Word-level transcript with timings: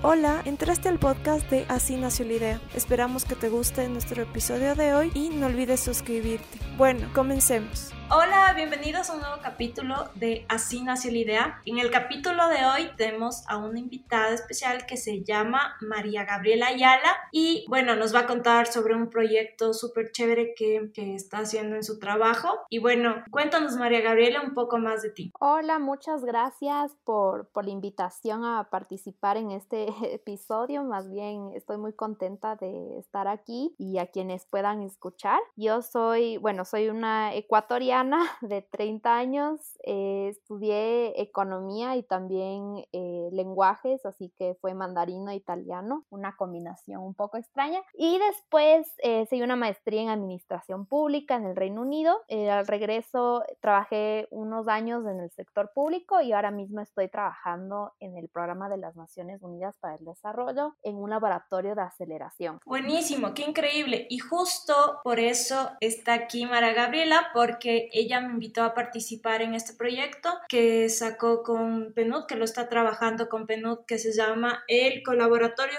Hola, 0.00 0.42
entraste 0.44 0.88
al 0.88 1.00
podcast 1.00 1.50
de 1.50 1.66
Así 1.68 1.96
nació 1.96 2.24
la 2.24 2.34
idea. 2.34 2.60
Esperamos 2.72 3.24
que 3.24 3.34
te 3.34 3.48
guste 3.48 3.88
nuestro 3.88 4.22
episodio 4.22 4.76
de 4.76 4.94
hoy 4.94 5.10
y 5.12 5.30
no 5.30 5.46
olvides 5.46 5.80
suscribirte. 5.80 6.60
Bueno, 6.76 7.10
comencemos. 7.12 7.92
Hola, 8.10 8.54
bienvenidos 8.56 9.10
a 9.10 9.12
un 9.12 9.20
nuevo 9.20 9.36
capítulo 9.42 9.94
de 10.14 10.46
Así 10.48 10.82
nació 10.82 11.12
la 11.12 11.18
idea. 11.18 11.62
En 11.66 11.78
el 11.78 11.90
capítulo 11.90 12.48
de 12.48 12.64
hoy 12.64 12.90
tenemos 12.96 13.44
a 13.46 13.58
una 13.58 13.78
invitada 13.78 14.32
especial 14.32 14.86
que 14.86 14.96
se 14.96 15.22
llama 15.22 15.76
María 15.82 16.24
Gabriela 16.24 16.68
Ayala 16.68 17.14
y 17.32 17.66
bueno, 17.68 17.96
nos 17.96 18.14
va 18.14 18.20
a 18.20 18.26
contar 18.26 18.66
sobre 18.66 18.94
un 18.94 19.10
proyecto 19.10 19.74
súper 19.74 20.10
chévere 20.10 20.54
que, 20.56 20.90
que, 20.94 21.14
está 21.14 21.40
haciendo 21.40 21.76
en 21.76 21.84
su 21.84 21.98
trabajo. 21.98 22.48
Y 22.70 22.78
bueno, 22.78 23.14
cuéntanos 23.30 23.76
María 23.76 24.00
Gabriela 24.00 24.40
un 24.40 24.54
poco 24.54 24.78
más 24.78 25.02
de 25.02 25.10
ti. 25.10 25.30
Hola, 25.38 25.78
muchas 25.78 26.24
gracias 26.24 26.96
por, 27.04 27.48
por 27.48 27.66
la 27.66 27.72
invitación 27.72 28.42
a 28.42 28.70
participar 28.70 29.36
en 29.36 29.50
este 29.50 29.88
episodio. 30.14 30.82
Más 30.82 31.10
bien 31.10 31.50
estoy 31.54 31.76
muy 31.76 31.92
contenta 31.92 32.56
de 32.56 32.98
estar 32.98 33.28
aquí 33.28 33.74
y 33.76 33.98
a 33.98 34.06
quienes 34.06 34.46
puedan 34.46 34.80
escuchar. 34.80 35.40
Yo 35.56 35.82
soy, 35.82 36.38
bueno, 36.38 36.64
soy 36.64 36.88
una 36.88 37.34
ecuatoriana 37.34 37.97
de 38.42 38.62
30 38.62 39.16
años, 39.16 39.60
eh, 39.82 40.28
estudié 40.30 41.20
economía 41.20 41.96
y 41.96 42.04
también 42.04 42.84
eh, 42.92 43.28
lenguajes, 43.32 44.06
así 44.06 44.32
que 44.36 44.56
fue 44.60 44.72
mandarino 44.72 45.30
e 45.32 45.34
italiano, 45.34 46.04
una 46.08 46.36
combinación 46.36 47.02
un 47.02 47.14
poco 47.14 47.38
extraña. 47.38 47.80
Y 47.94 48.18
después 48.18 48.94
eh, 49.02 49.26
seguí 49.28 49.42
una 49.42 49.56
maestría 49.56 50.02
en 50.02 50.10
administración 50.10 50.86
pública 50.86 51.34
en 51.34 51.46
el 51.46 51.56
Reino 51.56 51.82
Unido. 51.82 52.22
al 52.28 52.66
regreso 52.68 53.42
trabajé 53.60 54.28
unos 54.30 54.68
años 54.68 55.04
en 55.06 55.18
el 55.18 55.30
sector 55.30 55.72
público 55.74 56.20
y 56.20 56.32
ahora 56.32 56.52
mismo 56.52 56.80
estoy 56.80 57.08
trabajando 57.08 57.94
en 57.98 58.16
el 58.16 58.28
programa 58.28 58.68
de 58.68 58.76
las 58.76 58.94
Naciones 58.94 59.42
Unidas 59.42 59.76
para 59.80 59.96
el 59.96 60.04
Desarrollo 60.04 60.76
en 60.84 60.96
un 60.96 61.10
laboratorio 61.10 61.74
de 61.74 61.82
aceleración. 61.82 62.60
Buenísimo, 62.64 63.34
qué 63.34 63.42
increíble. 63.42 64.06
Y 64.08 64.18
justo 64.18 65.00
por 65.02 65.18
eso 65.18 65.70
está 65.80 66.14
aquí 66.14 66.46
Mara 66.46 66.72
Gabriela, 66.72 67.30
porque 67.34 67.87
ella 67.92 68.20
me 68.20 68.32
invitó 68.32 68.62
a 68.62 68.74
participar 68.74 69.42
en 69.42 69.54
este 69.54 69.74
proyecto 69.74 70.30
que 70.48 70.88
sacó 70.88 71.42
con 71.42 71.92
PNUD, 71.94 72.26
que 72.26 72.36
lo 72.36 72.44
está 72.44 72.68
trabajando 72.68 73.28
con 73.28 73.46
PNUD, 73.46 73.84
que 73.86 73.98
se 73.98 74.12
llama 74.12 74.64
el 74.68 75.02
Colaboratorio 75.02 75.78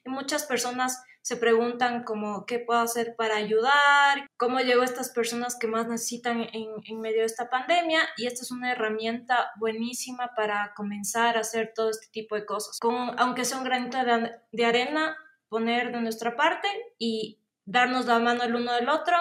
muchas 0.04 0.44
personas 0.44 1.02
se 1.22 1.38
preguntan 1.38 2.04
como 2.04 2.44
qué 2.44 2.58
puedo 2.58 2.80
hacer 2.80 3.16
para 3.16 3.36
ayudar, 3.36 4.28
cómo 4.36 4.60
llego 4.60 4.82
a 4.82 4.84
estas 4.84 5.08
personas 5.08 5.56
que 5.58 5.66
más 5.66 5.88
necesitan 5.88 6.46
en, 6.52 7.00
medio 7.00 7.20
de 7.20 7.24
esta 7.24 7.48
pandemia 7.48 8.00
y 8.18 8.26
esta 8.26 8.42
es 8.42 8.50
una 8.50 8.72
herramienta 8.72 9.50
buenísima 9.58 10.34
para 10.36 10.74
comenzar 10.76 11.38
a 11.38 11.40
hacer 11.40 11.72
todo 11.74 11.88
este 11.88 12.08
tipo 12.12 12.34
de 12.34 12.44
cosas. 12.44 12.78
Aunque 13.16 13.46
sea 13.46 13.56
un 13.56 13.64
granito 13.64 13.96
de, 13.96 14.30
de 14.52 14.64
arena, 14.66 15.16
poner 15.48 15.90
de 15.90 16.02
nuestra 16.02 16.36
parte 16.36 16.68
y 16.98 17.40
darnos 17.64 18.04
la 18.04 18.18
mano 18.18 18.42
el 18.42 18.54
uno 18.54 18.74
del 18.74 18.90
otro 18.90 19.16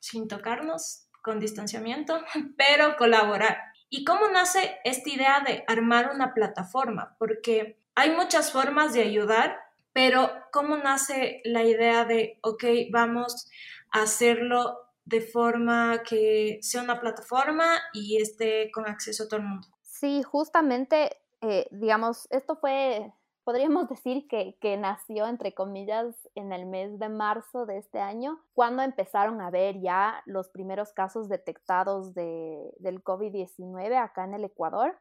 sin 0.00 0.28
tocarnos, 0.28 1.08
con 1.22 1.40
distanciamiento, 1.40 2.20
pero 2.58 2.94
colaborar. 2.98 3.56
¿Y 3.88 4.04
cómo 4.04 4.28
nace 4.28 4.78
esta 4.84 5.08
idea 5.08 5.40
de 5.40 5.64
armar 5.68 6.10
una 6.14 6.34
plataforma? 6.34 7.16
Porque 7.18 7.78
hay 7.94 8.10
muchas 8.10 8.52
formas 8.52 8.92
de 8.92 9.02
ayudar, 9.02 9.58
pero 9.92 10.30
¿cómo 10.52 10.76
nace 10.76 11.40
la 11.44 11.62
idea 11.62 12.04
de, 12.04 12.38
ok, 12.42 12.64
vamos 12.90 13.48
a 13.90 14.02
hacerlo 14.02 14.86
de 15.04 15.20
forma 15.20 16.02
que 16.02 16.58
sea 16.62 16.82
una 16.82 17.00
plataforma 17.00 17.78
y 17.92 18.20
esté 18.20 18.70
con 18.72 18.88
acceso 18.88 19.24
a 19.24 19.28
todo 19.28 19.40
el 19.40 19.46
mundo? 19.46 19.68
Sí, 19.82 20.22
justamente, 20.22 21.16
eh, 21.40 21.68
digamos, 21.70 22.26
esto 22.30 22.56
fue 22.56 23.12
podríamos 23.46 23.88
decir 23.88 24.26
que, 24.28 24.76
nació, 24.76 25.26
entre 25.26 25.54
comillas, 25.54 26.14
en 26.34 26.52
el 26.52 26.66
mes 26.66 26.98
de 26.98 27.08
marzo 27.08 27.64
de 27.64 27.78
este 27.78 28.00
año, 28.00 28.38
cuando 28.52 28.82
empezaron 28.82 29.40
a 29.40 29.50
ver 29.50 29.80
ya 29.80 30.20
los 30.26 30.50
primeros 30.50 30.92
casos 30.92 31.28
detectados 31.28 32.12
de, 32.12 32.74
del 32.80 33.02
COVID-19 33.02 33.96
acá 33.96 34.24
en 34.24 34.34
el 34.34 34.44
Ecuador. 34.44 34.98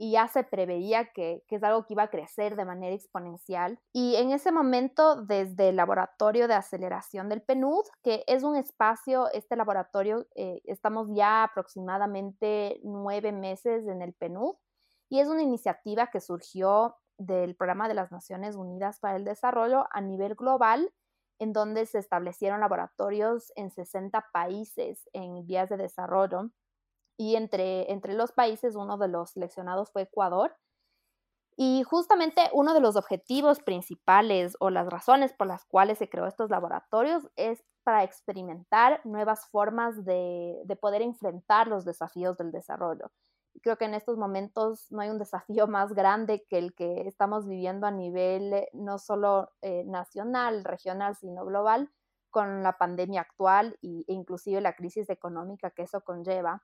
Y 0.00 0.12
ya 0.12 0.28
se 0.28 0.44
preveía 0.44 1.06
que, 1.06 1.42
que, 1.48 1.56
es 1.56 1.62
algo 1.64 1.84
que 1.84 1.94
iba 1.94 2.04
a 2.04 2.10
crecer 2.10 2.54
de 2.54 2.64
manera 2.64 2.94
exponencial. 2.94 3.80
Y 3.92 4.14
en 4.14 4.30
ese 4.30 4.52
momento, 4.52 5.20
desde 5.22 5.70
el 5.70 5.76
laboratorio 5.76 6.46
de 6.46 6.54
aceleración 6.54 7.28
del 7.28 7.42
PNUD, 7.42 7.84
que 8.04 8.22
es 8.28 8.44
un 8.44 8.54
espacio, 8.54 9.28
este 9.32 9.56
laboratorio, 9.56 10.24
eh, 10.36 10.62
estamos 10.66 11.08
ya 11.16 11.42
aproximadamente 11.42 12.78
nueve 12.84 13.32
meses 13.32 13.88
en 13.88 14.00
el 14.00 14.14
PNUD, 14.14 14.54
y 15.10 15.18
es 15.18 15.26
una 15.26 15.42
iniciativa 15.42 16.08
que 16.12 16.20
surgió 16.20 16.94
del 17.18 17.54
Programa 17.56 17.88
de 17.88 17.94
las 17.94 18.10
Naciones 18.12 18.56
Unidas 18.56 19.00
para 19.00 19.16
el 19.16 19.24
Desarrollo 19.24 19.86
a 19.90 20.00
nivel 20.00 20.34
global 20.34 20.92
en 21.38 21.52
donde 21.52 21.86
se 21.86 21.98
establecieron 21.98 22.60
laboratorios 22.60 23.52
en 23.56 23.70
60 23.70 24.26
países 24.32 25.08
en 25.12 25.46
vías 25.46 25.68
de 25.68 25.76
desarrollo. 25.76 26.50
Y 27.16 27.36
entre, 27.36 27.90
entre 27.92 28.14
los 28.14 28.32
países, 28.32 28.76
uno 28.76 28.98
de 28.98 29.08
los 29.08 29.30
seleccionados 29.30 29.90
fue 29.90 30.02
Ecuador. 30.02 30.56
Y 31.56 31.82
justamente 31.82 32.42
uno 32.52 32.72
de 32.72 32.80
los 32.80 32.94
objetivos 32.94 33.60
principales 33.60 34.56
o 34.60 34.70
las 34.70 34.88
razones 34.88 35.32
por 35.32 35.48
las 35.48 35.64
cuales 35.64 35.98
se 35.98 36.08
creó 36.08 36.26
estos 36.26 36.50
laboratorios 36.50 37.28
es 37.34 37.64
para 37.82 38.04
experimentar 38.04 39.00
nuevas 39.04 39.48
formas 39.48 40.04
de, 40.04 40.60
de 40.64 40.76
poder 40.76 41.02
enfrentar 41.02 41.66
los 41.66 41.84
desafíos 41.84 42.36
del 42.36 42.52
desarrollo 42.52 43.10
creo 43.60 43.76
que 43.76 43.84
en 43.84 43.94
estos 43.94 44.16
momentos 44.16 44.90
no 44.90 45.00
hay 45.00 45.10
un 45.10 45.18
desafío 45.18 45.66
más 45.68 45.92
grande 45.92 46.44
que 46.48 46.58
el 46.58 46.74
que 46.74 47.06
estamos 47.06 47.46
viviendo 47.46 47.86
a 47.86 47.90
nivel 47.90 48.52
eh, 48.52 48.68
no 48.72 48.98
solo 48.98 49.50
eh, 49.62 49.84
nacional, 49.84 50.64
regional, 50.64 51.16
sino 51.16 51.44
global, 51.44 51.90
con 52.30 52.62
la 52.62 52.76
pandemia 52.76 53.22
actual 53.22 53.78
e 53.82 54.04
inclusive 54.08 54.60
la 54.60 54.74
crisis 54.74 55.08
económica 55.08 55.70
que 55.70 55.82
eso 55.82 56.02
conlleva. 56.02 56.62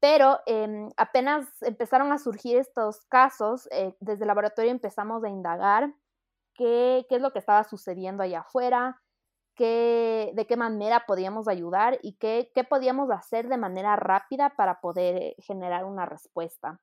Pero 0.00 0.38
em, 0.46 0.90
apenas 0.96 1.48
empezaron 1.62 2.12
a 2.12 2.18
surgir 2.18 2.56
estos 2.58 3.04
casos, 3.06 3.68
eh, 3.72 3.96
desde 4.00 4.24
el 4.24 4.28
laboratorio 4.28 4.70
empezamos 4.70 5.24
a 5.24 5.28
indagar 5.28 5.92
qué, 6.54 7.06
qué 7.08 7.16
es 7.16 7.22
lo 7.22 7.32
que 7.32 7.40
estaba 7.40 7.64
sucediendo 7.64 8.22
allá 8.22 8.40
afuera, 8.40 9.00
de 9.64 10.46
qué 10.48 10.56
manera 10.56 11.04
podíamos 11.06 11.48
ayudar 11.48 11.98
y 12.02 12.14
qué, 12.14 12.50
podíamos 12.68 13.10
hacer 13.10 13.48
de 13.48 13.56
manera 13.56 13.96
rápida 13.96 14.50
para 14.50 14.80
poder 14.80 15.16
eh, 15.16 15.36
generar 15.38 15.84
una 15.84 16.06
respuesta. 16.06 16.80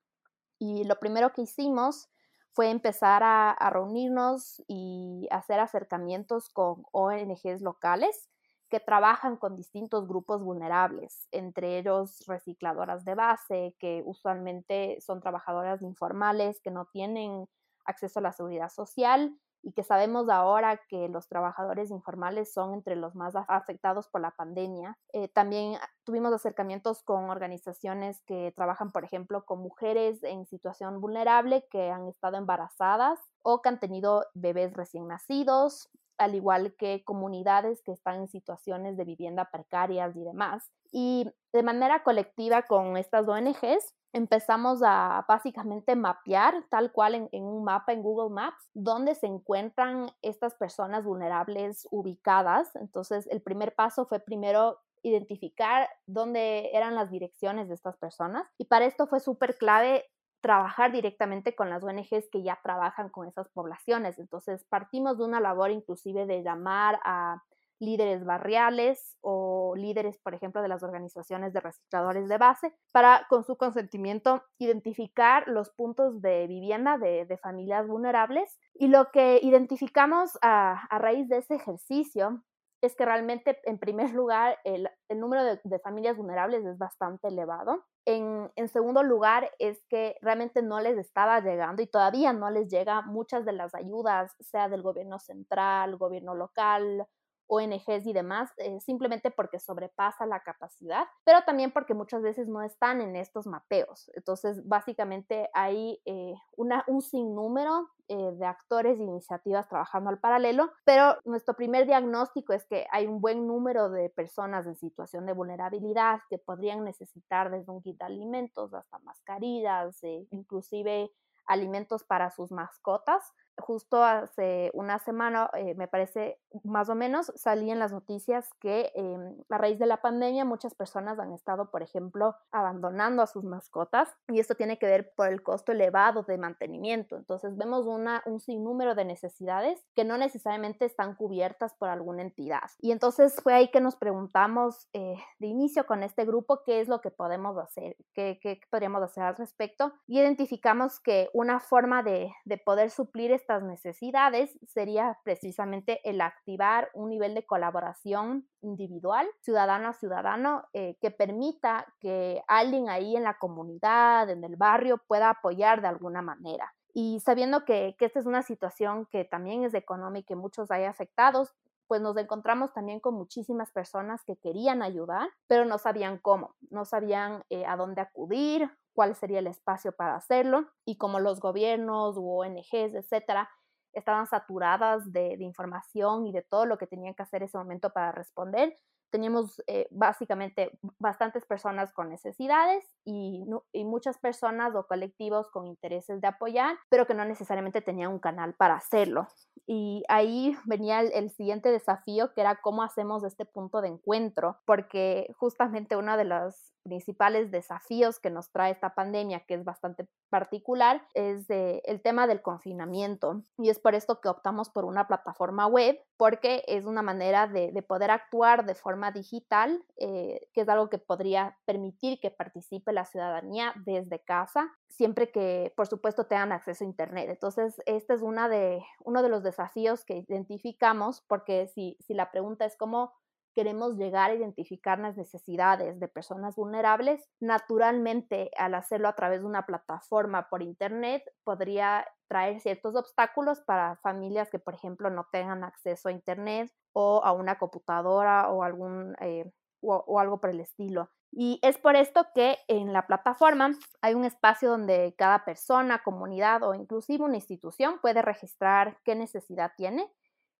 Y 0.59 0.83
lo 0.85 0.99
primero 0.99 1.33
que 1.33 1.43
hicimos 1.43 2.09
fue 2.53 2.69
empezar 2.69 3.21
a, 3.23 3.69
reunirnos 3.69 4.63
y 4.67 5.27
hacer 5.31 5.59
acercamientos 5.59 6.49
con 6.49 6.85
ONGs 6.91 7.61
locales 7.61 8.29
que 8.69 8.79
trabajan 8.79 9.37
con 9.37 9.55
distintos 9.55 10.07
grupos 10.07 10.41
vulnerables, 10.41 11.27
entre 11.31 11.77
ellos 11.77 12.23
recicladoras 12.27 13.05
de 13.05 13.15
base, 13.15 13.75
que 13.79 14.01
usualmente 14.05 14.99
son 15.01 15.21
trabajadoras 15.21 15.81
informales 15.81 16.61
que 16.61 16.71
no 16.71 16.85
tienen 16.85 17.47
acceso 17.85 18.19
a 18.19 18.23
la 18.23 18.31
seguridad 18.31 18.69
social 18.69 19.37
y 19.65 19.73
que 19.73 19.83
sabemos 19.83 20.29
ahora 20.29 20.79
que 20.87 21.09
los 21.09 21.27
trabajadores 21.27 21.89
informales 21.89 22.53
son 22.53 22.75
entre 22.75 22.95
los 22.95 23.15
más 23.15 23.33
afectados 23.47 24.07
por 24.07 24.21
la 24.21 24.29
pandemia. 24.29 24.95
Eh, 25.11 25.27
también 25.27 25.79
tuvimos 26.03 26.31
acercamientos 26.31 27.01
con 27.01 27.31
organizaciones 27.31 28.21
que 28.27 28.53
trabajan, 28.55 28.91
por 28.91 29.03
ejemplo, 29.03 29.43
con 29.43 29.59
mujeres 29.59 30.23
en 30.23 30.45
situación 30.45 31.01
vulnerable 31.01 31.65
que 31.71 31.89
han 31.89 32.07
estado 32.07 32.37
embarazadas 32.37 33.19
o 33.41 33.63
que 33.63 33.69
han 33.69 33.79
tenido 33.79 34.23
bebés 34.35 34.71
recién 34.73 35.07
nacidos, 35.07 35.89
al 36.17 36.35
igual 36.35 36.75
que 36.77 37.03
comunidades 37.03 37.81
que 37.81 37.91
están 37.91 38.21
en 38.21 38.27
situaciones 38.27 38.97
de 38.97 39.05
vivienda 39.05 39.49
precarias 39.51 40.15
y 40.15 40.23
demás. 40.23 40.71
Y 40.91 41.29
de 41.53 41.63
manera 41.63 42.03
colectiva 42.03 42.63
con 42.63 42.97
estas 42.97 43.27
ONGs 43.27 43.93
empezamos 44.13 44.81
a 44.81 45.25
básicamente 45.27 45.93
mapear 45.95 46.63
tal 46.69 46.93
cual 46.93 47.29
en, 47.31 47.43
un 47.43 47.65
mapa 47.65 47.91
en 47.91 48.01
Google 48.01 48.33
Maps 48.33 48.69
dónde 48.73 49.13
se 49.13 49.27
encuentran 49.27 50.09
estas 50.21 50.55
personas 50.55 51.03
vulnerables 51.03 51.85
ubicadas. 51.91 52.73
Entonces, 52.77 53.27
el 53.27 53.41
primer 53.41 53.75
paso 53.75 54.05
fue 54.05 54.21
primero 54.21 54.79
identificar 55.03 55.89
dónde 56.05 56.71
eran 56.73 56.95
las 56.95 57.11
direcciones 57.11 57.67
de 57.67 57.75
estas 57.75 57.97
personas 57.97 58.47
y 58.57 58.65
para 58.65 58.85
esto 58.85 59.05
fue 59.05 59.19
súper 59.19 59.57
clave 59.57 60.05
trabajar 60.45 60.91
directamente 60.91 61.55
con 61.55 61.71
las 61.71 61.83
ONGs 61.83 62.29
que 62.31 62.43
ya 62.43 62.59
trabajan 62.61 63.09
con 63.09 63.27
esas 63.27 63.49
poblaciones. 63.49 64.19
Entonces, 64.19 64.63
partimos 64.69 65.17
de 65.17 65.23
una 65.23 65.39
labor 65.39 65.71
inclusive 65.71 66.27
de 66.27 66.43
llamar 66.43 66.99
a 67.03 67.41
líderes 67.79 68.23
barriales 68.23 69.17
o 69.21 69.73
líderes, 69.75 70.19
por 70.19 70.35
ejemplo, 70.35 70.61
de 70.61 70.67
las 70.67 70.83
organizaciones 70.83 71.51
de 71.51 71.61
recicladores 71.61 72.29
de 72.29 72.37
base, 72.37 72.75
para, 72.91 73.25
con 73.27 73.43
su 73.43 73.57
consentimiento, 73.57 74.43
identificar 74.59 75.47
los 75.47 75.71
puntos 75.71 76.21
de 76.21 76.45
vivienda 76.45 76.99
de, 76.99 77.39
familias 77.41 77.87
vulnerables. 77.87 78.59
Y 78.75 78.89
lo 78.89 79.09
que 79.11 79.39
identificamos 79.41 80.37
a, 80.43 80.87
raíz 80.99 81.27
de 81.27 81.37
ese 81.37 81.55
ejercicio 81.55 82.43
es 82.85 82.95
que 82.95 83.05
realmente, 83.05 83.59
en 83.63 83.77
primer 83.77 84.11
lugar, 84.13 84.59
el, 84.63 84.89
número 85.09 85.43
de, 85.43 85.79
familias 85.79 86.17
vulnerables 86.17 86.65
es 86.65 86.77
bastante 86.77 87.27
elevado. 87.27 87.85
En, 88.05 88.51
en, 88.55 88.69
segundo 88.69 89.03
lugar, 89.03 89.51
es 89.59 89.83
que 89.89 90.15
realmente 90.21 90.61
no 90.61 90.79
les 90.79 90.97
estaba 90.97 91.39
llegando 91.41 91.81
y 91.81 91.87
todavía 91.87 92.33
no 92.33 92.49
les 92.49 92.69
llega 92.69 93.01
muchas 93.01 93.45
de 93.45 93.53
las 93.53 93.73
ayudas, 93.73 94.35
sea 94.39 94.69
del 94.69 94.83
gobierno 94.83 95.19
central, 95.19 95.97
gobierno 95.97 96.35
local 96.35 97.07
ONGs 97.47 98.05
y 98.05 98.13
demás, 98.13 98.51
eh, 98.57 98.79
simplemente 98.79 99.31
porque 99.31 99.59
sobrepasa 99.59 100.25
la 100.25 100.41
capacidad, 100.41 101.05
pero 101.23 101.43
también 101.43 101.71
porque 101.71 101.93
muchas 101.93 102.21
veces 102.21 102.47
no 102.47 102.61
están 102.61 103.01
en 103.01 103.15
estos 103.15 103.47
mapeos. 103.47 104.11
Entonces, 104.15 104.67
básicamente 104.67 105.49
hay 105.53 106.01
eh, 106.05 106.33
un 106.57 107.01
sinnúmero 107.01 107.89
eh, 108.07 108.31
de 108.33 108.45
actores 108.45 108.99
e 108.99 109.03
iniciativas 109.03 109.67
trabajando 109.67 110.09
al 110.09 110.19
paralelo, 110.19 110.71
pero 110.85 111.17
nuestro 111.25 111.55
primer 111.55 111.85
diagnóstico 111.85 112.53
es 112.53 112.65
que 112.65 112.85
hay 112.91 113.07
un 113.07 113.21
buen 113.21 113.47
número 113.47 113.89
de 113.89 114.09
personas 114.09 114.65
en 114.67 114.75
situación 114.75 115.25
de 115.25 115.33
vulnerabilidad 115.33 116.19
que 116.29 116.37
podrían 116.37 116.83
necesitar 116.83 117.51
desde 117.51 117.71
un 117.71 117.81
kit 117.81 117.97
de 117.97 118.05
alimentos 118.05 118.73
hasta 118.73 118.99
mascarillas, 118.99 119.99
inclusive 120.31 121.11
alimentos 121.47 122.03
para 122.03 122.31
sus 122.31 122.51
mascotas 122.51 123.33
justo 123.57 124.03
hace 124.03 124.71
una 124.73 124.99
semana, 124.99 125.49
eh, 125.53 125.75
me 125.75 125.87
parece 125.87 126.39
más 126.63 126.89
o 126.89 126.95
menos, 126.95 127.31
salí 127.35 127.71
en 127.71 127.79
las 127.79 127.91
noticias 127.91 128.49
que 128.59 128.91
em, 128.95 129.35
a 129.49 129.57
raíz 129.57 129.79
de 129.79 129.85
la 129.85 130.01
pandemia 130.01 130.45
muchas 130.45 130.73
personas 130.73 131.19
han 131.19 131.31
estado, 131.31 131.71
por 131.71 131.81
ejemplo, 131.81 132.35
abandonando 132.51 133.21
a 133.21 133.27
sus 133.27 133.43
mascotas 133.43 134.09
y 134.27 134.39
esto 134.39 134.55
tiene 134.55 134.77
que 134.77 134.85
ver 134.85 135.13
por 135.15 135.27
el 135.29 135.43
costo 135.43 135.71
elevado 135.71 136.23
de 136.23 136.37
mantenimiento. 136.37 137.17
Entonces 137.17 137.57
vemos 137.57 137.85
una, 137.85 138.21
un 138.25 138.39
sinnúmero 138.39 138.95
de 138.95 139.05
necesidades 139.05 139.85
que 139.95 140.03
no 140.03 140.17
necesariamente 140.17 140.85
están 140.85 141.15
cubiertas 141.15 141.73
por 141.73 141.89
alguna 141.89 142.21
entidad. 142.21 142.69
Y 142.79 142.91
entonces 142.91 143.35
fue 143.41 143.53
ahí 143.53 143.69
que 143.69 143.81
nos 143.81 143.95
preguntamos 143.95 144.87
eh, 144.93 145.17
de 145.39 145.47
inicio 145.47 145.85
con 145.85 146.03
este 146.03 146.25
grupo 146.25 146.63
qué 146.65 146.81
es 146.81 146.87
lo 146.87 147.01
que 147.01 147.11
podemos 147.11 147.57
hacer, 147.57 147.95
qué, 148.13 148.39
qué 148.41 148.59
podríamos 148.69 149.01
hacer 149.03 149.23
al 149.23 149.35
respecto 149.35 149.93
y 150.07 150.19
identificamos 150.19 150.99
que 150.99 151.29
una 151.33 151.59
forma 151.59 152.03
de, 152.03 152.31
de 152.45 152.57
poder 152.57 152.89
suplir 152.89 153.31
estas 153.45 153.61
necesidades 153.61 154.57
sería 154.65 155.19
precisamente 155.23 156.01
el 156.03 156.19
activar 156.19 156.89
un 156.95 157.09
nivel 157.09 157.35
de 157.35 157.45
colaboración 157.45 158.47
individual, 158.61 159.27
ciudadano 159.41 159.89
a 159.89 159.93
ciudadano, 159.93 160.63
eh, 160.73 160.97
que 160.99 161.11
permita 161.11 161.85
que 161.99 162.41
alguien 162.47 162.89
ahí 162.89 163.15
en 163.15 163.23
la 163.23 163.37
comunidad, 163.37 164.31
en 164.31 164.43
el 164.43 164.55
barrio, 164.55 164.97
pueda 165.07 165.29
apoyar 165.29 165.81
de 165.81 165.89
alguna 165.89 166.23
manera. 166.23 166.73
Y 166.91 167.19
sabiendo 167.19 167.65
que, 167.65 167.95
esta 167.99 168.19
es 168.19 168.25
una 168.25 168.41
situación 168.41 169.05
que 169.11 169.25
también 169.25 169.63
es 169.63 169.75
económica 169.75 170.33
y 170.33 170.37
muchos 170.37 170.71
hay 170.71 170.85
afectados, 170.85 171.53
pues 171.87 172.01
nos 172.01 172.17
encontramos 172.17 172.73
también 172.73 172.99
con 172.99 173.13
muchísimas 173.13 173.71
personas 173.71 174.23
que 174.23 174.37
querían 174.37 174.81
ayudar, 174.81 175.29
pero 175.45 175.65
no 175.65 175.77
sabían 175.77 176.17
cómo, 176.17 176.55
no 176.71 176.83
sabían 176.83 177.43
eh, 177.51 177.63
a 177.67 177.75
dónde 177.77 178.01
acudir 178.01 178.71
cuál 178.95 179.15
sería 179.15 179.39
el 179.39 179.47
espacio 179.47 179.91
para 179.91 180.15
hacerlo 180.15 180.65
y 180.85 180.97
como 180.97 181.19
los 181.19 181.39
gobiernos 181.39 182.17
u 182.17 182.41
ONGs, 182.41 182.95
etcétera, 182.95 183.49
estaban 183.93 184.27
saturadas 184.27 185.11
de, 185.11 185.35
información 185.39 186.25
y 186.25 186.31
de 186.31 186.41
todo 186.41 186.65
lo 186.65 186.77
que 186.77 186.87
tenían 186.87 187.13
que 187.13 187.23
hacer 187.23 187.43
ese 187.43 187.57
momento 187.57 187.91
para 187.91 188.11
responder, 188.11 188.77
teníamos 189.09 189.61
eh, 189.67 189.87
básicamente 189.91 190.77
bastantes 190.99 191.45
personas 191.45 191.93
con 191.93 192.09
necesidades 192.09 192.83
y, 193.05 193.45
muchas 193.85 194.17
personas 194.17 194.75
o 194.75 194.87
colectivos 194.87 195.49
con 195.49 195.67
intereses 195.67 196.19
de 196.19 196.27
apoyar, 196.27 196.75
pero 196.89 197.05
que 197.05 197.13
no 197.13 197.23
necesariamente 197.23 197.81
tenían 197.81 198.11
un 198.11 198.19
canal 198.19 198.55
para 198.55 198.75
hacerlo. 198.75 199.27
Y 199.65 200.03
ahí 200.09 200.57
venía 200.65 200.99
el, 200.99 201.29
siguiente 201.29 201.71
desafío, 201.71 202.33
que 202.33 202.41
era 202.41 202.59
cómo 202.61 202.83
hacemos 202.83 203.23
este 203.23 203.45
punto 203.45 203.79
de 203.81 203.87
encuentro, 203.87 204.57
porque 204.65 205.33
justamente 205.37 205.95
uno 205.95 206.17
de 206.17 206.25
los 206.25 206.74
principales 206.85 207.51
desafíos 207.51 208.19
que 208.19 208.29
nos 208.29 208.51
trae 208.51 208.71
esta 208.71 208.93
pandemia, 208.93 209.41
que 209.41 209.55
es 209.55 209.65
bastante 209.65 210.07
particular, 210.29 211.01
es 211.15 211.45
el 211.49 212.01
tema 212.01 212.27
del 212.27 212.41
confinamiento. 212.41 213.41
Y 213.57 213.69
es 213.69 213.79
por 213.79 213.95
esto 213.95 214.21
que 214.21 214.29
optamos 214.29 214.69
por 214.69 214.85
una 214.85 215.07
plataforma 215.07 215.65
web, 215.65 215.99
porque 216.15 216.63
es 216.67 216.85
una 216.85 217.01
manera 217.01 217.47
de, 217.47 217.71
de 217.71 217.81
poder 217.81 218.11
actuar 218.11 218.65
de 218.65 218.75
forma 218.75 219.11
digital, 219.11 219.83
eh, 219.97 220.47
que 220.53 220.61
es 220.61 220.69
algo 220.69 220.89
que 220.89 220.99
podría 220.99 221.57
permitir 221.65 222.19
que 222.19 222.31
participe 222.31 222.93
la 222.93 223.05
ciudadanía 223.05 223.73
desde 223.85 224.19
casa, 224.19 224.71
siempre 224.87 225.31
que, 225.31 225.73
por 225.75 225.87
supuesto, 225.87 226.27
tengan 226.27 226.51
acceso 226.51 226.83
a 226.83 226.87
Internet. 226.87 227.29
Entonces, 227.29 227.81
este 227.87 228.13
es 228.13 228.21
una 228.21 228.47
de, 228.47 228.83
uno 229.03 229.23
de 229.23 229.29
los 229.29 229.43
desafíos 229.43 230.05
que 230.05 230.17
identificamos, 230.17 231.21
porque 231.27 231.67
si, 231.67 231.97
si 231.99 232.13
la 232.13 232.29
pregunta 232.31 232.65
es 232.65 232.77
cómo 232.77 233.13
queremos 233.55 233.97
llegar 233.97 234.29
a 234.29 234.35
identificar 234.35 234.99
las 234.99 235.17
necesidades 235.17 235.99
de 235.99 236.07
personas 236.07 236.55
vulnerables, 236.55 237.27
naturalmente 237.39 238.51
al 238.57 238.75
hacerlo 238.75 239.07
a 239.07 239.15
través 239.15 239.39
de 239.39 239.47
una 239.47 239.65
plataforma 239.65 240.49
por 240.49 240.61
Internet 240.61 241.23
podría 241.43 242.05
traer 242.27 242.59
ciertos 242.59 242.95
obstáculos 242.95 243.61
para 243.61 243.95
familias 244.03 244.49
que, 244.49 244.59
por 244.59 244.73
ejemplo, 244.73 245.09
no 245.09 245.27
tengan 245.31 245.63
acceso 245.63 246.09
a 246.09 246.11
Internet 246.11 246.71
o 246.93 247.21
a 247.23 247.31
una 247.31 247.57
computadora 247.57 248.49
o, 248.51 248.63
algún, 248.63 249.15
eh, 249.21 249.49
o 249.81 250.19
algo 250.19 250.41
por 250.41 250.49
el 250.49 250.59
estilo. 250.59 251.09
Y 251.37 251.59
es 251.61 251.77
por 251.77 251.97
esto 251.97 252.25
que 252.33 252.59
en 252.69 252.93
la 252.93 253.07
plataforma 253.07 253.71
hay 254.01 254.13
un 254.13 254.23
espacio 254.23 254.69
donde 254.69 255.13
cada 255.17 255.43
persona, 255.43 256.01
comunidad 256.01 256.63
o 256.63 256.73
inclusive 256.73 257.25
una 257.25 257.35
institución 257.35 257.99
puede 258.01 258.21
registrar 258.21 258.99
qué 259.03 259.15
necesidad 259.15 259.73
tiene 259.75 260.09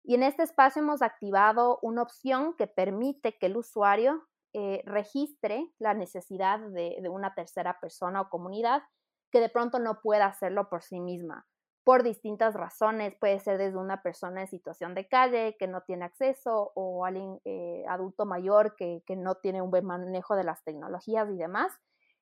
y 0.08 0.14
en 0.14 0.24
este 0.24 0.44
espacio 0.44 0.84
hemos 0.84 1.02
activado 1.02 1.80
una 1.82 2.04
opción 2.04 2.54
que 2.56 2.68
permite 2.68 3.38
que 3.40 3.48
el 3.48 3.58
usuario 3.58 4.24
eh, 4.54 4.84
registre 4.86 5.68
la 5.80 5.96
necesidad 5.96 6.60
de, 6.60 7.02
una 7.10 7.34
tercera 7.34 7.80
persona 7.80 8.22
o 8.22 8.30
comunidad 8.30 8.84
que 9.32 9.40
de 9.42 9.50
pronto 9.50 9.80
no 9.80 10.02
pueda 10.02 10.28
hacerlo 10.28 10.70
por 10.70 10.84
sí 10.84 11.00
misma, 11.00 11.48
por 11.84 12.04
distintas 12.04 12.54
razones. 12.54 13.16
Puede 13.20 13.40
ser 13.40 13.58
desde 13.58 13.80
una 13.80 14.04
persona 14.04 14.42
en 14.42 14.48
situación 14.48 14.94
de 14.94 15.08
calle 15.08 15.58
que 15.58 15.68
no 15.68 15.82
tiene 15.82 16.06
acceso 16.06 16.72
o 16.76 17.04
alguien 17.04 17.42
eh, 17.44 17.84
adulto 17.90 18.28
mayor 18.28 18.76
que, 18.76 19.02
no 19.18 19.36
tiene 19.36 19.64
un 19.64 19.72
buen 19.72 19.86
manejo 19.86 20.36
de 20.36 20.44
las 20.44 20.64
tecnologías 20.64 21.28
y 21.32 21.36
demás. 21.36 21.72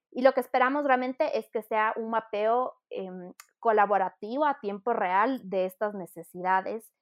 Y 0.10 0.22
lo 0.22 0.32
que 0.32 0.40
esperamos 0.40 0.86
realmente 0.86 1.38
es 1.38 1.50
que 1.52 1.62
sea 1.62 1.94
un 1.98 2.12
mapeo 2.12 2.75
em, 2.90 3.34
colaborativo 3.60 4.46
a 4.46 4.60
tiempo 4.62 4.94
real 4.94 5.42
de 5.44 5.66
estas 5.66 5.94
necesidades 5.96 6.94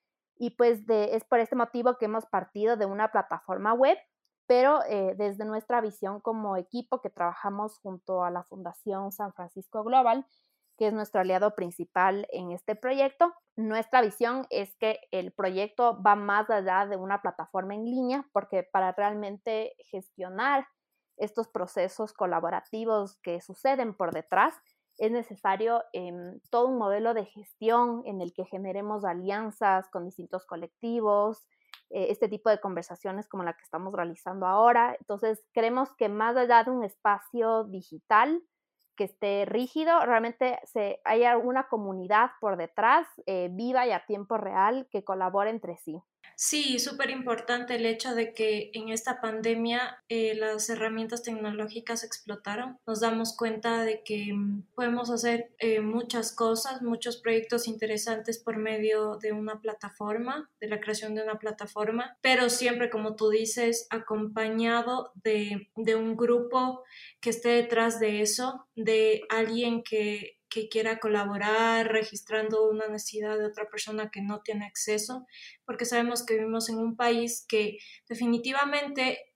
y 0.42 0.50
pues 0.50 0.82
es 0.90 1.24
por 1.24 1.40
este 1.40 1.56
motivo 1.56 2.00
que 2.00 2.06
hemos 2.06 2.26
partido 2.26 2.76
de 2.76 2.88
una 2.88 3.12
plataforma 3.12 3.74
web, 3.74 3.96
pero 4.48 4.80
eh, 4.90 5.14
desde 5.16 5.46
nuestra 5.46 5.82
visión 5.82 6.20
como 6.20 6.58
equipo 6.58 7.00
que 7.00 7.12
trabajamos 7.12 7.78
junto 7.78 8.24
a 8.24 8.32
la 8.32 8.44
Fundación 8.46 9.12
San 9.12 9.34
Francisco 9.34 9.84
Global, 9.84 10.26
que 10.80 10.88
es 10.88 10.94
nuestro 10.94 11.22
aliado 11.22 11.54
principal 11.54 12.28
en 12.32 12.52
este 12.54 12.76
proyecto, 12.76 13.36
nuestra 13.56 14.02
visión 14.02 14.48
es 14.50 14.76
que 14.78 15.00
el 15.12 15.32
proyecto 15.32 16.02
va 16.02 16.16
más 16.16 16.50
allá 16.50 16.88
de 16.88 16.98
una 16.98 17.22
plataforma 17.22 17.76
en 17.76 17.86
línea, 17.86 18.26
porque 18.34 18.64
para 18.64 18.94
realmente 18.94 19.76
gestionar 19.92 20.68
estos 21.18 21.50
procesos 21.50 22.14
colaborativos 22.14 23.20
que 23.22 23.42
suceden 23.42 23.94
por 23.94 24.12
detrás, 24.12 24.56
es 25.02 25.12
necesario 25.12 25.84
em, 25.94 26.40
todo 26.52 26.68
un 26.68 26.78
modelo 26.78 27.16
de 27.16 27.26
gestión 27.26 28.04
en 28.06 28.22
el 28.22 28.34
que 28.34 28.46
generemos 28.46 29.04
alianzas 29.04 29.90
con 29.90 30.06
distintos 30.06 30.46
colectivos, 30.46 31.48
eh, 31.90 32.08
este 32.12 32.30
tipo 32.30 32.52
de 32.52 32.60
conversaciones 32.60 33.28
como 33.28 33.44
la 33.44 33.54
que 33.54 33.64
estamos 33.64 33.92
realizando 33.94 34.46
ahora. 34.46 34.96
Entonces, 35.00 35.44
creemos 35.54 35.90
que 35.98 36.08
más 36.08 36.38
allá 36.38 36.64
de 36.64 36.70
un 36.70 36.84
espacio 36.84 37.64
digital 37.64 38.44
que 38.96 39.06
esté 39.06 39.46
rígido, 39.48 40.00
realmente 40.06 40.60
se, 40.66 41.02
haya 41.04 41.36
una 41.36 41.68
comunidad 41.68 42.30
por 42.40 42.56
detrás, 42.56 43.08
eh, 43.26 43.50
viva 43.52 43.88
y 43.88 43.92
a 43.94 44.06
tiempo 44.06 44.38
real, 44.38 44.88
que 44.92 45.04
colabore 45.04 45.50
entre 45.50 45.78
sí. 45.78 46.00
Sí, 46.36 46.80
súper 46.80 47.10
importante 47.10 47.76
el 47.76 47.86
hecho 47.86 48.16
de 48.16 48.34
que 48.34 48.72
en 48.74 48.90
esta 48.90 49.22
pandemia 49.22 50.04
eh, 50.10 50.34
las 50.36 50.70
herramientas 50.70 51.24
tecnológicas 51.24 52.04
explotaron. 52.04 52.78
Nos 52.88 53.00
damos 53.00 53.36
cuenta 53.38 53.84
de 53.84 54.02
que 54.04 54.34
mm, 54.34 54.64
podemos 54.74 55.10
hacer 55.10 55.52
eh, 55.60 55.82
muchas 55.82 56.36
cosas, 56.36 56.82
muchos 56.82 57.18
proyectos 57.18 57.68
interesantes 57.68 58.40
por 58.40 58.58
medio 58.58 59.18
de 59.18 59.34
una 59.34 59.62
plataforma, 59.62 60.50
de 60.60 60.68
la 60.68 60.80
creación 60.80 61.16
de 61.16 61.24
una 61.24 61.40
plataforma, 61.40 62.18
pero 62.22 62.50
siempre, 62.50 62.90
como 62.90 63.16
tú 63.16 63.30
dices, 63.30 63.88
acompañado 63.90 65.12
de, 65.24 65.70
de 65.76 65.96
un 65.96 66.16
grupo 66.16 66.84
que 67.20 67.30
esté 67.30 67.50
detrás 67.50 68.00
de 68.00 68.22
eso, 68.22 68.68
de 68.76 69.22
alguien 69.30 69.84
que 69.84 70.41
que 70.52 70.68
quiera 70.68 71.00
colaborar 71.00 71.92
registrando 71.92 72.70
una 72.70 72.88
necesidad 72.88 73.38
de 73.38 73.46
otra 73.46 73.70
persona 73.70 74.12
que 74.12 74.22
no 74.22 74.42
tiene 74.42 74.66
acceso, 74.66 75.26
porque 75.66 75.86
sabemos 75.86 76.26
que 76.26 76.36
vivimos 76.36 76.70
en 76.70 76.78
un 76.78 76.98
país 76.98 77.46
que 77.48 77.78
definitivamente 78.08 79.32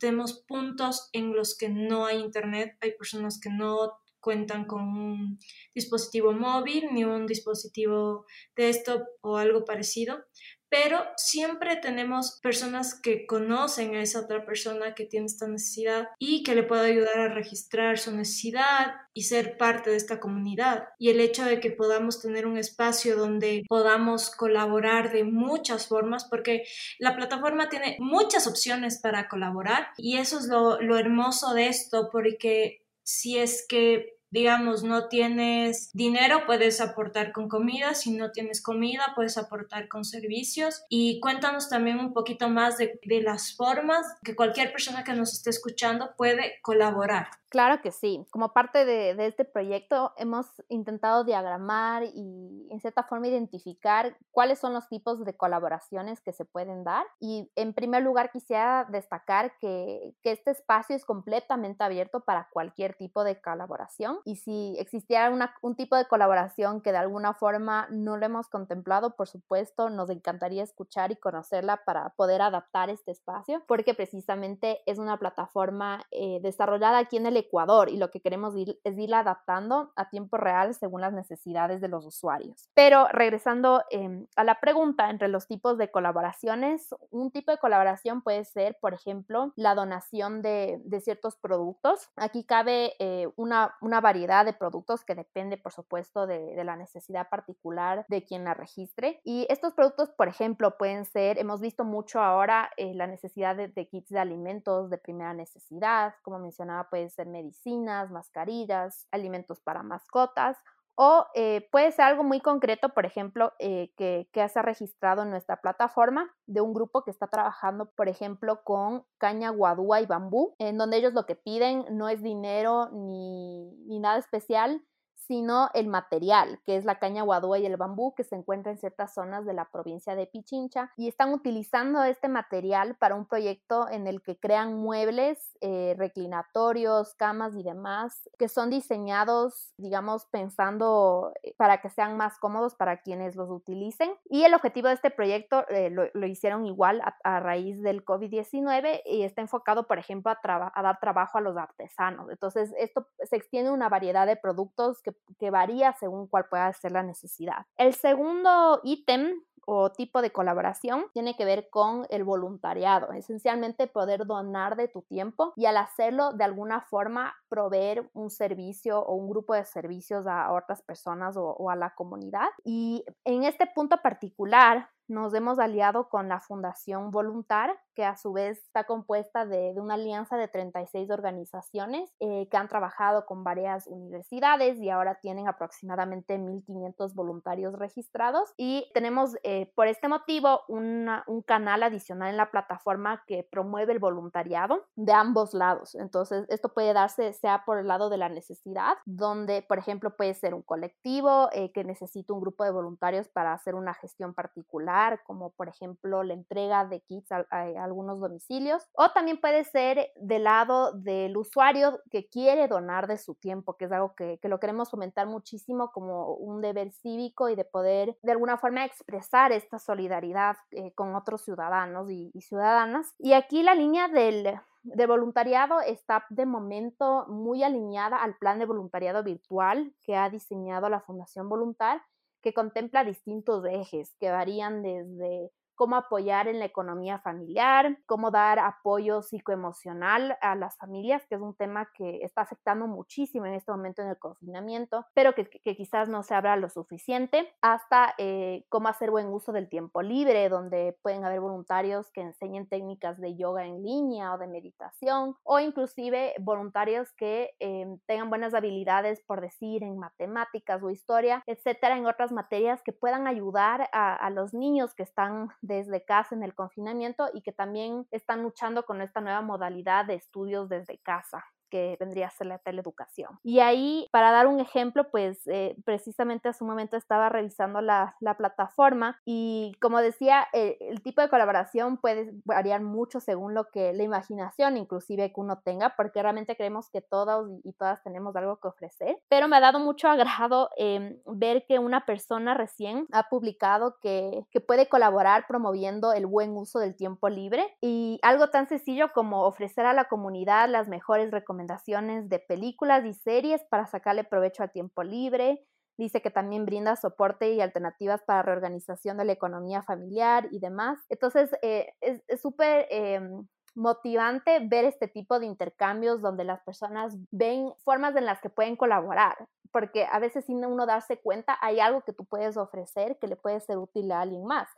tenemos 0.00 0.44
puntos 0.46 1.08
en 1.12 1.34
los 1.34 1.56
que 1.56 1.68
no 1.68 2.04
hay 2.04 2.18
internet, 2.18 2.76
hay 2.80 2.92
personas 2.92 3.40
que 3.40 3.50
no 3.50 3.92
cuentan 4.20 4.64
con 4.64 4.82
un 4.82 5.38
dispositivo 5.72 6.32
móvil 6.32 6.88
ni 6.92 7.04
un 7.04 7.26
dispositivo 7.26 8.26
desktop 8.56 9.02
o 9.20 9.36
algo 9.36 9.64
parecido 9.64 10.24
pero 10.68 11.04
siempre 11.16 11.76
tenemos 11.76 12.38
personas 12.42 13.00
que 13.00 13.26
conocen 13.26 13.94
a 13.94 14.02
esa 14.02 14.20
otra 14.20 14.44
persona 14.44 14.94
que 14.94 15.04
tiene 15.04 15.26
esta 15.26 15.46
necesidad 15.46 16.08
y 16.18 16.42
que 16.42 16.54
le 16.54 16.62
puede 16.62 16.90
ayudar 16.92 17.18
a 17.18 17.34
registrar 17.34 17.98
su 17.98 18.14
necesidad 18.14 18.94
y 19.14 19.22
ser 19.22 19.56
parte 19.56 19.90
de 19.90 19.96
esta 19.96 20.20
comunidad. 20.20 20.88
Y 20.98 21.10
el 21.10 21.20
hecho 21.20 21.44
de 21.44 21.60
que 21.60 21.70
podamos 21.70 22.20
tener 22.20 22.46
un 22.46 22.58
espacio 22.58 23.16
donde 23.16 23.62
podamos 23.68 24.30
colaborar 24.30 25.12
de 25.12 25.24
muchas 25.24 25.88
formas, 25.88 26.24
porque 26.24 26.64
la 26.98 27.16
plataforma 27.16 27.68
tiene 27.68 27.96
muchas 28.00 28.46
opciones 28.46 29.00
para 29.00 29.28
colaborar 29.28 29.88
y 29.96 30.16
eso 30.16 30.38
es 30.38 30.46
lo, 30.46 30.80
lo 30.80 30.98
hermoso 30.98 31.54
de 31.54 31.68
esto, 31.68 32.08
porque 32.10 32.82
si 33.02 33.38
es 33.38 33.64
que 33.68 34.15
digamos, 34.36 34.82
no 34.82 35.08
tienes 35.08 35.90
dinero, 35.94 36.44
puedes 36.44 36.82
aportar 36.82 37.32
con 37.32 37.48
comida, 37.48 37.94
si 37.94 38.10
no 38.10 38.32
tienes 38.32 38.60
comida, 38.60 39.14
puedes 39.14 39.38
aportar 39.38 39.88
con 39.88 40.04
servicios. 40.04 40.84
Y 40.90 41.20
cuéntanos 41.20 41.70
también 41.70 41.98
un 41.98 42.12
poquito 42.12 42.50
más 42.50 42.76
de, 42.76 43.00
de 43.02 43.22
las 43.22 43.56
formas 43.56 44.06
que 44.22 44.36
cualquier 44.36 44.72
persona 44.72 45.04
que 45.04 45.14
nos 45.14 45.32
esté 45.32 45.48
escuchando 45.48 46.10
puede 46.18 46.60
colaborar. 46.60 47.28
Claro 47.48 47.80
que 47.80 47.92
sí. 47.92 48.26
Como 48.30 48.52
parte 48.52 48.84
de, 48.84 49.14
este 49.24 49.44
proyecto 49.44 50.12
hemos 50.16 50.46
intentado 50.68 51.24
diagramar 51.24 52.02
y 52.02 52.66
en 52.70 52.80
cierta 52.80 53.04
forma 53.04 53.28
identificar 53.28 54.16
cuáles 54.32 54.58
son 54.58 54.74
los 54.74 54.88
tipos 54.88 55.24
de 55.24 55.36
colaboraciones 55.36 56.20
que 56.20 56.32
se 56.32 56.44
pueden 56.44 56.82
dar. 56.82 57.06
Y 57.20 57.50
en 57.54 57.72
primer 57.72 58.02
lugar 58.02 58.30
quisiera 58.32 58.86
destacar 58.90 59.56
que, 59.58 60.14
este 60.22 60.50
espacio 60.50 60.96
es 60.96 61.04
completamente 61.04 61.84
abierto 61.84 62.20
para 62.20 62.48
cualquier 62.52 62.94
tipo 62.94 63.22
de 63.22 63.40
colaboración. 63.40 64.18
Y 64.26 64.36
si 64.36 64.74
existiera 64.78 65.32
un 65.62 65.76
tipo 65.76 65.94
de 65.94 66.06
colaboración 66.06 66.80
que 66.80 66.90
de 66.90 66.98
alguna 66.98 67.32
forma 67.34 67.86
no 67.90 68.16
lo 68.16 68.26
hemos 68.26 68.48
contemplado, 68.48 69.14
por 69.14 69.28
supuesto, 69.28 69.88
nos 69.88 70.10
encantaría 70.10 70.64
escuchar 70.64 71.12
y 71.12 71.16
conocerla 71.16 71.84
para 71.84 72.10
poder 72.10 72.42
adaptar 72.42 72.90
este 72.90 73.12
espacio, 73.12 73.62
porque 73.68 73.94
precisamente 73.94 74.80
es 74.84 74.98
una 74.98 75.16
plataforma 75.16 76.02
eh, 76.10 76.40
desarrollada 76.42 76.98
aquí 76.98 77.16
en 77.16 77.26
el 77.26 77.36
Ecuador 77.36 77.88
y 77.88 77.98
lo 77.98 78.10
que 78.10 78.20
queremos 78.20 78.54
es 78.56 78.98
ir 78.98 79.14
adaptando 79.14 79.92
a 79.94 80.10
tiempo 80.10 80.36
real 80.36 80.74
según 80.74 81.02
las 81.02 81.12
necesidades 81.12 81.80
de 81.80 81.86
los 81.86 82.04
usuarios. 82.04 82.68
Pero 82.74 83.06
regresando 83.12 83.84
em, 83.90 84.26
a 84.34 84.42
la 84.42 84.58
pregunta 84.58 85.08
entre 85.08 85.28
los 85.28 85.46
tipos 85.46 85.78
de 85.78 85.92
colaboraciones, 85.92 86.92
un 87.10 87.30
tipo 87.30 87.52
de 87.52 87.58
colaboración 87.58 88.22
puede 88.22 88.44
ser, 88.44 88.76
por 88.80 88.92
ejemplo, 88.92 89.52
la 89.54 89.76
donación 89.76 90.42
de, 90.42 90.82
ciertos 91.00 91.36
productos. 91.36 92.08
Aquí 92.16 92.42
cabe 92.42 92.94
eh, 92.98 93.28
una, 93.36 93.76
variedad 94.06 94.44
de 94.44 94.52
productos 94.52 95.04
que 95.04 95.16
depende, 95.16 95.56
por 95.56 95.72
supuesto, 95.72 96.28
de, 96.28 96.62
la 96.62 96.76
necesidad 96.76 97.28
particular 97.28 98.06
de 98.08 98.24
quien 98.24 98.44
la 98.44 98.54
registre. 98.54 99.20
Y 99.24 99.48
estos 99.50 99.74
productos, 99.74 100.10
por 100.10 100.28
ejemplo, 100.28 100.76
pueden 100.78 101.04
ser, 101.04 101.38
hemos 101.38 101.60
visto 101.60 101.82
mucho 101.84 102.20
ahora 102.20 102.70
eh, 102.76 102.94
la 102.94 103.08
necesidad 103.08 103.56
de, 103.56 103.88
kits 103.88 104.10
de 104.10 104.20
alimentos 104.20 104.90
de 104.90 104.98
primera 104.98 105.34
necesidad, 105.34 106.14
como 106.22 106.38
mencionaba, 106.38 106.88
puede 106.88 107.10
ser 107.10 107.26
medicinas, 107.26 108.12
mascarillas, 108.12 109.08
alimentos 109.10 109.58
para 109.58 109.82
mascotas 109.82 110.56
o 110.96 111.26
eh, 111.34 111.68
puede 111.70 111.92
ser 111.92 112.06
algo 112.06 112.24
muy 112.24 112.40
concreto, 112.40 112.88
por 112.88 113.04
ejemplo, 113.04 113.52
eh, 113.58 113.92
que, 113.96 114.28
que 114.32 114.48
se 114.48 114.58
ha 114.58 114.62
registrado 114.62 115.22
en 115.22 115.30
nuestra 115.30 115.60
plataforma 115.60 116.34
de 116.46 116.62
un 116.62 116.72
grupo 116.72 117.04
que 117.04 117.10
está 117.10 117.26
trabajando, 117.28 117.90
por 117.94 118.08
ejemplo, 118.08 118.62
con 118.64 119.04
caña 119.18 119.50
guadúa 119.50 120.00
y 120.00 120.06
bambú, 120.06 120.54
en 120.58 120.78
donde 120.78 120.96
ellos 120.96 121.12
lo 121.12 121.26
que 121.26 121.36
piden 121.36 121.84
no 121.90 122.08
es 122.08 122.22
dinero 122.22 122.88
ni, 122.92 123.70
ni 123.86 124.00
nada 124.00 124.18
especial, 124.18 124.82
sino 125.16 125.70
el 125.74 125.88
material, 125.88 126.60
que 126.64 126.76
es 126.76 126.84
la 126.84 126.98
caña 126.98 127.22
guadúa 127.22 127.58
y 127.58 127.66
el 127.66 127.76
bambú, 127.76 128.14
que 128.14 128.24
se 128.24 128.36
encuentra 128.36 128.70
en 128.70 128.78
ciertas 128.78 129.14
zonas 129.14 129.44
de 129.44 129.54
la 129.54 129.64
provincia 129.66 130.14
de 130.14 130.26
Pichincha, 130.26 130.92
y 130.96 131.08
están 131.08 131.32
utilizando 131.32 132.02
este 132.04 132.28
material 132.28 132.96
para 132.96 133.14
un 133.14 133.26
proyecto 133.26 133.88
en 133.88 134.06
el 134.06 134.22
que 134.22 134.38
crean 134.38 134.74
muebles, 134.74 135.56
eh, 135.60 135.94
reclinatorios, 135.98 137.14
camas 137.14 137.54
y 137.56 137.62
demás, 137.62 138.28
que 138.38 138.48
son 138.48 138.70
diseñados, 138.70 139.74
digamos, 139.76 140.26
pensando 140.26 141.32
eh, 141.42 141.54
para 141.56 141.80
que 141.80 141.90
sean 141.90 142.16
más 142.16 142.38
cómodos 142.38 142.74
para 142.74 142.98
quienes 143.00 143.36
los 143.36 143.50
utilicen. 143.50 144.10
Y 144.28 144.44
el 144.44 144.54
objetivo 144.54 144.88
de 144.88 144.94
este 144.94 145.10
proyecto 145.10 145.66
eh, 145.68 145.90
lo, 145.90 146.26
hicieron 146.26 146.66
igual 146.66 147.02
a, 147.24 147.40
raíz 147.40 147.82
del 147.82 148.04
COVID-19 148.04 149.02
y 149.04 149.22
está 149.22 149.40
enfocado, 149.40 149.86
por 149.86 149.98
ejemplo, 149.98 150.30
a, 150.30 150.72
a 150.74 150.82
dar 150.82 151.00
trabajo 151.00 151.38
a 151.38 151.40
los 151.40 151.56
artesanos. 151.56 152.30
Entonces, 152.30 152.74
esto 152.78 153.06
se 153.22 153.36
extiende 153.36 153.70
una 153.70 153.88
variedad 153.88 154.26
de 154.26 154.36
productos 154.36 155.02
que 155.38 155.50
varía 155.50 155.92
según 155.94 156.26
cuál 156.26 156.46
pueda 156.48 156.72
ser 156.72 156.92
la 156.92 157.02
necesidad. 157.02 157.66
El 157.76 157.94
segundo 157.94 158.80
ítem 158.84 159.42
o 159.66 159.90
tipo 159.90 160.22
de 160.22 160.30
colaboración 160.30 161.06
tiene 161.12 161.36
que 161.36 161.44
ver 161.44 161.68
con 161.70 162.06
el 162.10 162.22
voluntariado, 162.22 163.12
esencialmente 163.12 163.88
poder 163.88 164.24
donar 164.24 164.76
de 164.76 164.88
tu 164.88 165.02
tiempo 165.02 165.52
y 165.56 165.66
al 165.66 165.76
hacerlo 165.76 166.32
de 166.32 166.44
alguna 166.44 166.82
forma 166.82 167.34
proveer 167.48 168.08
un 168.14 168.30
servicio 168.30 169.00
o 169.00 169.14
un 169.14 169.28
grupo 169.28 169.54
de 169.54 169.64
servicios 169.64 170.26
a 170.28 170.52
otras 170.52 170.82
personas 170.82 171.36
o 171.36 171.68
a 171.68 171.76
la 171.76 171.94
comunidad. 171.94 172.48
Y 172.64 173.04
en 173.24 173.42
este 173.42 173.66
punto 173.66 174.00
particular, 174.00 174.88
nos 175.08 175.34
hemos 175.34 175.58
aliado 175.58 176.08
con 176.08 176.28
la 176.28 176.40
Fundación 176.40 177.10
Voluntar, 177.10 177.78
que 177.94 178.04
a 178.04 178.16
su 178.16 178.32
vez 178.32 178.58
está 178.58 178.84
compuesta 178.84 179.46
de, 179.46 179.72
una 179.76 179.94
alianza 179.94 180.36
de 180.36 180.48
36 180.48 181.10
organizaciones 181.10 182.12
eh, 182.20 182.46
que 182.50 182.56
han 182.56 182.68
trabajado 182.68 183.24
con 183.24 183.42
varias 183.42 183.86
universidades 183.86 184.78
y 184.78 184.90
ahora 184.90 185.18
tienen 185.20 185.48
aproximadamente 185.48 186.38
1.500 186.38 187.14
voluntarios 187.14 187.78
registrados. 187.78 188.52
Y 188.56 188.90
tenemos 188.94 189.36
eh, 189.42 189.72
por 189.74 189.86
este 189.86 190.08
motivo 190.08 190.62
un 190.68 191.42
canal 191.46 191.82
adicional 191.82 192.30
en 192.30 192.36
la 192.36 192.50
plataforma 192.50 193.22
que 193.26 193.48
promueve 193.50 193.92
el 193.92 193.98
voluntariado 193.98 194.84
de 194.96 195.12
ambos 195.12 195.54
lados. 195.54 195.94
Entonces, 195.94 196.44
esto 196.48 196.72
puede 196.72 196.92
darse 196.92 197.32
sea 197.32 197.64
por 197.64 197.78
el 197.78 197.88
lado 197.88 198.10
de 198.10 198.18
la 198.18 198.28
necesidad, 198.28 198.94
donde, 199.04 199.62
por 199.62 199.78
ejemplo, 199.78 200.16
puede 200.16 200.34
ser 200.34 200.54
un 200.54 200.62
colectivo 200.62 201.48
eh, 201.52 201.72
que 201.72 201.84
necesita 201.84 202.34
un 202.34 202.40
grupo 202.40 202.64
de 202.64 202.70
voluntarios 202.70 203.28
para 203.28 203.52
hacer 203.52 203.74
una 203.74 203.94
gestión 203.94 204.34
particular 204.34 204.95
como 205.24 205.50
por 205.50 205.68
ejemplo 205.68 206.22
la 206.22 206.34
entrega 206.34 206.84
de 206.84 207.00
kits 207.00 207.32
a, 207.32 207.44
algunos 207.80 208.20
domicilios, 208.20 208.82
o 208.92 209.10
también 209.10 209.40
puede 209.40 209.64
ser 209.64 210.10
del 210.16 210.44
lado 210.44 210.92
del 210.92 211.36
usuario 211.36 212.00
que 212.10 212.28
quiere 212.28 212.68
donar 212.68 213.06
de 213.06 213.18
su 213.18 213.34
tiempo, 213.34 213.76
que 213.76 213.86
es 213.86 213.92
algo 213.92 214.14
que, 214.14 214.38
lo 214.46 214.60
queremos 214.60 214.90
fomentar 214.90 215.26
muchísimo 215.26 215.90
como 215.90 216.34
un 216.34 216.60
deber 216.60 216.92
cívico 216.92 217.48
y 217.48 217.56
de 217.56 217.64
poder 217.64 218.16
de 218.22 218.32
alguna 218.32 218.58
forma 218.58 218.84
expresar 218.84 219.50
esta 219.52 219.78
solidaridad 219.78 220.56
eh, 220.70 220.92
con 220.94 221.14
otros 221.16 221.42
ciudadanos 221.42 222.10
y, 222.10 222.30
ciudadanas. 222.40 223.14
Y 223.18 223.32
aquí 223.32 223.62
la 223.62 223.74
línea 223.74 224.08
del, 224.08 224.60
de 224.82 225.06
voluntariado 225.06 225.80
está 225.80 226.24
de 226.30 226.46
momento 226.46 227.26
muy 227.26 227.64
alineada 227.64 228.22
al 228.22 228.36
plan 228.36 228.58
de 228.58 228.66
voluntariado 228.66 229.24
virtual 229.24 229.92
que 230.04 230.16
ha 230.16 230.30
diseñado 230.30 230.88
la 230.88 231.00
Fundación 231.00 231.48
Voluntar 231.48 232.02
que 232.46 232.54
contempla 232.54 233.02
distintos 233.02 233.64
ejes 233.64 234.14
que 234.20 234.30
varían 234.30 234.80
desde 234.80 235.50
cómo 235.76 235.96
apoyar 235.96 236.48
en 236.48 236.58
la 236.58 236.64
economía 236.64 237.18
familiar, 237.20 237.98
cómo 238.06 238.30
dar 238.30 238.58
apoyo 238.58 239.22
psicoemocional 239.22 240.36
a 240.40 240.54
las 240.54 240.76
familias, 240.76 241.24
que 241.28 241.36
es 241.36 241.40
un 241.40 241.54
tema 241.54 241.90
que 241.94 242.22
está 242.22 242.40
afectando 242.40 242.86
muchísimo 242.86 243.46
en 243.46 243.54
este 243.54 243.70
momento 243.70 244.02
en 244.02 244.08
el 244.08 244.18
confinamiento, 244.18 245.06
pero 245.14 245.34
que, 245.34 245.46
quizás 245.76 246.08
no 246.08 246.22
se 246.22 246.34
abra 246.34 246.56
lo 246.56 246.70
suficiente, 246.70 247.52
hasta 247.60 248.14
eh, 248.18 248.64
cómo 248.68 248.88
hacer 248.88 249.10
buen 249.10 249.26
uso 249.26 249.52
del 249.52 249.68
tiempo 249.68 250.02
libre, 250.02 250.48
donde 250.48 250.96
pueden 251.02 251.24
haber 251.24 251.40
voluntarios 251.40 252.10
que 252.10 252.22
enseñen 252.22 252.66
técnicas 252.66 253.20
de 253.20 253.36
yoga 253.36 253.66
en 253.66 253.82
línea 253.82 254.32
o 254.32 254.38
de 254.38 254.46
meditación, 254.46 255.36
o 255.42 255.60
inclusive 255.60 256.34
voluntarios 256.40 257.12
que 257.12 257.54
em, 257.58 257.98
tengan 258.06 258.30
buenas 258.30 258.54
habilidades, 258.54 259.20
por 259.26 259.42
decir, 259.42 259.82
en 259.82 259.98
matemáticas 259.98 260.82
o 260.82 260.90
historia, 260.90 261.42
etcétera, 261.46 261.98
en 261.98 262.06
otras 262.06 262.32
materias 262.32 262.82
que 262.82 262.92
puedan 262.92 263.26
ayudar 263.26 263.90
a, 263.92 264.14
a 264.14 264.30
los 264.30 264.54
niños 264.54 264.94
que 264.94 265.02
están 265.02 265.48
desde 265.66 266.04
casa 266.04 266.34
en 266.34 266.42
el 266.42 266.54
confinamiento 266.54 267.28
y 267.32 267.42
que 267.42 267.52
también 267.52 268.06
están 268.10 268.42
luchando 268.42 268.84
con 268.84 269.00
esta 269.00 269.20
nueva 269.20 269.42
modalidad 269.42 270.06
de 270.06 270.14
estudios 270.14 270.68
desde 270.68 270.98
casa 270.98 271.44
que 271.70 271.96
vendría 271.98 272.26
a 272.28 272.30
ser 272.30 272.46
la 272.46 272.58
teleeducación. 272.58 273.38
Y 273.42 273.60
ahí, 273.60 274.06
para 274.10 274.30
dar 274.30 274.46
un 274.46 274.60
ejemplo, 274.60 275.10
pues 275.10 275.46
eh, 275.46 275.76
precisamente 275.84 276.48
hace 276.48 276.64
un 276.64 276.70
momento 276.70 276.96
estaba 276.96 277.28
revisando 277.28 277.80
la, 277.80 278.16
plataforma 278.36 279.18
y 279.24 279.74
como 279.80 280.00
decía, 280.00 280.46
eh, 280.52 280.76
el 280.80 281.00
tipo 281.00 281.22
de 281.22 281.30
colaboración 281.30 281.96
puede 281.96 282.32
variar 282.44 282.82
mucho 282.82 283.20
según 283.20 283.54
lo 283.54 283.70
que 283.70 283.92
la 283.92 284.02
imaginación 284.02 284.76
inclusive 284.76 285.32
que 285.32 285.40
uno 285.40 285.60
tenga, 285.64 285.94
porque 285.96 286.22
realmente 286.22 286.56
creemos 286.56 286.90
que 286.90 287.00
todos 287.00 287.48
y 287.64 287.72
todas 287.72 288.02
tenemos 288.02 288.36
algo 288.36 288.56
que 288.56 288.68
ofrecer, 288.68 289.18
pero 289.28 289.48
me 289.48 289.56
ha 289.56 289.60
dado 289.60 289.78
mucho 289.78 290.08
agrado 290.08 290.70
em, 290.76 291.18
ver 291.24 291.64
que 291.66 291.78
una 291.78 292.04
persona 292.04 292.54
recién 292.54 293.06
ha 293.12 293.28
publicado 293.28 293.96
que, 294.02 294.44
que 294.50 294.60
puede 294.60 294.88
colaborar 294.88 295.46
promoviendo 295.46 296.12
el 296.12 296.26
buen 296.26 296.50
uso 296.56 296.78
del 296.78 296.94
tiempo 296.96 297.28
libre 297.28 297.74
y 297.80 298.18
algo 298.22 298.48
tan 298.50 298.68
sencillo 298.68 299.12
como 299.14 299.44
ofrecer 299.44 299.86
a 299.86 299.92
la 299.92 300.04
comunidad 300.04 300.68
las 300.68 300.88
mejores 300.88 301.30
recomendaciones 301.30 301.55
recomendaciones 301.56 302.28
de 302.28 302.38
películas 302.38 303.04
y 303.04 303.14
series 303.14 303.62
para 303.70 303.86
sacarle 303.86 304.24
provecho 304.24 304.62
a 304.62 304.68
tiempo 304.68 305.02
libre. 305.02 305.64
Dice 305.98 306.20
que 306.20 306.30
también 306.30 306.66
brinda 306.66 306.96
soporte 306.96 307.52
y 307.52 307.60
alternativas 307.60 308.22
para 308.22 308.42
reorganización 308.42 309.16
de 309.16 309.24
la 309.24 309.32
economía 309.32 309.82
familiar 309.82 310.48
y 310.50 310.58
demás. 310.58 310.98
Entonces, 311.08 311.50
eh, 311.62 311.94
es 312.02 312.40
súper 312.40 312.86
em, 312.90 313.46
motivante 313.74 314.60
ver 314.68 314.84
este 314.84 315.08
tipo 315.08 315.38
de 315.38 315.46
intercambios 315.46 316.20
donde 316.20 316.44
las 316.44 316.62
personas 316.64 317.16
ven 317.30 317.72
formas 317.84 318.14
en 318.16 318.26
las 318.26 318.40
que 318.40 318.50
pueden 318.50 318.76
colaborar, 318.76 319.48
porque 319.72 320.06
a 320.10 320.18
veces 320.18 320.44
sin 320.44 320.64
uno 320.64 320.84
darse 320.84 321.18
cuenta 321.18 321.56
hay 321.62 321.80
algo 321.80 322.02
que 322.02 322.12
tú 322.12 322.24
puedes 322.26 322.56
ofrecer 322.58 323.18
que 323.18 323.26
le 323.26 323.36
puede 323.36 323.60
ser 323.60 323.78
útil 323.78 324.12
a 324.12 324.20
alguien 324.20 324.44
más 324.44 324.68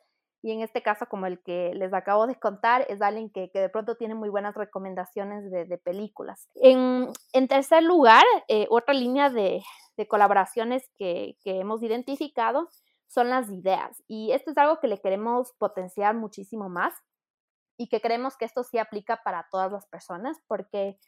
y 0.40 0.52
en 0.52 0.60
este 0.60 0.82
caso, 0.82 1.06
como 1.06 1.26
el 1.26 1.42
que 1.42 1.72
les 1.74 1.92
acabo 1.92 2.26
de 2.26 2.38
contar, 2.38 2.86
es 2.88 3.02
alguien 3.02 3.30
que, 3.30 3.50
de 3.52 3.68
pronto 3.68 3.96
tiene 3.96 4.14
muy 4.14 4.28
buenas 4.28 4.54
recomendaciones 4.54 5.50
de, 5.50 5.78
películas. 5.78 6.48
En, 6.54 7.12
tercer 7.48 7.82
lugar, 7.82 8.24
eh, 8.46 8.66
otra 8.70 8.94
línea 8.94 9.30
de, 9.30 9.62
colaboraciones 10.08 10.88
que, 10.96 11.36
que, 11.42 11.58
hemos 11.58 11.82
identificado 11.82 12.68
son 13.08 13.30
las 13.30 13.50
ideas. 13.50 14.00
Y 14.06 14.30
esto 14.30 14.52
es 14.52 14.58
algo 14.58 14.78
que 14.78 14.86
le 14.86 15.00
queremos 15.00 15.52
potenciar 15.58 16.14
muchísimo 16.14 16.68
más 16.68 16.94
y 17.76 17.88
que 17.88 18.00
creemos 18.00 18.36
que 18.36 18.44
esto 18.44 18.62
sí 18.62 18.78
aplica 18.78 19.22
para 19.24 19.48
todas 19.50 19.72
las 19.72 19.86
personas 19.86 20.36
porque 20.46 20.98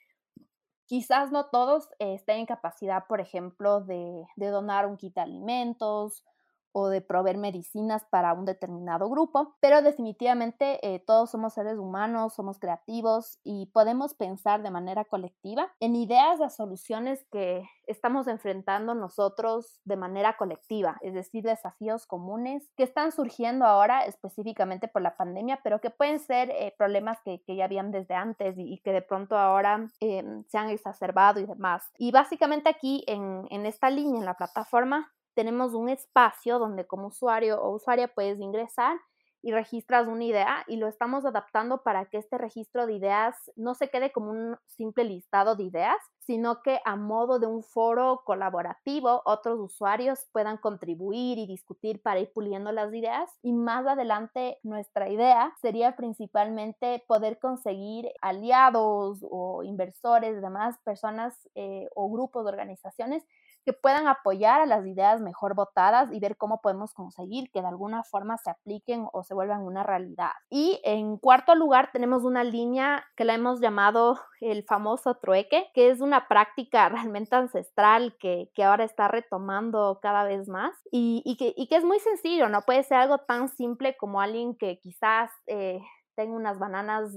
quizás 0.86 1.30
no 1.30 1.50
todos 1.50 1.88
estén 2.00 2.38
en 2.38 2.46
capacidad, 2.46 3.06
por 3.06 3.20
ejemplo, 3.20 3.80
de, 3.82 4.24
de 4.34 4.48
donar 4.48 4.86
un 4.86 4.96
kit 4.96 5.14
de 5.14 5.20
alimentos 5.20 6.24
o 6.72 6.88
de 6.88 7.00
proveer 7.00 7.38
medicinas 7.38 8.04
para 8.10 8.32
un 8.32 8.44
determinado 8.44 9.08
grupo, 9.08 9.56
pero 9.60 9.82
definitivamente 9.82 10.78
eh, 10.86 11.00
todos 11.00 11.30
somos 11.30 11.54
seres 11.54 11.78
humanos, 11.78 12.34
somos 12.34 12.58
creativos 12.58 13.38
y 13.44 13.66
podemos 13.66 14.14
pensar 14.14 14.62
de 14.62 14.70
manera 14.70 15.04
colectiva 15.04 15.72
en 15.80 15.96
ideas 15.96 16.38
de 16.38 16.50
soluciones 16.50 17.24
que 17.30 17.64
estamos 17.86 18.28
enfrentando 18.28 18.94
nosotros 18.94 19.80
de 19.84 19.96
manera 19.96 20.36
colectiva, 20.36 20.98
es 21.00 21.14
decir, 21.14 21.42
desafíos 21.42 22.06
comunes 22.06 22.70
que 22.76 22.84
están 22.84 23.12
surgiendo 23.12 23.64
ahora 23.64 24.04
específicamente 24.04 24.88
por 24.88 25.02
la 25.02 25.16
pandemia, 25.16 25.60
pero 25.62 25.80
que 25.80 25.90
pueden 25.90 26.20
ser 26.20 26.50
eh, 26.50 26.74
problemas 26.78 27.18
que, 27.24 27.42
ya 27.46 27.64
habían 27.64 27.90
desde 27.90 28.14
antes 28.14 28.54
y, 28.56 28.78
que 28.78 28.92
de 28.92 29.02
pronto 29.02 29.36
ahora 29.36 29.88
em, 30.00 30.44
se 30.44 30.56
han 30.56 30.70
exacerbado 30.70 31.40
y 31.40 31.46
demás. 31.46 31.82
Y 31.98 32.12
básicamente 32.12 32.68
aquí 32.68 33.04
en, 33.06 33.46
en 33.50 33.66
esta 33.66 33.90
línea, 33.90 34.20
en 34.20 34.24
la 34.24 34.34
plataforma, 34.34 35.12
tenemos 35.34 35.74
un 35.74 35.88
espacio 35.88 36.58
donde 36.58 36.86
como 36.86 37.08
usuario 37.08 37.60
o 37.60 37.74
usuaria 37.74 38.08
puedes 38.08 38.38
ingresar 38.40 38.98
y 39.42 39.52
registras 39.52 40.06
una 40.06 40.24
idea 40.24 40.64
y 40.66 40.76
lo 40.76 40.86
estamos 40.86 41.24
adaptando 41.24 41.82
para 41.82 42.06
que 42.06 42.18
este 42.18 42.36
registro 42.36 42.86
de 42.86 42.94
ideas 42.94 43.34
no 43.56 43.74
se 43.74 43.88
quede 43.88 44.12
como 44.12 44.30
un 44.30 44.56
simple 44.66 45.04
listado 45.04 45.56
de 45.56 45.64
ideas, 45.64 45.96
sino 46.18 46.62
que 46.62 46.80
a 46.84 46.96
modo 46.96 47.38
de 47.38 47.46
un 47.46 47.62
foro 47.62 48.22
colaborativo 48.24 49.22
otros 49.24 49.58
usuarios 49.58 50.26
puedan 50.32 50.58
contribuir 50.58 51.38
y 51.38 51.46
discutir 51.46 52.02
para 52.02 52.20
ir 52.20 52.30
puliendo 52.32 52.70
las 52.72 52.92
ideas. 52.92 53.30
Y 53.42 53.52
más 53.52 53.86
adelante 53.86 54.58
nuestra 54.62 55.08
idea 55.08 55.54
sería 55.60 55.96
principalmente 55.96 57.02
poder 57.08 57.38
conseguir 57.38 58.10
aliados 58.20 59.20
o 59.30 59.62
inversores, 59.62 60.42
demás 60.42 60.76
personas 60.84 61.48
eh, 61.54 61.88
o 61.94 62.10
grupos 62.10 62.44
de 62.44 62.50
organizaciones 62.50 63.24
que 63.64 63.72
puedan 63.72 64.08
apoyar 64.08 64.60
a 64.60 64.66
las 64.66 64.86
ideas 64.86 65.20
mejor 65.20 65.54
votadas 65.54 66.12
y 66.12 66.20
ver 66.20 66.36
cómo 66.36 66.60
podemos 66.60 66.94
conseguir 66.94 67.50
que 67.50 67.60
de 67.60 67.68
alguna 67.68 68.02
forma 68.04 68.38
se 68.38 68.50
apliquen 68.50 69.06
o 69.12 69.22
se 69.22 69.34
vuelvan 69.34 69.62
una 69.62 69.82
realidad. 69.82 70.32
Y 70.48 70.80
en 70.84 71.16
cuarto 71.18 71.54
lugar 71.54 71.90
tenemos 71.92 72.24
una 72.24 72.44
línea 72.44 73.04
que 73.16 73.24
la 73.24 73.34
hemos 73.34 73.60
llamado 73.60 74.18
el 74.40 74.64
famoso 74.64 75.16
trueque, 75.16 75.70
que 75.74 75.90
es 75.90 76.00
una 76.00 76.28
práctica 76.28 76.88
realmente 76.88 77.36
ancestral 77.36 78.16
que, 78.18 78.50
que 78.54 78.64
ahora 78.64 78.84
está 78.84 79.08
retomando 79.08 79.98
cada 80.02 80.24
vez 80.24 80.48
más 80.48 80.74
y, 80.90 81.22
y, 81.24 81.36
que, 81.36 81.52
y, 81.56 81.68
que, 81.68 81.76
es 81.76 81.84
muy 81.84 82.00
sencillo, 82.00 82.48
no 82.48 82.62
puede 82.62 82.82
ser 82.82 82.98
algo 82.98 83.18
tan 83.18 83.48
simple 83.48 83.96
como 83.96 84.20
alguien 84.20 84.56
que 84.56 84.78
quizás... 84.80 85.30
Eh, 85.46 85.80
tenga 86.16 86.36
unas 86.36 86.58
bananas 86.58 87.16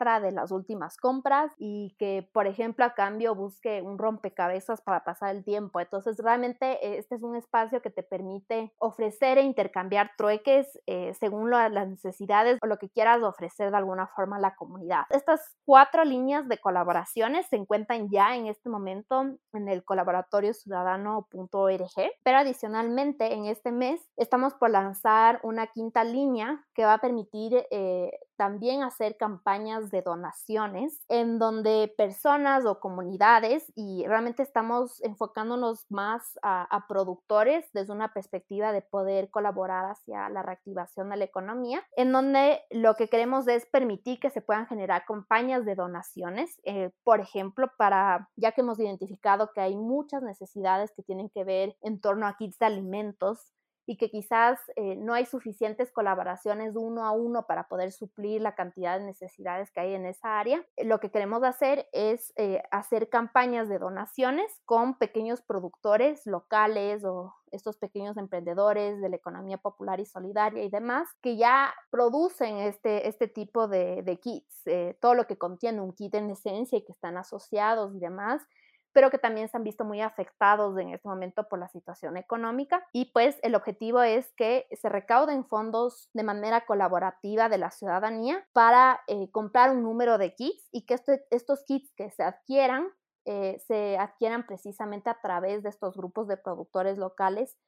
extra 0.00 0.18
de 0.20 0.32
las 0.32 0.50
últimas 0.50 0.96
compras 0.96 1.52
y 1.58 1.94
que, 1.98 2.26
por 2.32 2.46
ejemplo, 2.46 2.86
a 2.86 2.94
cambio 2.94 3.34
busque 3.34 3.82
un 3.82 3.98
rompecabezas 3.98 4.80
para 4.80 5.04
pasar 5.04 5.36
el 5.36 5.44
tiempo. 5.44 5.78
Entonces, 5.78 6.16
realmente 6.18 6.96
este 6.98 7.16
es 7.16 7.22
un 7.22 7.36
espacio 7.36 7.82
que 7.82 7.90
te 7.90 8.02
permite 8.02 8.72
ofrecer 8.78 9.36
e 9.36 9.42
intercambiar 9.42 10.12
trueques 10.16 10.66
eh, 10.86 11.12
según 11.20 11.50
las 11.50 11.88
necesidades 11.88 12.58
o 12.62 12.66
lo 12.66 12.78
que 12.78 12.88
quieras 12.88 13.22
ofrecer 13.22 13.70
de 13.70 13.76
alguna 13.76 14.06
forma 14.06 14.36
a 14.36 14.40
la 14.40 14.54
comunidad. 14.54 15.02
Estas 15.10 15.54
cuatro 15.66 16.04
líneas 16.04 16.48
de 16.48 16.56
colaboraciones 16.56 17.46
se 17.48 17.56
encuentran 17.56 18.08
ya 18.08 18.36
en 18.36 18.46
este 18.46 18.70
momento 18.70 19.36
en 19.52 19.68
el 19.68 19.84
colaboratorio 19.84 20.54
ciudadano.org, 20.54 21.90
pero 22.22 22.38
adicionalmente 22.38 23.34
en 23.34 23.44
este 23.44 23.70
mes 23.70 24.00
estamos 24.16 24.54
por 24.54 24.70
lanzar 24.70 25.40
una 25.42 25.66
quinta 25.66 26.04
línea 26.04 26.64
que 26.74 26.86
va 26.86 26.94
a 26.94 26.98
permitir 26.98 27.66
eh, 27.70 28.10
también 28.40 28.82
hacer 28.82 29.18
campañas 29.18 29.89
de 29.90 30.02
donaciones 30.02 31.04
en 31.08 31.38
donde 31.38 31.92
personas 31.96 32.64
o 32.66 32.80
comunidades, 32.80 33.72
y 33.74 34.04
realmente 34.06 34.42
estamos 34.42 35.02
enfocándonos 35.02 35.86
más 35.90 36.38
a, 36.42 36.86
productores 36.88 37.70
desde 37.72 37.92
una 37.92 38.12
perspectiva 38.12 38.72
de 38.72 38.82
poder 38.82 39.30
colaborar 39.30 39.90
hacia 39.90 40.28
la 40.28 40.42
reactivación 40.42 41.10
de 41.10 41.16
la 41.16 41.24
economía, 41.24 41.82
en 41.96 42.10
donde 42.10 42.62
lo 42.70 42.94
que 42.94 43.08
queremos 43.08 43.46
es 43.48 43.66
permitir 43.66 44.18
que 44.18 44.30
se 44.30 44.40
puedan 44.40 44.66
generar 44.66 45.04
campañas 45.04 45.64
de 45.64 45.74
donaciones, 45.74 46.60
eh, 46.64 46.90
por 47.04 47.20
ejemplo, 47.20 47.70
para, 47.76 48.28
ya 48.36 48.52
que 48.52 48.62
hemos 48.62 48.80
identificado 48.80 49.52
que 49.52 49.60
hay 49.60 49.76
muchas 49.76 50.22
necesidades 50.22 50.90
que 50.92 51.02
tienen 51.02 51.28
que 51.28 51.44
ver 51.44 51.76
en 51.82 52.00
torno 52.00 52.26
a 52.26 52.36
kits 52.36 52.58
de 52.58 52.66
alimentos, 52.66 53.52
y 53.86 53.96
que 53.96 54.10
quizás 54.10 54.60
eh, 54.76 54.96
no 54.96 55.14
hay 55.14 55.26
suficientes 55.26 55.90
colaboraciones 55.92 56.74
uno 56.76 57.04
a 57.04 57.12
uno 57.12 57.46
para 57.46 57.68
poder 57.68 57.92
suplir 57.92 58.40
la 58.40 58.54
cantidad 58.54 58.98
de 58.98 59.04
necesidades 59.04 59.70
que 59.70 59.80
hay 59.80 59.94
en 59.94 60.06
esa 60.06 60.38
área. 60.38 60.64
Lo 60.76 61.00
que 61.00 61.10
queremos 61.10 61.42
hacer 61.42 61.88
es 61.92 62.32
eh, 62.36 62.62
hacer 62.70 63.08
campañas 63.08 63.68
de 63.68 63.78
donaciones 63.78 64.60
con 64.64 64.98
pequeños 64.98 65.42
productores 65.42 66.26
locales 66.26 67.04
o 67.04 67.34
estos 67.52 67.76
pequeños 67.76 68.16
emprendedores 68.16 69.00
de 69.00 69.08
la 69.08 69.16
economía 69.16 69.58
popular 69.58 70.00
y 70.00 70.06
solidaria 70.06 70.62
y 70.62 70.70
demás, 70.70 71.08
que 71.20 71.36
ya 71.36 71.74
producen 71.90 72.58
este, 72.58 73.08
este 73.08 73.28
tipo 73.28 73.68
de, 73.68 74.18
kits, 74.22 74.66
eh, 74.66 74.96
todo 75.00 75.14
lo 75.14 75.26
que 75.26 75.38
contiene 75.38 75.80
un 75.80 75.92
kit 75.92 76.14
en 76.14 76.30
esencia 76.30 76.78
y 76.78 76.84
que 76.84 76.92
están 76.92 77.16
asociados 77.16 77.94
y 77.94 77.98
demás, 77.98 78.42
pero 78.92 79.10
que 79.10 79.18
también 79.18 79.48
se 79.48 79.56
han 79.56 79.64
visto 79.64 79.84
muy 79.84 80.00
afectados 80.00 80.76
en 80.78 80.90
este 80.90 81.08
momento 81.08 81.48
por 81.48 81.58
la 81.58 81.68
situación 81.68 82.16
económica. 82.16 82.86
Y 82.92 83.12
pues 83.12 83.38
el 83.42 83.54
objetivo 83.54 84.02
es 84.02 84.32
que 84.36 84.66
se 84.72 84.88
recauden 84.88 85.44
fondos 85.44 86.08
de 86.12 86.22
manera 86.22 86.66
colaborativa 86.66 87.48
de 87.48 87.58
la 87.58 87.70
ciudadanía 87.70 88.46
para 88.52 89.00
eh, 89.06 89.30
comprar 89.30 89.70
un 89.70 89.82
número 89.82 90.18
de 90.18 90.34
kits 90.34 90.68
y 90.72 90.86
que 90.86 90.94
este, 90.94 91.24
estos 91.30 91.64
kits 91.64 91.92
que 91.96 92.10
se 92.10 92.22
adquieran 92.22 92.88
eh, 93.26 93.58
se 93.66 93.98
adquieran 93.98 94.46
precisamente 94.46 95.10
a 95.10 95.20
través 95.20 95.62
de 95.62 95.68
estos 95.68 95.94
grupos 95.94 96.26
de 96.26 96.38
productores 96.38 96.96
locales 96.96 97.58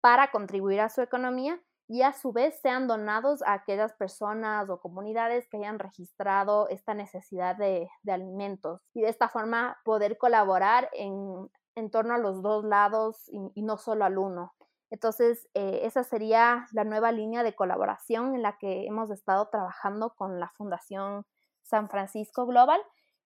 para 0.00 0.30
contribuir 0.30 0.80
a 0.80 0.88
su 0.88 1.00
economía 1.00 1.60
y 1.88 2.02
a 2.02 2.12
su 2.12 2.32
vez 2.32 2.58
sean 2.60 2.88
donados 2.88 3.42
a 3.42 3.52
aquellas 3.52 3.92
personas 3.92 4.68
o 4.68 4.80
comunidades 4.80 5.48
que 5.48 5.58
hayan 5.58 5.78
registrado 5.78 6.68
esta 6.68 6.94
necesidad 6.94 7.56
de, 7.56 7.88
alimentos 8.08 8.80
y 8.92 9.02
de 9.02 9.08
esta 9.08 9.28
forma 9.28 9.78
poder 9.84 10.18
colaborar 10.18 10.90
en, 10.92 11.48
torno 11.90 12.14
a 12.14 12.18
los 12.18 12.42
dos 12.42 12.64
lados 12.64 13.28
y, 13.28 13.62
no 13.62 13.76
solo 13.76 14.04
al 14.04 14.18
uno. 14.18 14.54
Entonces, 14.90 15.48
eh, 15.54 15.80
esa 15.82 16.04
sería 16.04 16.66
la 16.72 16.84
nueva 16.84 17.12
línea 17.12 17.42
de 17.42 17.54
colaboración 17.54 18.34
en 18.34 18.42
la 18.42 18.56
que 18.56 18.86
hemos 18.86 19.10
estado 19.10 19.48
trabajando 19.48 20.14
con 20.16 20.40
la 20.40 20.48
Fundación 20.56 21.26
San 21.62 21.88
Francisco 21.90 22.46
Global 22.46 22.80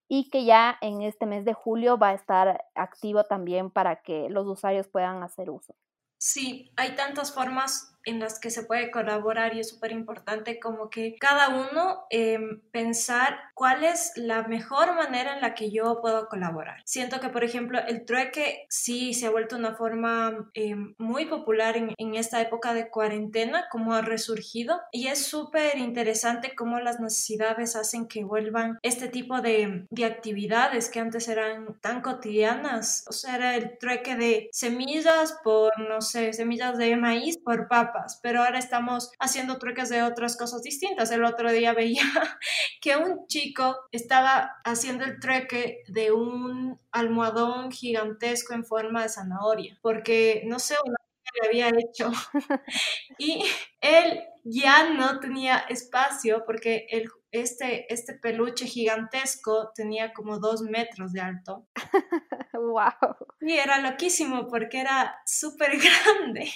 y 0.08 0.28
que 0.30 0.44
ya 0.44 0.76
en 0.80 1.02
este 1.02 1.26
mes 1.26 1.44
de 1.44 1.54
julio 1.54 1.98
va 1.98 2.08
a 2.08 2.14
estar 2.14 2.64
activo 2.74 3.24
también 3.24 3.70
para 3.70 4.02
que 4.02 4.28
los 4.28 4.46
usuarios 4.46 4.88
puedan 4.88 5.22
hacer 5.22 5.50
uso. 5.50 5.76
Sí, 6.18 6.70
hay 6.76 6.96
tantas 6.96 7.32
formas 7.32 7.96
en 8.04 8.18
las 8.18 8.38
que 8.40 8.50
se 8.50 8.62
puede 8.62 8.90
colaborar 8.90 9.54
y 9.54 9.60
es 9.60 9.68
súper 9.68 9.92
importante 9.92 10.58
como 10.58 10.90
que 10.90 11.16
cada 11.18 11.48
uno 11.48 12.04
em, 12.10 12.60
pensar 12.70 13.38
cuál 13.54 13.84
es 13.84 14.12
la 14.16 14.44
mejor 14.44 14.94
manera 14.94 15.34
en 15.34 15.40
la 15.40 15.54
que 15.54 15.70
yo 15.70 16.00
puedo 16.00 16.28
colaborar. 16.28 16.80
Siento 16.84 17.20
que, 17.20 17.28
por 17.28 17.44
ejemplo, 17.44 17.78
el 17.86 18.04
trueque 18.04 18.66
sí 18.68 19.14
se 19.14 19.26
ha 19.26 19.30
vuelto 19.30 19.56
una 19.56 19.74
forma 19.74 20.50
em, 20.54 20.94
muy 20.98 21.26
popular 21.26 21.76
en, 21.76 21.94
en, 21.98 22.14
esta 22.14 22.40
época 22.40 22.74
de 22.74 22.88
cuarentena, 22.90 23.66
como 23.70 23.94
ha 23.94 24.02
resurgido 24.02 24.80
y 24.92 25.06
es 25.08 25.26
súper 25.26 25.78
interesante 25.78 26.54
cómo 26.54 26.80
las 26.80 27.00
necesidades 27.00 27.76
hacen 27.76 28.08
que 28.08 28.24
vuelvan 28.24 28.78
este 28.82 29.08
tipo 29.08 29.40
de, 29.40 29.86
de 29.90 30.04
actividades 30.04 30.90
que 30.90 31.00
antes 31.00 31.28
eran 31.28 31.78
tan 31.80 32.02
cotidianas. 32.02 33.04
O 33.08 33.12
sea, 33.12 33.36
era 33.36 33.56
el 33.56 33.78
trueque 33.78 34.16
de 34.16 34.48
semillas 34.52 35.38
por, 35.44 35.78
no 35.78 36.00
sé, 36.00 36.32
semillas 36.32 36.78
de 36.78 36.96
maíz 36.96 37.38
por 37.38 37.68
papa 37.68 37.89
pero 38.22 38.42
ahora 38.42 38.58
estamos 38.58 39.10
haciendo 39.18 39.58
truques 39.58 39.88
de 39.88 40.02
otras 40.02 40.36
cosas 40.36 40.62
distintas. 40.62 41.10
El 41.10 41.24
otro 41.24 41.50
día 41.52 41.72
veía 41.72 42.02
que 42.80 42.96
un 42.96 43.26
chico 43.26 43.76
estaba 43.92 44.60
haciendo 44.64 45.04
el 45.04 45.20
trueque 45.20 45.82
de 45.88 46.12
un 46.12 46.80
almohadón 46.92 47.70
gigantesco 47.70 48.54
en 48.54 48.64
forma 48.64 49.02
de 49.02 49.08
zanahoria, 49.08 49.78
porque 49.82 50.42
no 50.46 50.58
sé, 50.58 50.74
una 50.84 50.96
le 51.34 51.48
había 51.48 51.68
hecho 51.78 52.10
y 53.18 53.44
él 53.80 54.20
ya 54.44 54.90
no 54.90 55.20
tenía 55.20 55.58
espacio 55.68 56.44
porque 56.44 56.86
el, 56.90 57.08
este, 57.30 57.92
este 57.92 58.14
peluche 58.14 58.66
gigantesco 58.66 59.70
tenía 59.74 60.12
como 60.12 60.38
dos 60.38 60.62
metros 60.62 61.12
de 61.12 61.20
alto. 61.20 61.66
¡Wow! 62.52 63.16
Y 63.40 63.52
era 63.52 63.78
loquísimo 63.78 64.48
porque 64.48 64.80
era 64.80 65.20
súper 65.26 65.78
grande. 65.78 66.50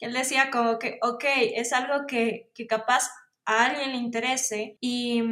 Él 0.00 0.12
decía 0.12 0.50
como 0.50 0.78
que, 0.78 0.98
ok, 1.02 1.24
es 1.54 1.72
algo 1.72 2.06
que, 2.06 2.50
que 2.54 2.66
capaz 2.66 3.08
a 3.44 3.66
alguien 3.66 3.92
le 3.92 3.98
interese 3.98 4.76
y, 4.80 5.22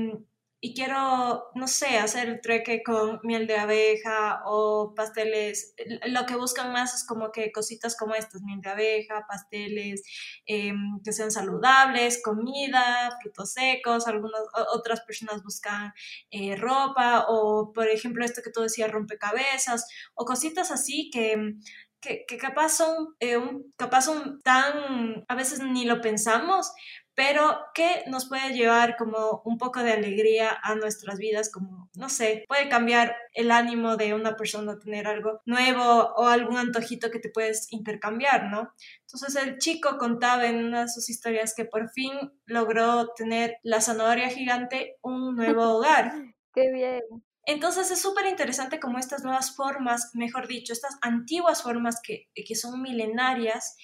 y 0.64 0.72
quiero, 0.72 1.50
no 1.54 1.68
sé, 1.68 1.98
hacer 1.98 2.26
el 2.26 2.40
treque 2.40 2.82
con 2.82 3.20
miel 3.22 3.46
de 3.46 3.58
abeja 3.58 4.40
o 4.46 4.94
pasteles. 4.96 5.74
Lo 6.06 6.24
que 6.24 6.36
buscan 6.36 6.72
más 6.72 6.94
es 6.94 7.06
como 7.06 7.30
que 7.32 7.52
cositas 7.52 7.94
como 7.98 8.14
estas, 8.14 8.40
miel 8.40 8.62
de 8.62 8.70
abeja, 8.70 9.26
pasteles 9.28 10.02
em, 10.46 11.02
que 11.04 11.12
sean 11.12 11.30
saludables, 11.30 12.22
comida, 12.22 13.10
frutos 13.20 13.52
secos. 13.52 14.06
Algunas 14.06 14.40
otras 14.72 15.02
personas 15.02 15.42
buscan 15.42 15.92
eh, 16.30 16.56
ropa 16.56 17.26
o, 17.28 17.70
por 17.74 17.86
ejemplo, 17.88 18.24
esto 18.24 18.40
que 18.42 18.50
tú 18.50 18.62
decías, 18.62 18.90
rompecabezas 18.90 19.86
o 20.14 20.24
cositas 20.24 20.70
así 20.70 21.10
que 21.12 21.56
que, 22.04 22.36
capaz 22.38 22.70
son, 22.70 23.14
eh, 23.20 23.36
un, 23.36 23.72
capaz 23.76 24.02
son 24.02 24.40
tan, 24.42 25.24
a 25.26 25.34
veces 25.34 25.60
ni 25.60 25.84
lo 25.84 26.00
pensamos, 26.00 26.72
pero 27.14 27.58
que 27.74 28.04
nos 28.08 28.28
puede 28.28 28.52
llevar 28.52 28.96
como 28.96 29.42
un 29.44 29.56
poco 29.56 29.82
de 29.82 29.92
alegría 29.92 30.58
a 30.62 30.74
nuestras 30.74 31.18
vidas, 31.18 31.50
como, 31.50 31.88
no 31.94 32.08
sé, 32.08 32.44
puede 32.48 32.68
cambiar 32.68 33.16
el 33.32 33.50
ánimo 33.50 33.96
de 33.96 34.14
una 34.14 34.36
persona 34.36 34.78
tener 34.78 35.06
algo 35.06 35.40
nuevo 35.46 36.12
o 36.16 36.26
algún 36.26 36.56
antojito 36.56 37.10
que 37.10 37.20
te 37.20 37.30
puedes 37.30 37.72
intercambiar, 37.72 38.50
¿no? 38.50 38.72
Entonces 39.02 39.36
el 39.42 39.58
chico 39.58 39.96
contaba 39.96 40.46
en 40.46 40.64
una 40.64 40.82
de 40.82 40.88
sus 40.88 41.08
historias 41.08 41.54
que 41.56 41.64
por 41.64 41.88
fin 41.90 42.12
logró 42.46 43.08
tener 43.16 43.58
la 43.62 43.80
zanahoria 43.80 44.28
gigante 44.28 44.96
un 45.02 45.36
nuevo 45.36 45.62
hogar. 45.76 46.12
¡Qué 46.52 46.70
bien! 46.72 47.02
Entonces 47.46 47.90
es 47.90 48.00
súper 48.00 48.26
interesante 48.26 48.80
como 48.80 48.98
estas 48.98 49.22
nuevas 49.22 49.54
formas, 49.54 50.10
mejor 50.14 50.48
dicho, 50.48 50.72
estas 50.72 50.96
antiguas 51.02 51.62
formas 51.62 52.00
que, 52.02 52.28
que 52.34 52.54
son 52.54 52.80
milenarias, 52.80 53.76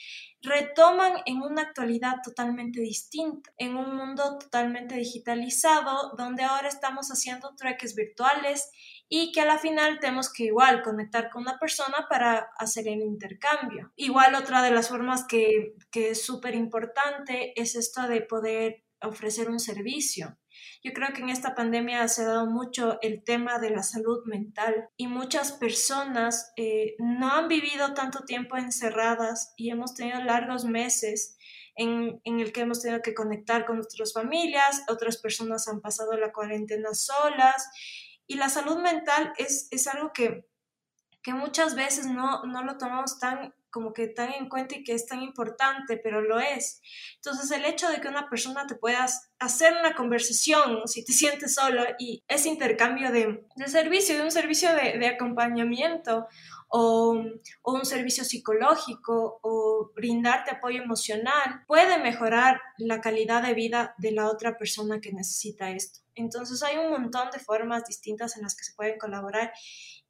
retoman 0.43 1.15
en 1.27 1.43
una 1.43 1.63
actualidad 1.63 2.17
totalmente 2.25 2.81
distinta, 2.81 3.53
en 3.59 3.77
un 3.77 3.95
mundo 3.95 4.39
totalmente 4.39 4.95
digitalizado, 4.95 6.15
donde 6.17 6.43
ahora 6.43 6.69
estamos 6.69 7.09
haciendo 7.09 7.55
trueques 7.57 7.95
virtuales 7.95 8.71
y 9.09 9.33
que 9.33 9.43
a 9.43 9.45
la 9.45 9.59
final 9.59 9.99
tenemos 10.01 10.33
que 10.33 10.45
igual 10.45 10.83
conectar 10.83 11.29
con 11.29 11.43
una 11.43 11.59
persona 11.59 12.07
para 12.09 12.49
hacer 12.57 12.89
el 12.89 13.01
intercambio. 13.01 13.93
Igual 13.97 14.35
otra 14.35 14.63
de 14.63 14.71
las 14.71 14.89
formas 14.89 15.27
que, 15.27 15.75
que 15.91 16.11
es 16.11 16.25
súper 16.25 16.55
importante 16.55 17.53
es 17.61 17.75
esto 17.75 18.09
de 18.09 18.23
poder 18.23 18.85
ofrecer 19.03 19.51
un 19.51 19.61
servicio. 19.61 20.39
Yo 20.83 20.95
creo 20.95 21.13
que 21.13 21.21
en 21.21 21.29
esta 21.29 21.55
pandemia 21.55 22.09
se 22.09 22.23
ha 22.23 22.29
dado 22.29 22.47
mucho 22.47 22.99
el 23.03 23.23
tema 23.23 23.59
de 23.59 23.69
la 23.69 23.83
salud 23.83 24.25
mental 24.25 24.89
y 24.97 25.09
muchas 25.09 25.53
personas 25.53 26.53
eh, 26.57 26.95
no 26.99 27.31
han 27.33 27.49
vivido 27.49 27.93
tanto 27.93 28.25
tiempo 28.25 28.57
encerradas 28.57 29.53
y 29.59 29.71
hemos 29.71 29.95
tenido 29.95 30.23
largos 30.23 30.65
meses 30.65 31.37
en, 31.77 32.21
en, 32.25 32.41
el 32.41 32.53
que 32.53 32.63
hemos 32.63 32.81
tenido 32.81 33.03
que 33.03 33.15
conectar 33.15 33.67
con 33.67 33.77
nuestras 33.77 34.15
familias, 34.15 34.83
otras 34.89 35.19
personas 35.19 35.69
han 35.69 35.81
pasado 35.81 36.13
la 36.17 36.33
cuarentena 36.33 36.95
solas 36.95 37.69
y 38.27 38.37
la 38.37 38.49
salud 38.49 38.79
mental 38.79 39.35
es, 39.37 39.69
es 39.71 39.87
algo 39.87 40.13
que, 40.15 40.47
que 41.23 41.35
muchas 41.35 41.75
veces 41.75 42.07
no, 42.07 42.45
no 42.45 42.65
lo 42.65 42.79
tomamos 42.79 43.19
tan 43.19 43.53
como 43.71 43.93
que 43.93 44.09
tan 44.09 44.33
en 44.33 44.49
cuenta 44.49 44.77
y 44.77 44.85
que 44.85 44.95
es 44.95 45.07
tan 45.07 45.23
importante, 45.23 45.97
pero 45.97 46.21
lo 46.21 46.41
es. 46.41 46.81
Entonces 47.17 47.51
el 47.51 47.65
hecho 47.65 47.89
de 47.89 48.01
que 48.01 48.09
una 48.09 48.29
persona 48.29 48.67
te 48.67 48.75
puedas 48.75 49.31
hacer 49.39 49.75
una 49.79 49.95
conversación 49.95 50.87
si 50.87 51.05
te 51.05 51.13
sientes 51.13 51.55
solo 51.55 51.83
y 51.99 52.23
ese 52.29 52.49
intercambio 52.49 53.11
de, 53.11 53.47
de 53.57 53.69
servicio, 53.69 54.17
de 54.17 54.23
un 54.23 54.31
servicio 54.31 54.75
de, 54.75 54.99
de 54.99 55.07
acompañamiento 55.09 56.27
o, 56.69 57.21
o, 57.63 57.73
un 57.73 57.85
servicio 57.85 58.25
psicológico 58.25 59.41
o 59.43 59.91
brindarte 59.95 60.53
apoyo 60.53 60.83
emocional 60.83 61.65
puede 61.67 61.99
mejorar 61.99 62.61
la 62.79 63.01
calidad 63.01 63.43
de 63.43 63.55
vida 63.55 63.95
de 63.99 64.13
la 64.13 64.29
otra 64.29 64.57
persona 64.57 65.01
que 65.01 65.13
necesita 65.13 65.71
esto. 65.71 66.01
Entonces 66.15 66.63
hay 66.63 66.77
un 66.77 66.91
montón 66.91 67.31
de 67.33 67.39
formas 67.39 67.85
distintas 67.87 68.37
en 68.37 68.43
las 68.43 68.55
que 68.55 68.65
se 68.65 68.75
pueden 68.75 68.99
colaborar 68.99 69.53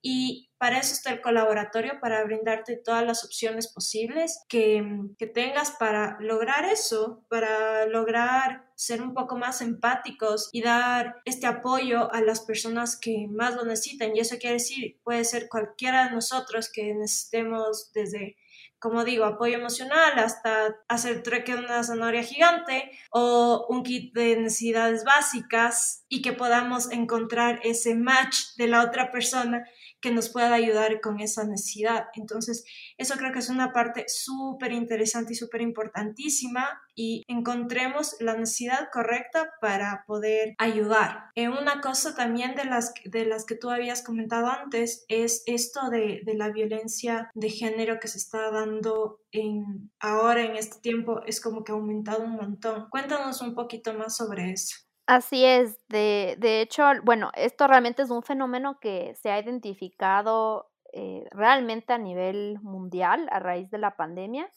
y 0.03 0.51
para 0.59 0.79
eso 0.79 0.93
está 0.93 1.11
el 1.11 1.23
colaboratorio, 1.23 2.01
para 2.01 2.23
brindarte 2.25 2.77
todas 2.77 3.05
las 3.05 3.25
opciones 3.25 3.67
posibles 3.69 4.45
que, 4.47 4.85
que, 5.19 5.27
tengas 5.27 5.71
para 5.71 6.19
lograr 6.21 6.67
eso, 6.67 7.25
para 7.31 7.87
lograr 7.87 8.71
ser 8.75 9.01
un 9.01 9.15
poco 9.15 9.37
más 9.39 9.63
empáticos 9.63 10.51
y 10.53 10.61
dar 10.61 11.23
este 11.25 11.47
apoyo 11.47 12.13
a 12.13 12.21
las 12.21 12.41
personas 12.41 12.99
que 12.99 13.27
más 13.31 13.55
lo 13.55 13.65
necesitan. 13.65 14.15
Y 14.15 14.21
eso 14.21 14.37
quiere 14.39 14.55
decir, 14.55 15.01
puede 15.03 15.25
ser 15.25 15.49
cualquiera 15.49 16.05
de 16.05 16.11
nosotros 16.11 16.71
que 16.71 16.95
necesitemos 16.95 17.91
desde 17.95 18.37
como 18.81 19.05
digo, 19.05 19.27
apoyo 19.27 19.59
emocional 19.59 20.19
hasta 20.19 20.75
hacer 20.89 21.23
treque 21.23 21.55
de 21.55 21.59
una 21.59 21.85
zanahoria 21.85 22.23
gigante 22.23 22.91
o 23.11 23.67
un 23.69 23.83
kit 23.83 24.15
de 24.15 24.37
necesidades 24.37 25.05
básicas 25.05 26.07
y 26.09 26.23
que 26.23 26.33
podamos 26.33 26.91
encontrar 26.91 27.61
ese 27.63 27.95
match 27.95 28.57
de 28.57 28.69
la 28.69 28.83
otra 28.83 29.11
persona 29.11 29.67
que 30.01 30.11
nos 30.11 30.29
pueda 30.29 30.55
ayudar 30.55 31.01
con 31.01 31.21
esa 31.21 31.45
necesidad. 31.45 32.07
Entonces, 32.15 32.65
eso 32.97 33.17
creo 33.17 33.33
que 33.33 33.39
es 33.39 33.49
una 33.49 33.73
parte 33.73 34.05
súper 34.09 34.73
interesante 34.73 35.33
y 35.33 35.37
súper 35.37 35.61
importantísima 35.61 36.81
y 36.95 37.25
encontremos 37.29 38.17
la 38.21 38.37
necesidad 38.37 38.89
correcta 38.93 39.51
para 39.61 40.05
poder 40.07 40.55
ayudar. 40.59 41.31
Eh, 41.35 41.49
una 41.49 41.81
cosa 41.81 42.15
también 42.15 42.55
de 42.55 42.65
las, 42.65 42.93
de 43.05 43.25
las 43.27 43.45
que 43.45 43.57
tú 43.57 43.71
habías 43.71 44.03
comentado 44.03 44.49
antes 44.49 45.05
es 45.09 45.43
esto 45.47 45.91
de, 45.91 46.21
de 46.25 46.35
la 46.35 46.51
violencia 46.51 47.31
de 47.35 47.51
género 47.51 47.99
que 48.01 48.09
se 48.09 48.19
está 48.19 48.51
dando 48.51 49.21
en, 49.33 49.91
ahora 50.01 50.43
en 50.43 50.57
este 50.57 50.81
tiempo, 50.81 51.23
es 51.27 51.41
como 51.41 51.65
que 51.65 51.73
ha 51.73 51.75
aumentado 51.75 52.25
un 52.25 52.37
montón. 52.37 52.89
Cuéntanos 52.91 53.41
un 53.41 53.55
poquito 53.55 53.95
más 53.95 54.17
sobre 54.17 54.53
eso. 54.53 54.77
Así 55.11 55.44
es, 55.44 55.77
de, 55.88 56.37
de 56.38 56.61
hecho, 56.61 56.85
bueno, 57.03 57.33
esto 57.35 57.66
realmente 57.66 58.03
es 58.03 58.11
un 58.11 58.23
fenómeno 58.23 58.79
que 58.79 59.16
se 59.16 59.33
ha 59.33 59.40
identificado 59.40 60.70
eh, 60.92 61.27
realmente 61.33 61.92
a 61.92 61.99
nivel 61.99 62.61
mundial 62.62 63.29
a 63.33 63.40
raíz 63.40 63.68
de 63.73 63.79
la 63.79 63.96
pandemia. 63.96 64.49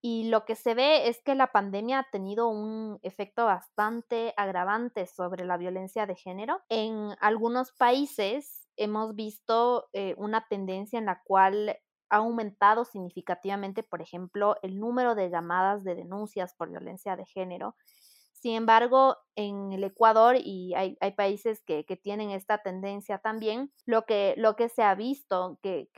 Y 0.00 0.30
lo 0.30 0.46
que 0.46 0.54
se 0.54 0.72
ve 0.74 1.08
es 1.08 1.20
que 1.22 1.34
la 1.34 1.52
pandemia 1.52 1.98
ha 1.98 2.10
tenido 2.10 2.48
un 2.48 2.98
efecto 3.02 3.44
bastante 3.44 4.32
agravante 4.38 5.06
sobre 5.06 5.44
la 5.44 5.58
violencia 5.58 6.06
de 6.06 6.14
género. 6.14 6.62
En 6.70 7.14
algunos 7.20 7.72
países 7.72 8.66
hemos 8.78 9.14
visto 9.14 9.90
eh, 9.92 10.14
una 10.16 10.46
tendencia 10.48 10.98
en 10.98 11.04
la 11.04 11.20
cual 11.24 11.76
ha 12.08 12.16
aumentado 12.16 12.86
significativamente, 12.86 13.82
por 13.82 14.00
ejemplo, 14.00 14.56
el 14.62 14.80
número 14.80 15.14
de 15.14 15.28
llamadas 15.28 15.84
de 15.84 15.94
denuncias 15.94 16.54
por 16.54 16.70
violencia 16.70 17.16
de 17.16 17.26
género 17.26 17.74
sin 18.44 18.56
embargo, 18.56 19.16
en 19.36 19.72
el 19.72 19.84
Ecuador, 19.84 20.36
y 20.36 20.74
hay, 20.74 20.96
países 21.16 21.62
que, 21.62 21.82
tienen 22.02 22.30
esta 22.30 22.58
tendencia 22.58 23.16
también, 23.16 23.72
lo 23.86 24.04
que, 24.04 24.34
lo 24.36 24.54
que 24.54 24.68
se 24.68 24.82
ha 24.82 24.94
visto, 24.94 25.58
que, 25.62 25.88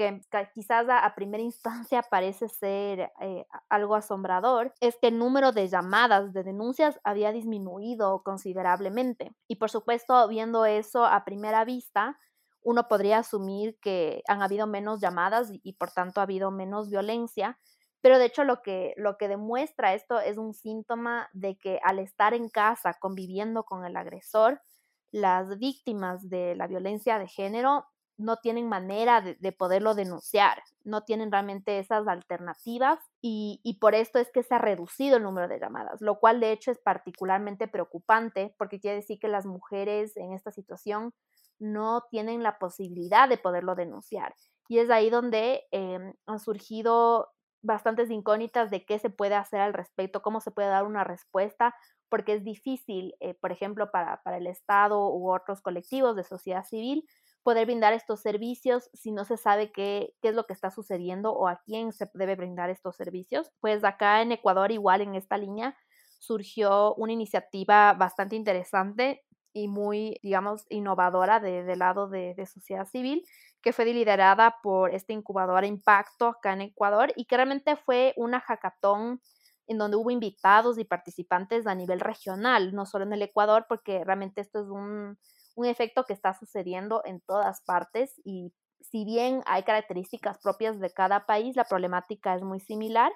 quizás 0.54 0.86
a, 0.88 1.12
primera 1.16 1.42
instancia 1.42 2.04
parece 2.08 2.48
ser 2.48 3.10
eh, 3.20 3.46
algo 3.68 3.96
asombrador, 3.96 4.72
es 4.80 4.96
que 5.02 5.08
el 5.08 5.18
número 5.18 5.50
de 5.50 5.66
llamadas, 5.66 6.32
de 6.32 6.44
denuncias, 6.44 7.00
había 7.02 7.32
disminuido 7.32 8.22
considerablemente. 8.22 9.34
Y 9.48 9.56
por 9.56 9.68
supuesto, 9.68 10.28
viendo 10.28 10.66
eso 10.66 11.04
a 11.04 11.24
primera 11.24 11.64
vista, 11.64 12.16
uno 12.62 12.86
podría 12.86 13.18
asumir 13.18 13.76
que 13.80 14.22
han 14.28 14.40
habido 14.40 14.68
menos 14.68 15.00
llamadas 15.00 15.50
y 15.50 15.72
por 15.72 15.90
tanto 15.90 16.20
ha 16.20 16.22
habido 16.22 16.52
menos 16.52 16.90
violencia, 16.90 17.58
pero 18.06 18.20
de 18.20 18.26
hecho 18.26 18.44
lo 18.44 18.62
que, 18.62 18.94
lo 18.96 19.16
que 19.16 19.26
demuestra 19.26 19.92
esto 19.92 20.20
es 20.20 20.38
un 20.38 20.54
síntoma 20.54 21.28
de 21.32 21.58
que 21.58 21.80
al 21.82 21.98
estar 21.98 22.34
en 22.34 22.48
casa 22.48 22.94
conviviendo 23.00 23.64
con 23.64 23.84
el 23.84 23.96
agresor, 23.96 24.62
las 25.10 25.58
víctimas 25.58 26.28
de 26.30 26.54
la 26.54 26.68
violencia 26.68 27.18
de 27.18 27.26
género 27.26 27.84
no 28.16 28.36
tienen 28.36 28.68
manera 28.68 29.22
de, 29.22 29.50
poderlo 29.50 29.96
denunciar, 29.96 30.62
no 30.84 31.02
tienen 31.02 31.32
realmente 31.32 31.80
esas 31.80 32.06
alternativas 32.06 33.00
y, 33.20 33.58
y, 33.64 33.80
por 33.80 33.96
esto 33.96 34.20
es 34.20 34.30
que 34.30 34.44
se 34.44 34.54
ha 34.54 34.58
reducido 34.58 35.16
el 35.16 35.24
número 35.24 35.48
de 35.48 35.58
llamadas, 35.58 36.00
lo 36.00 36.20
cual 36.20 36.38
de 36.38 36.52
hecho 36.52 36.70
es 36.70 36.78
particularmente 36.78 37.66
preocupante 37.66 38.54
porque 38.56 38.78
quiere 38.78 38.98
decir 38.98 39.18
que 39.18 39.26
las 39.26 39.46
mujeres 39.46 40.16
en 40.16 40.32
esta 40.32 40.52
situación 40.52 41.12
no 41.58 42.04
tienen 42.08 42.44
la 42.44 42.60
posibilidad 42.60 43.28
de 43.28 43.38
poderlo 43.38 43.74
denunciar. 43.74 44.32
Y 44.68 44.78
es 44.78 44.90
ahí 44.90 45.10
donde 45.10 45.64
eh, 45.72 46.12
han 46.26 46.38
surgido 46.38 47.32
bastantes 47.66 48.10
incógnitas 48.10 48.70
de 48.70 48.84
qué 48.84 48.98
se 48.98 49.10
puede 49.10 49.34
hacer 49.34 49.60
al 49.60 49.74
respecto, 49.74 50.22
cómo 50.22 50.40
se 50.40 50.50
puede 50.50 50.68
dar 50.68 50.84
una 50.84 51.04
respuesta, 51.04 51.74
porque 52.08 52.34
es 52.34 52.44
difícil, 52.44 53.14
eh, 53.20 53.34
por 53.34 53.52
ejemplo, 53.52 53.90
para, 53.90 54.22
para 54.22 54.38
el 54.38 54.46
Estado 54.46 55.10
u 55.10 55.32
otros 55.32 55.60
colectivos 55.60 56.16
de 56.16 56.24
sociedad 56.24 56.64
civil, 56.64 57.04
poder 57.42 57.66
brindar 57.66 57.92
estos 57.92 58.20
servicios 58.20 58.90
si 58.92 59.12
no 59.12 59.24
se 59.24 59.36
sabe 59.36 59.70
qué, 59.72 60.14
qué, 60.20 60.28
es 60.28 60.34
lo 60.34 60.46
que 60.46 60.52
está 60.52 60.70
sucediendo 60.70 61.32
o 61.32 61.48
a 61.48 61.60
quién 61.64 61.92
se 61.92 62.10
debe 62.14 62.36
brindar 62.36 62.70
estos 62.70 62.96
servicios. 62.96 63.52
Pues 63.60 63.84
acá 63.84 64.22
en 64.22 64.32
Ecuador, 64.32 64.72
igual 64.72 65.00
en 65.00 65.14
esta 65.14 65.36
línea, 65.36 65.76
surgió 66.18 66.94
una 66.94 67.12
iniciativa 67.12 67.92
bastante 67.92 68.36
interesante 68.36 69.24
y 69.52 69.68
muy, 69.68 70.18
digamos, 70.22 70.66
innovadora 70.68 71.40
del 71.40 71.66
de 71.66 71.76
lado 71.76 72.08
de, 72.08 72.34
de, 72.34 72.46
sociedad 72.46 72.86
civil, 72.86 73.24
que 73.66 73.72
fue 73.72 73.84
liderada 73.86 74.58
por 74.62 74.94
esta 74.94 75.12
incubadora 75.12 75.66
Impacto 75.66 76.28
acá 76.28 76.52
en 76.52 76.60
Ecuador 76.60 77.12
y 77.16 77.24
que 77.24 77.34
realmente 77.34 77.74
fue 77.74 78.14
una 78.16 78.38
hackathon 78.38 79.20
en 79.66 79.76
donde 79.76 79.96
hubo 79.96 80.12
invitados 80.12 80.78
y 80.78 80.84
participantes 80.84 81.66
a 81.66 81.74
nivel 81.74 81.98
regional, 81.98 82.72
no 82.76 82.86
solo 82.86 83.04
en 83.04 83.12
el 83.14 83.22
Ecuador, 83.22 83.66
porque 83.68 84.04
realmente 84.04 84.40
esto 84.40 84.60
es 84.60 84.68
un, 84.68 85.18
un 85.56 85.66
efecto 85.66 86.04
que 86.04 86.12
está 86.12 86.32
sucediendo 86.32 87.02
en 87.04 87.20
todas 87.22 87.60
partes 87.62 88.20
y 88.24 88.52
si 88.80 89.04
bien 89.04 89.42
hay 89.46 89.64
características 89.64 90.38
propias 90.38 90.78
de 90.78 90.92
cada 90.92 91.26
país, 91.26 91.56
la 91.56 91.64
problemática 91.64 92.36
es 92.36 92.44
muy 92.44 92.60
similar 92.60 93.10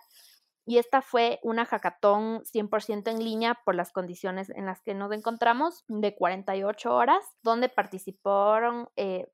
y 0.67 0.79
esta 0.79 1.01
fue 1.01 1.39
una 1.45 1.65
hackathon 1.65 2.43
100% 2.43 3.09
en 3.09 3.23
línea 3.23 3.57
por 3.65 3.77
las 3.77 3.93
condiciones 3.93 4.51
en 4.51 4.67
las 4.67 4.83
que 4.83 4.95
nos 4.95 5.13
encontramos 5.13 5.85
de 5.87 6.17
48 6.17 6.93
horas, 6.93 7.25
donde 7.45 7.69
participaron 7.69 8.89
eh, 8.97 9.29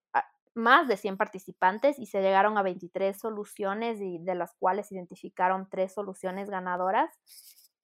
más 0.56 0.88
de 0.88 0.96
100 0.96 1.16
participantes 1.16 1.98
y 1.98 2.06
se 2.06 2.22
llegaron 2.22 2.56
a 2.58 2.62
23 2.62 3.18
soluciones 3.18 4.00
y 4.00 4.18
de 4.18 4.34
las 4.34 4.54
cuales 4.54 4.90
identificaron 4.90 5.68
tres 5.70 5.92
soluciones 5.92 6.48
ganadoras. 6.48 7.10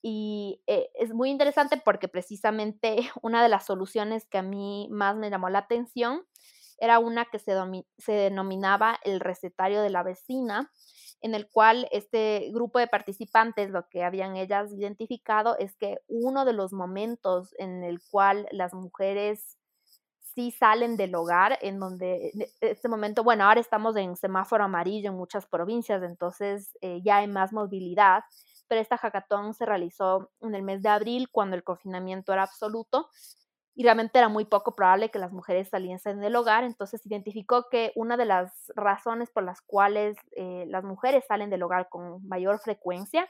Y 0.00 0.62
eh, 0.66 0.90
es 0.94 1.12
muy 1.14 1.30
interesante 1.30 1.76
porque 1.76 2.08
precisamente 2.08 2.96
una 3.22 3.42
de 3.42 3.48
las 3.48 3.66
soluciones 3.66 4.26
que 4.26 4.38
a 4.38 4.42
mí 4.42 4.88
más 4.90 5.16
me 5.16 5.30
llamó 5.30 5.48
la 5.50 5.60
atención 5.60 6.22
era 6.78 6.98
una 6.98 7.26
que 7.26 7.38
se, 7.38 7.52
se 7.98 8.12
denominaba 8.12 8.98
el 9.04 9.20
recetario 9.20 9.82
de 9.82 9.90
la 9.90 10.02
vecina, 10.02 10.72
en 11.20 11.36
el 11.36 11.48
cual 11.48 11.86
este 11.92 12.50
grupo 12.52 12.80
de 12.80 12.88
participantes 12.88 13.70
lo 13.70 13.88
que 13.88 14.02
habían 14.02 14.36
ellas 14.36 14.72
identificado 14.72 15.56
es 15.58 15.76
que 15.76 15.98
uno 16.08 16.44
de 16.44 16.54
los 16.54 16.72
momentos 16.72 17.54
en 17.58 17.84
el 17.84 18.00
cual 18.10 18.48
las 18.50 18.74
mujeres 18.74 19.58
sí 20.34 20.50
salen 20.50 20.96
del 20.96 21.14
hogar, 21.14 21.58
en 21.62 21.78
donde 21.78 22.30
en 22.34 22.46
este 22.60 22.88
momento, 22.88 23.24
bueno, 23.24 23.44
ahora 23.44 23.60
estamos 23.60 23.96
en 23.96 24.16
semáforo 24.16 24.64
amarillo 24.64 25.10
en 25.10 25.16
muchas 25.16 25.46
provincias, 25.46 26.02
entonces 26.02 26.76
eh, 26.80 27.00
ya 27.04 27.18
hay 27.18 27.28
más 27.28 27.52
movilidad, 27.52 28.24
pero 28.68 28.80
esta 28.80 28.96
hackathon 28.96 29.54
se 29.54 29.66
realizó 29.66 30.30
en 30.40 30.54
el 30.54 30.62
mes 30.62 30.82
de 30.82 30.88
abril 30.88 31.28
cuando 31.30 31.56
el 31.56 31.64
confinamiento 31.64 32.32
era 32.32 32.44
absoluto 32.44 33.08
y 33.74 33.84
realmente 33.84 34.18
era 34.18 34.28
muy 34.28 34.44
poco 34.44 34.74
probable 34.74 35.10
que 35.10 35.18
las 35.18 35.32
mujeres 35.32 35.68
saliesen 35.70 36.20
del 36.20 36.36
hogar, 36.36 36.64
entonces 36.64 37.04
identificó 37.06 37.68
que 37.70 37.92
una 37.96 38.16
de 38.16 38.26
las 38.26 38.72
razones 38.76 39.30
por 39.30 39.44
las 39.44 39.60
cuales 39.62 40.16
eh, 40.36 40.64
las 40.68 40.84
mujeres 40.84 41.24
salen 41.26 41.50
del 41.50 41.62
hogar 41.62 41.88
con 41.88 42.26
mayor 42.26 42.58
frecuencia 42.58 43.28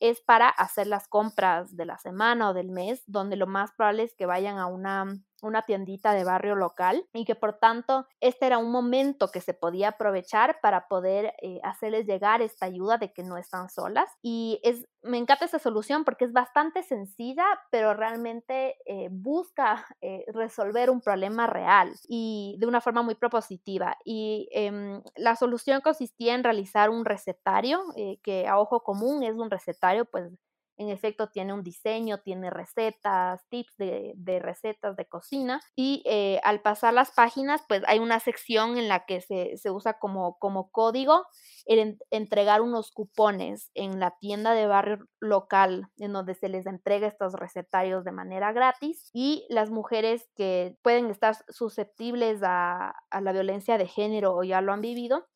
es 0.00 0.20
para 0.20 0.48
hacer 0.48 0.88
las 0.88 1.08
compras 1.08 1.76
de 1.76 1.86
la 1.86 1.98
semana 1.98 2.50
o 2.50 2.54
del 2.54 2.70
mes, 2.70 3.04
donde 3.06 3.36
lo 3.36 3.46
más 3.46 3.70
probable 3.72 4.02
es 4.02 4.14
que 4.16 4.26
vayan 4.26 4.58
a 4.58 4.66
una 4.66 5.14
una 5.42 5.62
tiendita 5.62 6.14
de 6.14 6.24
barrio 6.24 6.54
local 6.54 7.06
y 7.12 7.24
que 7.24 7.34
por 7.34 7.58
tanto 7.58 8.06
este 8.20 8.46
era 8.46 8.58
un 8.58 8.70
momento 8.70 9.30
que 9.30 9.40
se 9.40 9.54
podía 9.54 9.88
aprovechar 9.88 10.60
para 10.60 10.88
poder 10.88 11.34
eh, 11.42 11.60
hacerles 11.62 12.06
llegar 12.06 12.40
esta 12.42 12.66
ayuda 12.66 12.96
de 12.98 13.12
que 13.12 13.22
no 13.22 13.36
están 13.36 13.68
solas. 13.68 14.08
Y 14.22 14.60
es 14.62 14.86
me 15.02 15.18
encanta 15.18 15.46
esa 15.46 15.58
solución 15.58 16.04
porque 16.04 16.24
es 16.24 16.32
bastante 16.32 16.84
sencilla 16.84 17.44
pero 17.70 17.92
realmente 17.92 18.76
eh, 18.86 19.08
busca 19.10 19.84
eh, 20.00 20.24
resolver 20.28 20.90
un 20.90 21.00
problema 21.00 21.46
real 21.48 21.92
y 22.08 22.56
de 22.58 22.66
una 22.66 22.80
forma 22.80 23.02
muy 23.02 23.16
propositiva. 23.16 23.96
Y 24.04 24.48
em, 24.52 25.02
la 25.16 25.36
solución 25.36 25.80
consistía 25.80 26.34
en 26.34 26.44
realizar 26.44 26.88
un 26.90 27.04
recetario 27.04 27.82
que 28.22 28.46
a 28.46 28.58
ojo 28.58 28.82
común 28.82 29.22
es 29.22 29.34
un 29.34 29.50
recetario 29.50 30.04
pues 30.04 30.30
en 30.76 30.88
efecto 30.88 31.28
tiene 31.28 31.52
un 31.52 31.62
diseño, 31.62 32.18
tiene 32.18 32.50
recetas, 32.50 33.42
tips 33.48 33.76
de, 33.76 34.40
recetas 34.40 34.96
de 34.96 35.06
cocina 35.06 35.60
y 35.76 36.02
eh, 36.06 36.40
al 36.44 36.62
pasar 36.62 36.94
las 36.94 37.12
páginas 37.12 37.62
pues 37.68 37.82
hay 37.86 37.98
una 37.98 38.20
sección 38.20 38.78
en 38.78 38.88
la 38.88 39.04
que 39.04 39.20
se, 39.20 39.70
usa 39.70 39.98
como, 39.98 40.38
como 40.38 40.70
código 40.70 41.24
el 41.66 41.98
entregar 42.10 42.60
unos 42.60 42.90
cupones 42.90 43.70
en 43.74 44.00
la 44.00 44.16
tienda 44.18 44.54
de 44.54 44.66
barrio 44.66 44.98
local 45.20 45.88
en 45.98 46.12
donde 46.12 46.34
se 46.34 46.48
les 46.48 46.66
entrega 46.66 47.06
estos 47.06 47.34
recetarios 47.34 48.04
de 48.04 48.12
manera 48.12 48.52
gratis 48.52 49.10
y 49.12 49.46
las 49.48 49.70
mujeres 49.70 50.28
que 50.34 50.76
pueden 50.82 51.10
estar 51.10 51.36
susceptibles 51.48 52.40
a, 52.42 52.94
a 53.10 53.20
la 53.20 53.32
violencia 53.32 53.78
de 53.78 53.86
género 53.86 54.34
o 54.34 54.42
ya 54.42 54.60
lo 54.60 54.72
han 54.72 54.80
vivido 54.80 55.26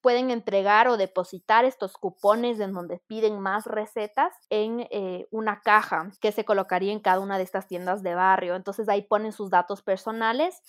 pueden 0.00 0.30
entregar 0.30 0.88
o 0.88 0.96
depositar 0.96 1.64
estos 1.64 1.92
cupones 1.96 2.60
en 2.60 2.72
donde 2.72 3.00
piden 3.06 3.40
más 3.40 3.66
recetas 3.66 4.32
en 4.50 4.86
eh, 4.90 5.26
una 5.30 5.60
caja 5.60 6.10
que 6.20 6.32
se 6.32 6.44
colocaría 6.44 6.92
en 6.92 7.00
cada 7.00 7.20
una 7.20 7.38
de 7.38 7.44
estas 7.44 7.66
tiendas 7.66 8.02
de 8.02 8.14
barrio. 8.14 8.56
Entonces 8.56 8.88
ahí 8.88 9.02
ponen 9.02 9.32
sus 9.32 9.50
datos 9.50 9.82
personales 9.82 10.62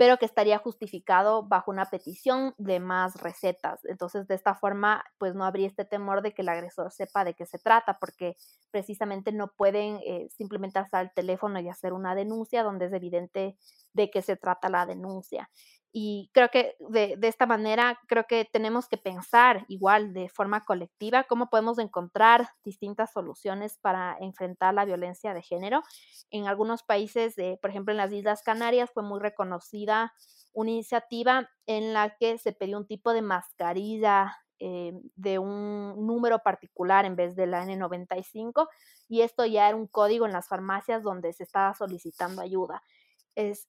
pero 0.00 0.16
que 0.16 0.24
estaría 0.24 0.56
justificado 0.56 1.42
bajo 1.42 1.70
una 1.70 1.84
petición 1.90 2.54
de 2.56 2.80
más 2.80 3.20
recetas. 3.20 3.84
Entonces, 3.84 4.26
de 4.26 4.34
esta 4.34 4.54
forma, 4.54 5.04
pues 5.18 5.34
no 5.34 5.44
habría 5.44 5.66
este 5.66 5.84
temor 5.84 6.22
de 6.22 6.32
que 6.32 6.40
el 6.40 6.48
agresor 6.48 6.90
sepa 6.90 7.22
de 7.22 7.34
qué 7.34 7.44
se 7.44 7.58
trata, 7.58 7.98
porque 8.00 8.38
precisamente 8.70 9.30
no 9.30 9.48
pueden 9.48 10.00
eh, 10.06 10.30
simplemente 10.30 10.78
alzar 10.78 11.04
el 11.04 11.12
teléfono 11.12 11.60
y 11.60 11.68
hacer 11.68 11.92
una 11.92 12.14
denuncia 12.14 12.62
donde 12.62 12.86
es 12.86 12.94
evidente 12.94 13.58
de 13.92 14.10
qué 14.10 14.22
se 14.22 14.36
trata 14.36 14.70
la 14.70 14.86
denuncia. 14.86 15.50
Y 15.92 16.30
creo 16.32 16.48
que 16.50 16.76
de, 16.78 17.18
esta 17.22 17.46
manera, 17.46 17.98
creo 18.06 18.24
que 18.28 18.44
tenemos 18.44 18.88
que 18.88 18.96
pensar 18.96 19.64
igual 19.68 20.12
de 20.12 20.28
forma 20.28 20.64
colectiva 20.64 21.24
cómo 21.24 21.50
podemos 21.50 21.78
encontrar 21.78 22.48
distintas 22.64 23.12
soluciones 23.12 23.76
para 23.78 24.16
enfrentar 24.20 24.72
la 24.74 24.84
violencia 24.84 25.34
de 25.34 25.42
género. 25.42 25.82
En 26.30 26.46
algunos 26.46 26.84
países, 26.84 27.34
por 27.60 27.70
ejemplo 27.70 27.92
en 27.92 27.98
las 27.98 28.12
Islas 28.12 28.42
Canarias, 28.42 28.90
fue 28.94 29.02
muy 29.02 29.18
reconocida 29.18 30.12
una 30.52 30.70
iniciativa 30.70 31.48
en 31.66 31.92
la 31.92 32.16
que 32.16 32.38
se 32.38 32.52
pidió 32.52 32.78
un 32.78 32.86
tipo 32.86 33.12
de 33.12 33.22
mascarilla 33.22 34.36
eh, 34.62 34.92
de 35.16 35.38
un 35.38 36.06
número 36.06 36.40
particular 36.40 37.04
en 37.04 37.16
vez 37.16 37.34
de 37.34 37.46
la 37.46 37.64
N95 37.64 38.68
y 39.08 39.22
esto 39.22 39.46
ya 39.46 39.66
era 39.66 39.76
un 39.76 39.86
código 39.86 40.26
en 40.26 40.32
las 40.32 40.48
farmacias 40.48 41.02
donde 41.02 41.32
se 41.32 41.44
estaba 41.44 41.72
solicitando 41.72 42.42
ayuda 42.42 42.82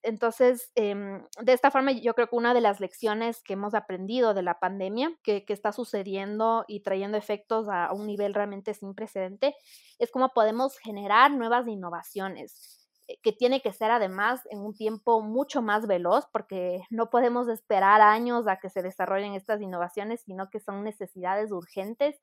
entonces, 0.04 0.72
em, 0.76 1.26
de 1.42 1.54
esta 1.54 1.72
forma, 1.72 1.92
yo 1.92 2.14
creo 2.14 2.28
que 2.28 2.36
una 2.36 2.54
de 2.54 2.62
las 2.62 2.80
lecciones 2.80 3.42
que 3.44 3.54
hemos 3.54 3.74
aprendido 3.74 4.34
de 4.34 4.44
la 4.44 4.60
pandemia, 4.60 5.16
que, 5.24 5.46
está 5.48 5.72
sucediendo 5.72 6.66
y 6.68 6.82
trayendo 6.82 7.18
efectos 7.18 7.68
a 7.70 7.92
un 7.94 8.08
nivel 8.08 8.34
realmente 8.34 8.74
sin 8.74 8.96
precedente, 8.96 9.56
es 10.00 10.12
cómo 10.12 10.30
podemos 10.30 10.78
generar 10.78 11.32
nuevas 11.32 11.68
innovaciones 11.68 12.88
eh, 13.08 13.18
que 13.22 13.34
tiene 13.34 13.62
que 13.62 13.74
ser 13.74 13.92
además 13.92 14.42
en 14.50 14.60
un 14.60 14.74
tiempo 14.74 15.22
mucho 15.22 15.62
más 15.62 15.88
veloz, 15.88 16.26
porque 16.32 16.82
no 16.90 17.10
podemos 17.10 17.48
esperar 17.50 18.02
años 18.02 18.48
a 18.48 18.58
que 18.58 18.70
se 18.70 18.82
desarrollen 18.82 19.34
estas 19.34 19.62
innovaciones, 19.62 20.22
sino 20.22 20.50
que 20.50 20.60
son 20.60 20.84
necesidades 20.84 21.52
urgentes 21.52 22.20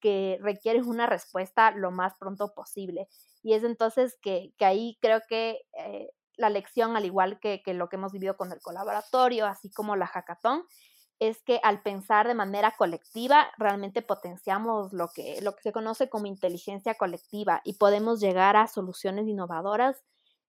que 0.00 0.38
requieren 0.40 0.86
una 0.86 1.06
respuesta 1.06 1.70
lo 1.72 1.90
más 1.90 2.14
pronto 2.18 2.54
posible. 2.54 3.08
Y 3.42 3.54
es 3.54 3.64
entonces 3.64 4.18
que, 4.20 4.52
ahí 4.60 4.98
creo 5.00 5.20
que 5.28 5.62
eh, 5.78 6.10
la 6.38 6.50
lección, 6.50 6.96
al 6.96 7.04
igual 7.04 7.38
que, 7.40 7.62
lo 7.66 7.88
que 7.88 7.96
hemos 7.96 8.12
vivido 8.12 8.36
con 8.36 8.52
el 8.52 8.60
colaboratorio, 8.60 9.46
así 9.46 9.70
como 9.70 9.96
la 9.96 10.06
hackathon, 10.06 10.64
es 11.18 11.42
que 11.42 11.60
al 11.62 11.82
pensar 11.82 12.28
de 12.28 12.34
manera 12.34 12.74
colectiva, 12.78 13.48
realmente 13.58 14.02
potenciamos 14.02 14.92
lo 14.92 15.08
que, 15.08 15.40
lo 15.42 15.54
que 15.54 15.62
se 15.62 15.72
conoce 15.72 16.08
como 16.08 16.26
inteligencia 16.26 16.94
colectiva 16.94 17.60
y 17.64 17.74
podemos 17.74 18.20
llegar 18.20 18.56
a 18.56 18.68
soluciones 18.68 19.26
innovadoras 19.26 20.04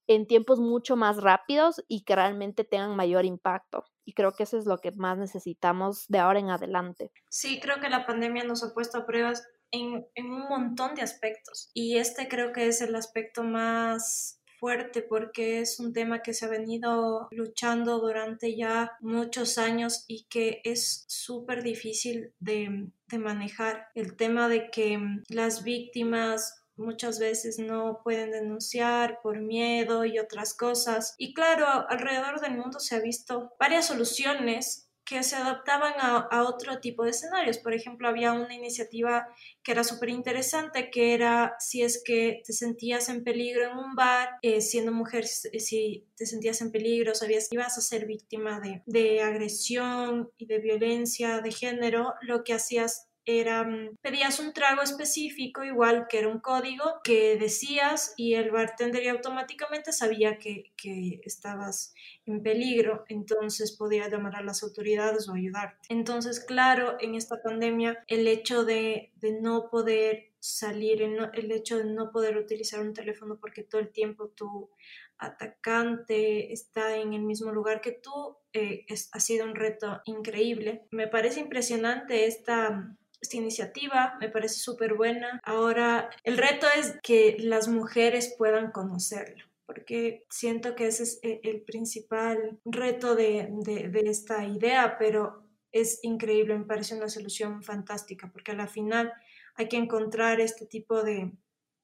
en 0.06 0.26
tiempos 0.26 0.60
mucho 0.60 0.96
más 0.96 1.18
rápidos 1.18 1.84
y 1.88 2.04
que 2.04 2.16
realmente 2.16 2.64
tengan 2.64 2.96
mayor 2.96 3.26
impacto. 3.26 3.86
Y 4.06 4.14
creo 4.14 4.32
que 4.34 4.44
eso 4.44 4.58
es 4.58 4.66
lo 4.66 4.80
que 4.80 4.92
más 4.92 5.18
necesitamos 5.18 6.08
de 6.08 6.20
ahora 6.20 6.40
en 6.40 6.50
adelante. 6.50 7.12
Sí, 7.30 7.60
creo 7.60 7.80
que 7.80 7.90
la 7.90 8.08
pandemia 8.08 8.44
nos 8.44 8.64
ha 8.64 8.74
puesto 8.74 8.98
a 8.98 9.06
pruebas 9.06 9.48
en, 9.72 10.08
en 10.16 10.32
un 10.32 10.48
montón 10.50 10.96
de 10.96 11.04
aspectos 11.04 11.70
y 11.76 11.98
este 11.98 12.28
creo 12.28 12.54
que 12.54 12.68
es 12.68 12.82
el 12.82 12.96
aspecto 12.96 13.44
más 13.44 14.39
fuerte 14.60 15.02
porque 15.02 15.62
es 15.62 15.80
un 15.80 15.94
tema 15.94 16.22
que 16.22 16.34
se 16.34 16.46
ha 16.46 16.50
venido 16.50 17.28
luchando 17.32 18.00
durante 18.00 18.56
ya 18.56 18.92
muchos 19.00 19.58
años 19.58 20.06
y 20.08 20.26
que 20.30 20.62
es 20.64 21.06
súper 21.08 21.64
difícil 21.64 22.34
de, 22.40 22.90
manejar. 23.18 23.88
El 23.96 24.16
tema 24.16 24.48
de 24.50 24.70
que 24.70 25.00
las 25.30 25.64
víctimas 25.64 26.64
muchas 26.76 27.20
veces 27.20 27.60
no 27.60 28.02
pueden 28.04 28.32
denunciar 28.32 29.20
por 29.22 29.40
miedo 29.42 30.06
y 30.06 30.20
otras 30.20 30.54
cosas. 30.54 31.16
Y 31.18 31.34
claro, 31.34 31.66
alrededor 31.90 32.40
del 32.40 32.58
mundo 32.58 32.80
se 32.80 32.96
ha 32.96 33.02
visto 33.02 33.54
varias 33.60 33.88
soluciones 33.88 34.89
que 35.10 35.24
se 35.24 35.36
adaptaban 35.36 35.94
a, 35.98 36.44
otro 36.44 36.80
tipo 36.80 37.04
de 37.04 37.10
escenarios. 37.10 37.58
Por 37.58 37.74
ejemplo, 37.74 38.08
había 38.08 38.32
una 38.32 38.54
iniciativa 38.54 39.28
que 39.64 39.72
era 39.72 39.84
súper 39.84 40.10
interesante, 40.10 40.92
que 40.92 41.16
era 41.16 41.56
si 41.60 41.82
es 41.82 42.04
que 42.06 42.44
te 42.46 42.54
sentías 42.54 43.10
en 43.10 43.24
peligro 43.24 43.66
en 43.66 43.76
un 43.76 43.96
bar, 43.96 44.30
eh, 44.44 44.62
siendo 44.62 44.92
mujer, 44.92 45.26
si 45.26 46.06
te 46.16 46.28
sentías 46.28 46.62
en 46.62 46.72
peligro, 46.72 47.16
sabías 47.16 47.50
que 47.50 47.56
ibas 47.56 47.76
a 47.76 47.82
ser 47.82 48.06
víctima 48.06 48.60
de, 48.60 48.84
de 48.86 49.24
agresión 49.24 50.30
y 50.38 50.46
de 50.46 50.60
violencia 50.60 51.42
de 51.42 51.52
género, 51.52 52.14
lo 52.22 52.44
que 52.44 52.54
hacías 52.54 53.09
era, 53.38 53.64
mm, 53.64 53.98
pedías 54.02 54.40
un 54.40 54.54
trago 54.54 54.82
específico, 54.82 55.64
igual 55.64 56.08
que 56.10 56.20
era 56.20 56.28
un 56.28 56.40
código 56.40 57.02
que 57.04 57.38
decías 57.38 58.14
y 58.18 58.34
el 58.34 58.52
bartender 58.52 59.08
automáticamente 59.10 59.92
sabía 59.94 60.38
que, 60.38 60.74
que 60.76 61.22
estabas 61.24 61.94
en 62.26 62.42
peligro, 62.42 63.06
entonces 63.08 63.76
podía 63.76 64.10
llamar 64.10 64.36
a 64.36 64.44
las 64.44 64.64
autoridades 64.64 65.28
o 65.30 65.34
ayudarte. 65.34 65.88
Entonces, 65.90 66.40
claro, 66.40 66.98
en 67.00 67.16
esta 67.16 67.42
pandemia, 67.42 68.04
el 68.08 68.28
hecho 68.28 68.66
de, 68.66 69.12
de 69.16 69.40
no 69.42 69.70
poder 69.70 70.29
salir, 70.40 71.02
el 71.02 71.52
hecho 71.52 71.78
de 71.78 71.86
no 71.86 72.12
poder 72.12 72.38
utilizar 72.38 72.80
un 72.80 72.94
teléfono 72.94 73.40
porque 73.40 73.64
todo 73.64 73.82
el 73.82 73.92
tiempo 73.92 74.30
tu 74.30 74.70
atacante 75.18 76.54
está 76.54 76.96
en 76.96 77.14
el 77.14 77.24
mismo 77.24 77.52
lugar 77.52 77.82
que 77.82 77.92
tú, 77.92 78.38
eh, 78.54 78.86
ha 79.12 79.20
sido 79.20 79.46
un 79.46 79.56
reto 79.56 80.02
increíble. 80.06 80.86
Me 80.92 81.08
parece 81.08 81.42
impresionante 81.42 82.26
esta 82.26 82.96
esta 83.22 83.36
iniciativa, 83.36 84.16
me 84.22 84.30
parece 84.30 84.60
súper 84.60 84.94
buena. 84.94 85.42
Ahora, 85.44 86.10
el 86.24 86.38
reto 86.38 86.68
es 86.78 86.96
que 87.04 87.36
las 87.40 87.68
mujeres 87.68 88.34
puedan 88.38 88.72
conocerlo 88.72 89.44
porque 89.70 90.26
siento 90.32 90.74
que 90.74 90.88
ese 90.88 91.04
es 91.04 91.20
e, 91.22 91.42
el 91.44 91.62
principal 91.62 92.60
reto 92.66 93.14
de, 93.14 93.50
de, 93.52 94.02
esta 94.06 94.44
idea, 94.44 94.98
pero 94.98 95.44
es 95.72 96.00
increíble, 96.02 96.58
me 96.58 96.66
parece 96.66 96.96
una 96.96 97.08
solución 97.08 97.62
fantástica, 97.62 98.32
porque 98.32 98.54
a 98.54 98.56
la 98.56 98.66
final 98.66 99.14
hay 99.60 99.68
que 99.68 99.76
encontrar 99.76 100.40
este 100.40 100.66
tipo 100.66 101.04
de, 101.04 101.34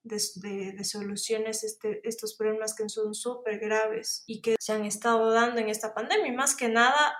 de, 0.03 0.83
soluciones, 0.85 1.65
este, 1.65 1.99
estos 2.07 2.35
problemas 2.35 2.73
que 2.73 2.87
son 2.87 3.13
súper 3.13 3.59
graves 3.59 4.23
y 4.25 4.41
que 4.41 4.55
se 4.57 4.71
han 4.71 4.85
estado 4.85 5.29
dando 5.31 5.59
en 5.59 5.67
esta 5.67 5.93
pandemia 5.93 6.27
y 6.27 6.35
más 6.35 6.55
que 6.55 6.69
nada 6.69 7.13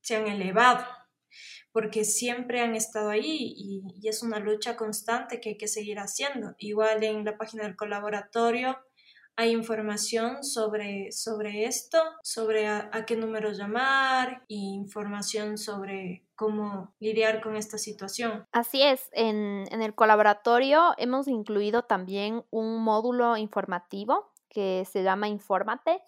se 0.00 0.16
han 0.16 0.28
elevado 0.28 0.82
porque 1.72 2.04
siempre 2.06 2.62
han 2.62 2.74
estado 2.74 3.10
ahí 3.10 3.52
y, 3.54 4.08
es 4.08 4.22
una 4.22 4.38
lucha 4.38 4.78
constante 4.78 5.42
que 5.42 5.50
hay 5.50 5.58
que 5.58 5.68
seguir 5.68 5.98
haciendo. 5.98 6.54
Igual 6.58 7.04
en 7.04 7.22
la 7.22 7.36
página 7.36 7.64
del 7.64 7.76
colaboratorio 7.76 8.78
hay 9.36 9.52
información 9.52 10.42
sobre, 10.42 11.12
sobre 11.12 11.64
esto, 11.64 11.98
sobre 12.22 12.68
a, 12.68 12.90
qué 13.06 13.16
números 13.16 13.58
llamar 13.58 14.42
e 14.48 14.54
información 14.54 15.58
sobre 15.58 16.24
cómo 16.34 16.94
lidiar 17.00 17.42
con 17.42 17.56
esta 17.56 17.78
situación. 17.78 18.44
Así 18.52 18.82
es, 18.82 19.08
en, 19.12 19.64
en 19.70 19.82
el 19.82 19.94
colaboratorio 19.94 20.94
hemos 20.96 21.28
incluido 21.28 21.82
también 21.82 22.44
un 22.50 22.82
módulo 22.82 23.36
informativo 23.36 24.32
que 24.48 24.86
se 24.90 25.02
llama 25.02 25.28
Infórmate 25.28 26.00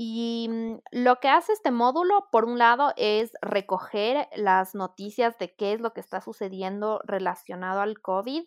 y 0.00 0.46
mm, 0.48 0.78
lo 0.92 1.16
que 1.16 1.28
hace 1.28 1.52
este 1.52 1.72
módulo, 1.72 2.28
por 2.30 2.44
un 2.44 2.56
lado, 2.56 2.92
es 2.96 3.32
recoger 3.42 4.28
las 4.36 4.76
noticias 4.76 5.36
de 5.38 5.56
qué 5.56 5.72
es 5.72 5.80
lo 5.80 5.92
que 5.92 6.00
está 6.00 6.20
sucediendo 6.20 7.00
relacionado 7.04 7.80
al 7.80 8.00
COVID, 8.00 8.44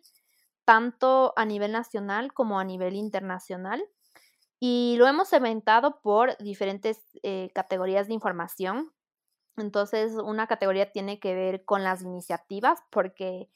tanto 0.63 1.33
a 1.35 1.43
nivel 1.43 1.73
nacional 1.73 2.31
como 2.31 2.57
a 2.57 2.63
nivel 2.63 2.95
internacional. 2.95 3.83
Y 4.63 4.95
lo 4.99 5.07
hemos 5.07 5.27
segmentado 5.27 6.01
por 6.01 6.37
diferentes 6.37 7.01
eh, 7.23 7.49
categorías 7.55 8.07
de 8.07 8.13
información. 8.13 8.93
Entonces, 9.57 10.13
una 10.13 10.45
categoría 10.45 10.91
tiene 10.91 11.19
que 11.19 11.33
ver 11.33 11.65
con 11.65 11.83
las 11.83 12.03
iniciativas, 12.03 12.79
porque 12.91 13.49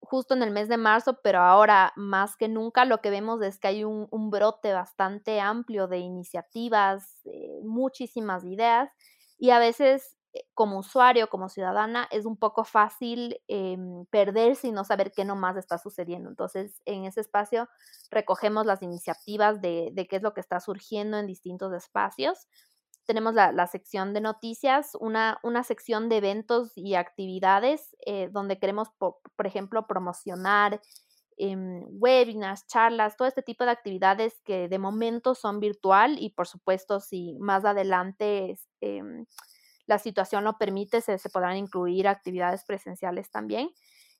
justo 0.00 0.34
en 0.34 0.42
el 0.42 0.50
mes 0.50 0.68
de 0.68 0.76
marzo, 0.76 1.18
pero 1.22 1.40
ahora 1.40 1.94
más 1.96 2.36
que 2.36 2.48
nunca 2.48 2.84
lo 2.84 3.00
que 3.00 3.08
vemos 3.08 3.40
es 3.40 3.58
que 3.58 3.68
hay 3.68 3.84
un, 3.84 4.30
brote 4.30 4.74
bastante 4.74 5.40
amplio 5.40 5.88
de 5.88 6.00
iniciativas, 6.00 7.22
muchísimas 7.62 8.44
ideas 8.44 8.90
y 9.38 9.48
a 9.48 9.58
veces 9.58 10.13
eh, 10.13 10.13
como 10.54 10.78
usuario, 10.78 11.28
como 11.28 11.48
ciudadana, 11.48 12.08
es 12.10 12.26
un 12.26 12.36
poco 12.36 12.64
fácil 12.64 13.40
em, 13.48 14.04
perderse 14.06 14.68
y 14.68 14.72
no 14.72 14.84
saber 14.84 15.12
qué 15.12 15.24
nomás 15.24 15.56
está 15.56 15.78
sucediendo. 15.78 16.28
Entonces, 16.28 16.82
en 16.84 17.04
ese 17.04 17.20
espacio 17.20 17.68
recogemos 18.10 18.66
las 18.66 18.82
iniciativas 18.82 19.60
de, 19.60 19.92
qué 20.08 20.16
es 20.16 20.22
lo 20.22 20.34
que 20.34 20.40
está 20.40 20.60
surgiendo 20.60 21.18
en 21.18 21.26
distintos 21.26 21.72
espacios. 21.72 22.48
Tenemos 23.06 23.34
la, 23.34 23.66
sección 23.66 24.14
de 24.14 24.20
noticias, 24.20 24.96
una, 24.98 25.38
una, 25.42 25.62
sección 25.62 26.08
de 26.08 26.16
eventos 26.16 26.72
y 26.74 26.94
actividades 26.94 27.94
eh, 28.06 28.28
donde 28.32 28.58
queremos, 28.58 28.88
por, 28.98 29.20
ejemplo, 29.44 29.86
promocionar 29.86 30.80
em, 31.36 31.84
webinars, 31.90 32.66
charlas, 32.66 33.16
todo 33.16 33.28
este 33.28 33.42
tipo 33.42 33.64
de 33.64 33.72
actividades 33.72 34.40
que 34.44 34.68
de 34.68 34.78
momento 34.78 35.34
son 35.34 35.60
virtual 35.60 36.16
y 36.18 36.30
por 36.30 36.46
supuesto 36.46 37.00
si 37.00 37.36
más 37.40 37.64
adelante 37.64 38.56
em, 38.80 39.26
la 39.86 39.98
situación 39.98 40.44
lo 40.44 40.58
permite, 40.58 41.00
se, 41.00 41.18
podrán 41.30 41.56
incluir 41.56 42.08
actividades 42.08 42.64
presenciales 42.64 43.30
también. 43.30 43.70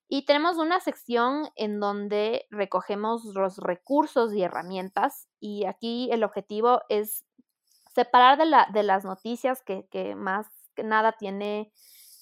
Y 0.08 0.26
tenemos 0.26 0.58
una 0.58 0.80
sección 0.80 1.48
en 1.56 1.80
donde 1.80 2.46
recogemos 2.50 3.24
los 3.34 3.58
recursos 3.58 4.34
y 4.34 4.42
herramientas 4.42 5.28
y 5.40 5.64
aquí 5.64 6.10
el 6.12 6.24
objetivo 6.24 6.82
es 6.88 7.24
separar 7.94 8.36
de, 8.36 8.46
la, 8.46 8.68
de 8.72 8.82
las 8.82 9.04
noticias 9.04 9.62
que, 9.62 10.14
más 10.14 10.46
que 10.74 10.82
nada 10.82 11.12
tiene 11.12 11.72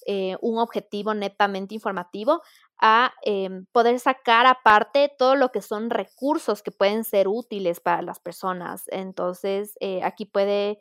eh, 0.05 0.37
un 0.41 0.59
objetivo 0.59 1.13
netamente 1.13 1.75
informativo 1.75 2.41
a 2.79 3.13
em, 3.23 3.65
poder 3.71 3.99
sacar 3.99 4.45
aparte 4.45 5.11
todo 5.17 5.35
lo 5.35 5.49
que 5.49 5.61
son 5.61 5.89
recursos 5.89 6.61
que 6.61 6.71
pueden 6.71 7.03
ser 7.03 7.27
útiles 7.27 7.79
para 7.79 8.01
las 8.01 8.19
personas. 8.19 8.83
Entonces, 8.87 9.77
eh, 9.79 10.01
aquí 10.03 10.25
puede 10.25 10.79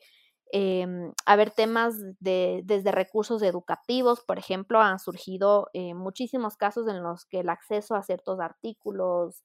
eh, 0.53 0.86
haber 1.26 1.50
temas 1.50 1.94
de, 2.20 2.62
desde 2.64 2.92
recursos 2.92 3.42
educativos, 3.42 4.20
por 4.20 4.38
ejemplo, 4.38 4.80
han 4.80 4.98
surgido 4.98 5.68
eh, 5.72 5.94
muchísimos 5.94 6.57
casos 6.57 6.88
en 6.88 7.03
los 7.03 7.24
que 7.26 7.40
el 7.40 7.48
acceso 7.48 7.94
a 7.94 8.03
ciertos 8.03 8.38
artículos, 8.40 9.42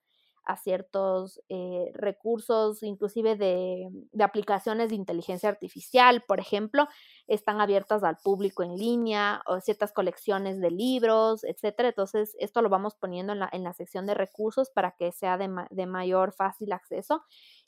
a 0.47 0.55
ciertos 0.57 1.41
eh, 1.49 1.91
recursos, 1.93 2.81
inclusive 2.81 3.35
de, 3.35 3.89
aplicaciones 4.23 4.89
de 4.89 4.95
inteligencia 4.95 5.49
artificial, 5.49 6.23
por 6.25 6.39
ejemplo, 6.39 6.87
están 7.27 7.59
abiertas 7.59 8.03
al 8.03 8.17
público 8.23 8.63
en 8.63 8.75
línea, 8.77 9.41
o 9.45 9.59
ciertas 9.59 9.91
colecciones 9.91 10.59
de 10.61 10.71
libros, 10.71 11.43
etcétera. 11.43 11.89
Entonces, 11.89 12.35
esto 12.39 12.61
lo 12.61 12.69
vamos 12.69 12.95
poniendo 12.95 13.33
en 13.33 13.39
la, 13.39 13.49
en 13.51 13.63
la 13.63 13.73
sección 13.73 14.05
de 14.05 14.13
recursos 14.13 14.69
para 14.69 14.91
que 14.97 15.11
sea 15.11 15.37
de, 15.37 15.49
de 15.69 15.85
mayor 15.85 16.33
fácil 16.33 16.71
acceso. 16.71 17.23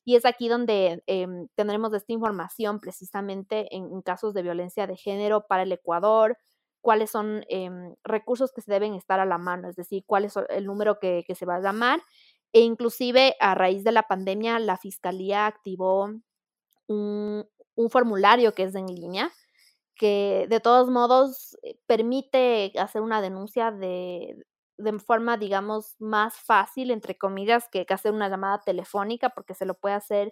Y 0.06 0.16
es 0.16 0.26
aquí 0.26 0.47
donde 0.47 1.04
em, 1.08 1.47
tendremos 1.56 1.93
esta 1.93 2.14
información 2.14 2.80
precisamente 2.80 3.76
en, 3.76 4.02
casos 4.02 4.34
de 4.34 4.41
violencia 4.41 4.88
de 4.88 4.95
género 4.95 5.45
para 5.47 5.64
el 5.64 5.72
Ecuador, 5.72 6.38
cuáles 6.82 7.12
son 7.12 7.43
em, 7.50 7.95
recursos 8.04 8.52
que 8.52 8.62
se 8.62 8.72
deben 8.72 8.95
estar 8.95 9.20
a 9.20 9.26
la 9.26 9.38
mano, 9.38 9.70
es 9.70 9.76
decir, 9.76 10.04
cuál 10.06 10.26
es 10.26 10.34
el 10.50 10.66
número 10.66 11.00
que, 11.00 11.24
se 11.36 11.45
va 11.45 11.56
a 11.56 11.62
llamar. 11.62 12.02
E 12.54 12.62
inclusive 12.62 13.36
a 13.39 13.54
raíz 13.54 13.84
de 13.84 13.91
la 13.91 14.04
pandemia, 14.04 14.60
la 14.60 14.78
Fiscalía 14.78 15.45
activó 15.45 16.10
un, 16.88 17.45
un 17.76 17.89
formulario 17.89 18.54
que 18.54 18.64
es 18.64 18.76
en 18.76 18.88
línea, 18.88 19.32
que 19.95 20.47
de 20.50 20.60
todos 20.60 20.89
modos 20.89 21.58
eh, 21.62 21.78
permite 21.86 22.72
hacer 22.80 23.02
una 23.02 23.22
denuncia 23.22 23.72
de, 23.72 24.36
de 24.80 24.97
forma, 24.99 25.38
digamos, 25.38 25.95
más 25.99 26.36
fácil, 26.36 26.91
entre 26.91 27.17
comillas, 27.17 27.67
que, 27.69 27.86
hacer 27.89 28.13
una 28.13 28.30
llamada 28.30 28.61
telefónica, 28.61 29.30
porque 29.30 29.53
se 29.53 29.65
lo 29.65 29.75
puede 29.75 29.95
hacer 29.95 30.32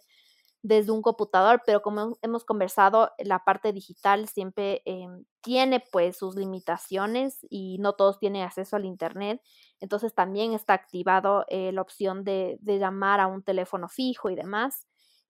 desde 0.64 0.92
un 0.92 1.02
computador, 1.02 1.62
pero 1.66 1.82
como 1.82 2.18
hemos 2.22 2.44
conversado, 2.44 3.12
la 3.20 3.44
parte 3.46 3.72
digital 3.74 4.28
siempre 4.28 4.82
em, 4.86 5.26
tiene 5.42 5.84
pues 5.92 6.18
sus 6.18 6.36
limitaciones 6.36 7.40
y 7.50 7.78
no 7.80 7.94
todos 7.94 8.20
tienen 8.20 8.44
acceso 8.44 8.76
al 8.76 8.86
Internet. 8.86 9.42
Entonces 9.80 10.14
también 10.16 10.54
está 10.54 10.74
activado 10.74 11.46
eh, 11.50 11.72
la 11.72 11.82
opción 11.82 12.24
de, 12.24 12.58
de, 12.62 12.80
llamar 12.80 13.20
a 13.20 13.28
un 13.28 13.44
teléfono 13.44 13.88
fijo 13.88 14.30
y 14.30 14.36
demás. 14.36 14.88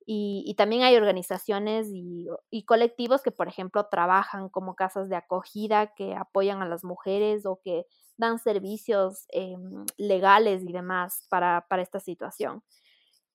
Y, 0.09 0.55
también 0.55 0.83
hay 0.83 0.95
organizaciones 0.95 1.89
y, 1.91 2.63
colectivos 2.63 3.21
que, 3.21 3.31
por 3.31 3.49
ejemplo, 3.49 3.87
trabajan 3.87 4.47
como 4.47 4.73
casas 4.73 5.09
de 5.09 5.17
acogida 5.17 5.93
que 5.95 6.15
apoyan 6.15 6.61
a 6.61 6.65
las 6.65 6.85
mujeres 6.85 7.45
o 7.45 7.59
que 7.61 7.85
dan 8.15 8.39
servicios 8.39 9.25
em, 9.33 9.85
legales 9.97 10.63
y 10.63 10.71
demás 10.71 11.27
para, 11.29 11.65
esta 11.81 11.99
situación. 11.99 12.63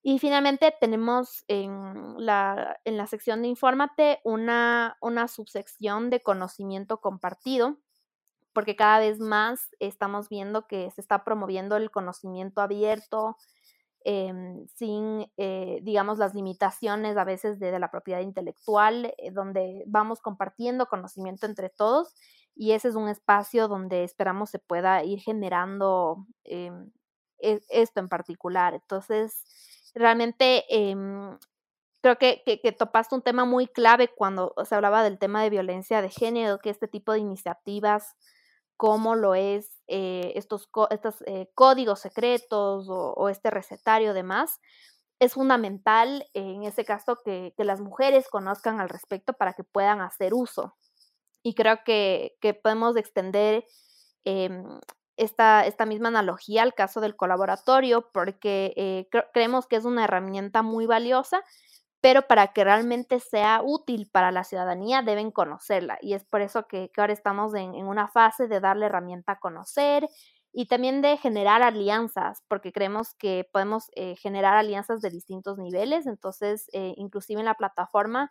Y 0.02 0.18
finalmente 0.18 0.74
tenemos 0.80 1.44
en 1.46 2.14
la, 2.16 2.80
en 2.86 2.96
la 2.96 3.06
sección 3.06 3.42
de 3.42 3.48
Infórmate 3.48 4.20
una, 4.24 4.96
una 5.02 5.28
subsección 5.28 6.08
de 6.08 6.20
conocimiento 6.20 7.02
compartido, 7.02 7.76
porque 8.54 8.76
cada 8.76 8.98
vez 8.98 9.20
más 9.20 9.68
estamos 9.78 10.30
viendo 10.30 10.66
que 10.66 10.90
se 10.90 11.02
está 11.02 11.22
promoviendo 11.22 11.76
el 11.76 11.90
conocimiento 11.90 12.62
abierto, 12.62 13.36
Em, 14.04 14.66
sin, 14.74 15.30
eh, 15.36 15.78
digamos, 15.82 16.18
las 16.18 16.34
limitaciones 16.34 17.16
a 17.16 17.24
veces 17.24 17.58
de, 17.60 17.78
la 17.78 17.90
propiedad 17.90 18.20
intelectual, 18.20 19.14
eh, 19.18 19.30
donde 19.30 19.84
vamos 19.86 20.20
compartiendo 20.20 20.86
conocimiento 20.86 21.46
entre 21.46 21.70
todos 21.70 22.14
y 22.54 22.72
ese 22.72 22.88
es 22.88 22.96
un 22.96 23.08
espacio 23.08 23.68
donde 23.68 24.04
esperamos 24.04 24.50
se 24.50 24.58
pueda 24.58 25.04
ir 25.04 25.20
generando 25.20 26.26
em, 26.44 26.90
e, 27.38 27.60
esto 27.70 28.00
en 28.00 28.08
particular. 28.08 28.74
Entonces, 28.74 29.44
realmente 29.94 30.64
em, 30.68 31.38
creo 32.00 32.18
que, 32.18 32.42
que, 32.44 32.72
topaste 32.72 33.14
un 33.14 33.22
tema 33.22 33.44
muy 33.44 33.68
clave 33.68 34.08
cuando 34.08 34.54
se 34.64 34.74
hablaba 34.74 35.04
del 35.04 35.18
tema 35.18 35.42
de 35.42 35.50
violencia 35.50 36.02
de 36.02 36.10
género, 36.10 36.58
que 36.58 36.70
este 36.70 36.88
tipo 36.88 37.12
de 37.12 37.20
iniciativas 37.20 38.16
como 38.82 39.14
lo 39.14 39.36
es 39.36 39.80
eh, 39.86 40.32
estos, 40.34 40.68
estos 40.90 41.22
eh, 41.28 41.48
códigos 41.54 42.00
secretos 42.00 42.88
o, 42.90 43.28
este 43.28 43.48
recetario 43.48 44.12
demás, 44.12 44.60
es 45.20 45.34
fundamental 45.34 46.26
en 46.34 46.64
ese 46.64 46.84
caso 46.84 47.16
que, 47.24 47.54
las 47.58 47.80
mujeres 47.80 48.26
conozcan 48.28 48.80
al 48.80 48.88
respecto 48.88 49.34
para 49.34 49.52
que 49.52 49.62
puedan 49.62 50.00
hacer 50.00 50.34
uso. 50.34 50.74
Y 51.44 51.54
creo 51.54 51.84
que, 51.84 52.36
podemos 52.60 52.96
extender 52.96 53.64
em, 54.24 54.64
esta, 55.16 55.64
esta, 55.64 55.86
misma 55.86 56.08
analogía 56.08 56.64
al 56.64 56.74
caso 56.74 57.00
del 57.00 57.14
colaboratorio 57.14 58.10
porque 58.12 58.74
eh, 58.76 59.08
creemos 59.32 59.68
que 59.68 59.76
es 59.76 59.84
una 59.84 60.02
herramienta 60.02 60.62
muy 60.62 60.86
valiosa 60.86 61.44
pero 62.02 62.22
para 62.22 62.48
que 62.48 62.64
realmente 62.64 63.20
sea 63.20 63.62
útil 63.64 64.10
para 64.10 64.32
la 64.32 64.42
ciudadanía 64.42 65.02
deben 65.02 65.30
conocerla 65.30 65.98
y 66.02 66.14
es 66.14 66.24
por 66.24 66.42
eso 66.42 66.66
que, 66.66 66.90
ahora 66.96 67.12
estamos 67.12 67.54
en, 67.54 67.74
una 67.74 68.08
fase 68.08 68.48
de 68.48 68.60
darle 68.60 68.86
herramienta 68.86 69.32
a 69.32 69.38
conocer 69.38 70.08
y 70.52 70.66
también 70.66 71.00
de 71.00 71.16
generar 71.16 71.62
alianzas, 71.62 72.42
porque 72.48 72.72
creemos 72.72 73.14
que 73.14 73.48
podemos 73.52 73.84
eh, 73.94 74.16
generar 74.16 74.54
alianzas 74.56 75.00
de 75.00 75.10
distintos 75.10 75.58
niveles, 75.58 76.06
entonces 76.06 76.68
eh, 76.72 76.92
inclusive 76.96 77.40
en 77.40 77.46
la 77.46 77.54
plataforma 77.54 78.30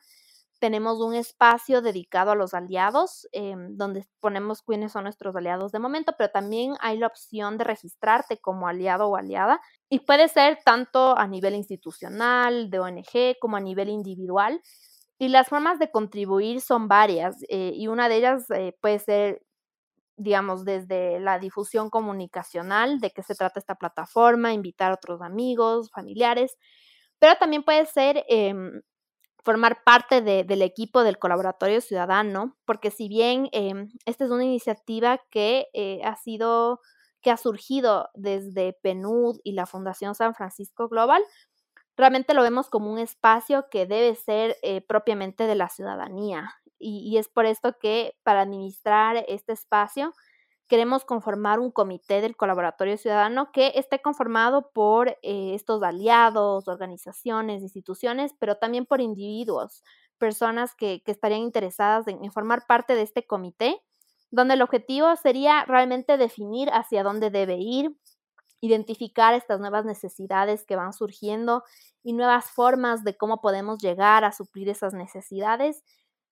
tenemos 0.62 0.99
un 1.01 1.16
espacio 1.16 1.82
dedicado 1.82 2.32
a 2.32 2.36
los 2.36 2.53
aliados, 2.53 3.28
em, 3.32 3.76
donde 3.78 4.05
ponemos 4.20 4.62
quiénes 4.62 4.91
son 4.91 5.05
nuestros 5.05 5.36
aliados 5.36 5.72
de 5.72 5.80
momento, 5.80 6.14
pero 6.16 6.30
también 6.30 6.76
hay 6.82 6.99
la 6.99 7.07
opción 7.07 7.57
de 7.57 7.64
registrarte 7.64 8.38
como 8.39 8.68
aliado 8.68 9.07
o 9.07 9.16
aliada 9.18 9.59
y 9.89 10.01
puede 10.01 10.28
ser 10.28 10.59
tanto 10.64 11.18
a 11.18 11.26
nivel 11.28 11.55
institucional, 11.55 12.70
de 12.70 12.80
ONG, 12.80 13.39
como 13.41 13.57
a 13.57 13.59
nivel 13.59 13.89
individual. 13.89 14.62
Y 15.18 15.30
las 15.30 15.49
formas 15.49 15.80
de 15.80 15.89
contribuir 15.89 16.62
son 16.62 16.88
varias 16.88 17.38
eh, 17.49 17.72
y 17.76 17.88
una 17.88 18.07
de 18.07 18.18
ellas 18.18 18.45
eh, 18.51 18.78
puede 18.82 18.99
ser, 18.99 19.41
digamos, 20.18 20.66
desde 20.66 21.20
la 21.20 21.39
difusión 21.39 21.89
comunicacional, 21.89 22.99
de 22.99 23.12
qué 23.12 23.24
se 23.24 23.36
trata 23.36 23.59
esta 23.59 23.76
plataforma, 23.76 24.53
invitar 24.53 24.91
a 24.91 24.95
otros 24.95 25.22
amigos, 25.22 25.89
familiares, 25.91 26.57
pero 27.20 27.36
también 27.38 27.64
puede 27.64 27.86
ser 27.88 28.26
em, 28.30 28.82
formar 29.44 29.84
parte 29.84 30.22
del 30.22 30.62
equipo 30.62 31.04
del 31.04 31.20
colaboratorio 31.20 31.82
ciudadano, 31.82 32.58
porque 32.66 32.92
si 32.92 33.08
bien 33.08 33.50
em, 33.52 33.89
esta 34.06 34.26
es 34.26 34.32
una 34.32 34.44
iniciativa 34.44 35.20
que 35.30 35.68
eh, 35.74 36.02
ha 36.04 36.16
sido, 36.16 36.80
que 37.22 37.32
ha 37.32 37.38
surgido 37.38 38.10
desde 38.14 38.74
PNUD 38.82 39.39
y 39.44 39.54
la 39.54 39.66
Fundación 39.66 40.16
San 40.16 40.36
Francisco 40.36 40.88
Global, 40.89 41.24
realmente 41.98 42.34
lo 42.34 42.44
vemos 42.44 42.70
como 42.70 42.92
un 42.92 43.00
espacio 43.00 43.68
que 43.70 43.86
debe 43.86 44.16
ser 44.16 44.58
eh, 44.64 44.82
propiamente 44.82 45.46
de 45.46 45.56
la 45.56 45.70
ciudadanía. 45.70 46.56
y 46.84 47.18
es 47.18 47.30
por 47.30 47.46
esto 47.46 47.78
que 47.80 48.16
para 48.24 48.42
administrar 48.42 49.24
este 49.28 49.54
espacio, 49.54 50.14
queremos 50.72 51.04
conformar 51.04 51.60
un 51.60 51.70
comité 51.70 52.22
del 52.22 52.38
colaboratorio 52.38 52.98
ciudadano 52.98 53.52
que 53.52 53.74
esté 53.76 54.02
conformado 54.02 54.72
por 54.72 55.10
eh, 55.22 55.54
estos 55.54 55.84
aliados, 55.84 56.70
organizaciones, 56.70 57.62
instituciones, 57.62 58.32
pero 58.40 58.56
también 58.56 58.86
por 58.86 59.02
individuos, 59.02 59.84
personas 60.18 60.74
que, 60.74 61.04
estarían 61.06 61.42
interesadas 61.42 62.08
en, 62.08 62.32
formar 62.32 62.68
parte 62.68 62.96
de 62.96 63.02
este 63.02 63.28
comité, 63.28 63.82
donde 64.30 64.54
el 64.54 64.62
objetivo 64.62 65.14
sería 65.18 65.66
realmente 65.66 66.16
definir 66.16 66.70
hacia 66.70 67.04
dónde 67.04 67.32
debe 67.32 67.58
ir, 67.58 67.94
identificar 68.62 69.34
estas 69.34 69.60
nuevas 69.60 69.84
necesidades 69.84 70.64
que 70.64 70.78
van 70.78 70.94
surgiendo 70.94 71.66
y 72.02 72.14
nuevas 72.14 72.50
formas 72.50 73.04
de 73.04 73.18
cómo 73.18 73.42
podemos 73.42 73.78
llegar 73.80 74.24
a 74.24 74.32
suplir 74.32 74.70
esas 74.70 74.94
necesidades 74.94 75.84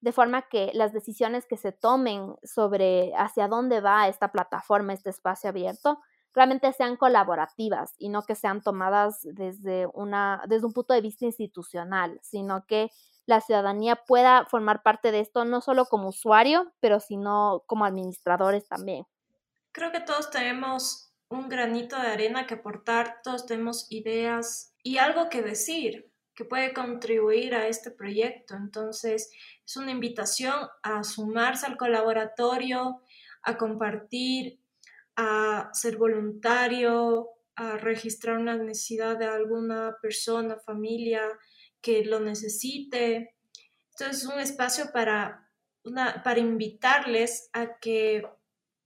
de 0.01 0.11
forma 0.11 0.43
que 0.43 0.71
las 0.73 0.93
decisiones 0.93 1.45
que 1.45 1.57
se 1.57 1.71
tomen 1.71 2.35
sobre 2.43 3.13
hacia 3.15 3.47
dónde 3.47 3.81
va 3.81 4.07
esta 4.07 4.31
plataforma, 4.31 4.93
este 4.93 5.09
espacio 5.09 5.49
abierto, 5.49 5.99
realmente 6.33 6.71
sean 6.73 6.95
colaborativas 6.95 7.95
y 7.97 8.09
no 8.09 8.23
que 8.23 8.35
sean 8.35 8.61
tomadas 8.61 9.21
desde, 9.23 9.87
una, 9.93 10.43
desde 10.47 10.65
un 10.65 10.73
punto 10.73 10.93
de 10.93 11.01
vista 11.01 11.25
institucional, 11.25 12.19
sino 12.21 12.65
que 12.65 12.91
la 13.25 13.41
ciudadanía 13.41 13.95
pueda 13.95 14.45
formar 14.45 14.81
parte 14.81 15.11
de 15.11 15.19
esto 15.19 15.45
no 15.45 15.61
solo 15.61 15.85
como 15.85 16.09
usuario, 16.09 16.71
pero 16.79 16.99
sino 16.99 17.63
como 17.67 17.85
administradores 17.85 18.67
también. 18.67 19.05
Creo 19.71 19.91
que 19.91 19.99
todos 19.99 20.29
tenemos 20.31 21.13
un 21.29 21.47
granito 21.47 21.95
de 21.95 22.07
arena 22.07 22.47
que 22.47 22.55
aportar, 22.55 23.21
todos 23.23 23.45
tenemos 23.45 23.91
ideas 23.91 24.73
y 24.81 24.97
algo 24.97 25.29
que 25.29 25.43
decir 25.43 26.08
que 26.39 26.45
puede 26.45 26.73
contribuir 26.73 27.53
a 27.53 27.67
este 27.67 27.91
proyecto. 27.91 28.55
Entonces, 28.55 29.29
es 29.65 29.75
una 29.75 29.91
invitación 29.91 30.55
a 30.83 31.03
sumarse 31.03 31.65
al 31.65 31.75
colaboratorio, 31.75 33.01
a 33.41 33.57
compartir, 33.57 34.61
a 35.17 35.69
ser 35.73 35.97
voluntario, 35.97 37.27
a 37.57 37.75
registrar 37.75 38.37
una 38.37 38.55
necesidad 38.55 39.17
de 39.17 39.25
alguna 39.25 39.97
persona, 40.01 40.55
familia 40.55 41.23
que 41.81 42.05
lo 42.05 42.21
necesite. 42.21 43.35
Entonces, 43.89 44.23
es 44.23 44.25
un 44.25 44.39
espacio 44.39 44.93
para, 44.93 45.45
una, 45.83 46.23
para 46.23 46.39
invitarles 46.39 47.49
a 47.51 47.79
que 47.79 48.23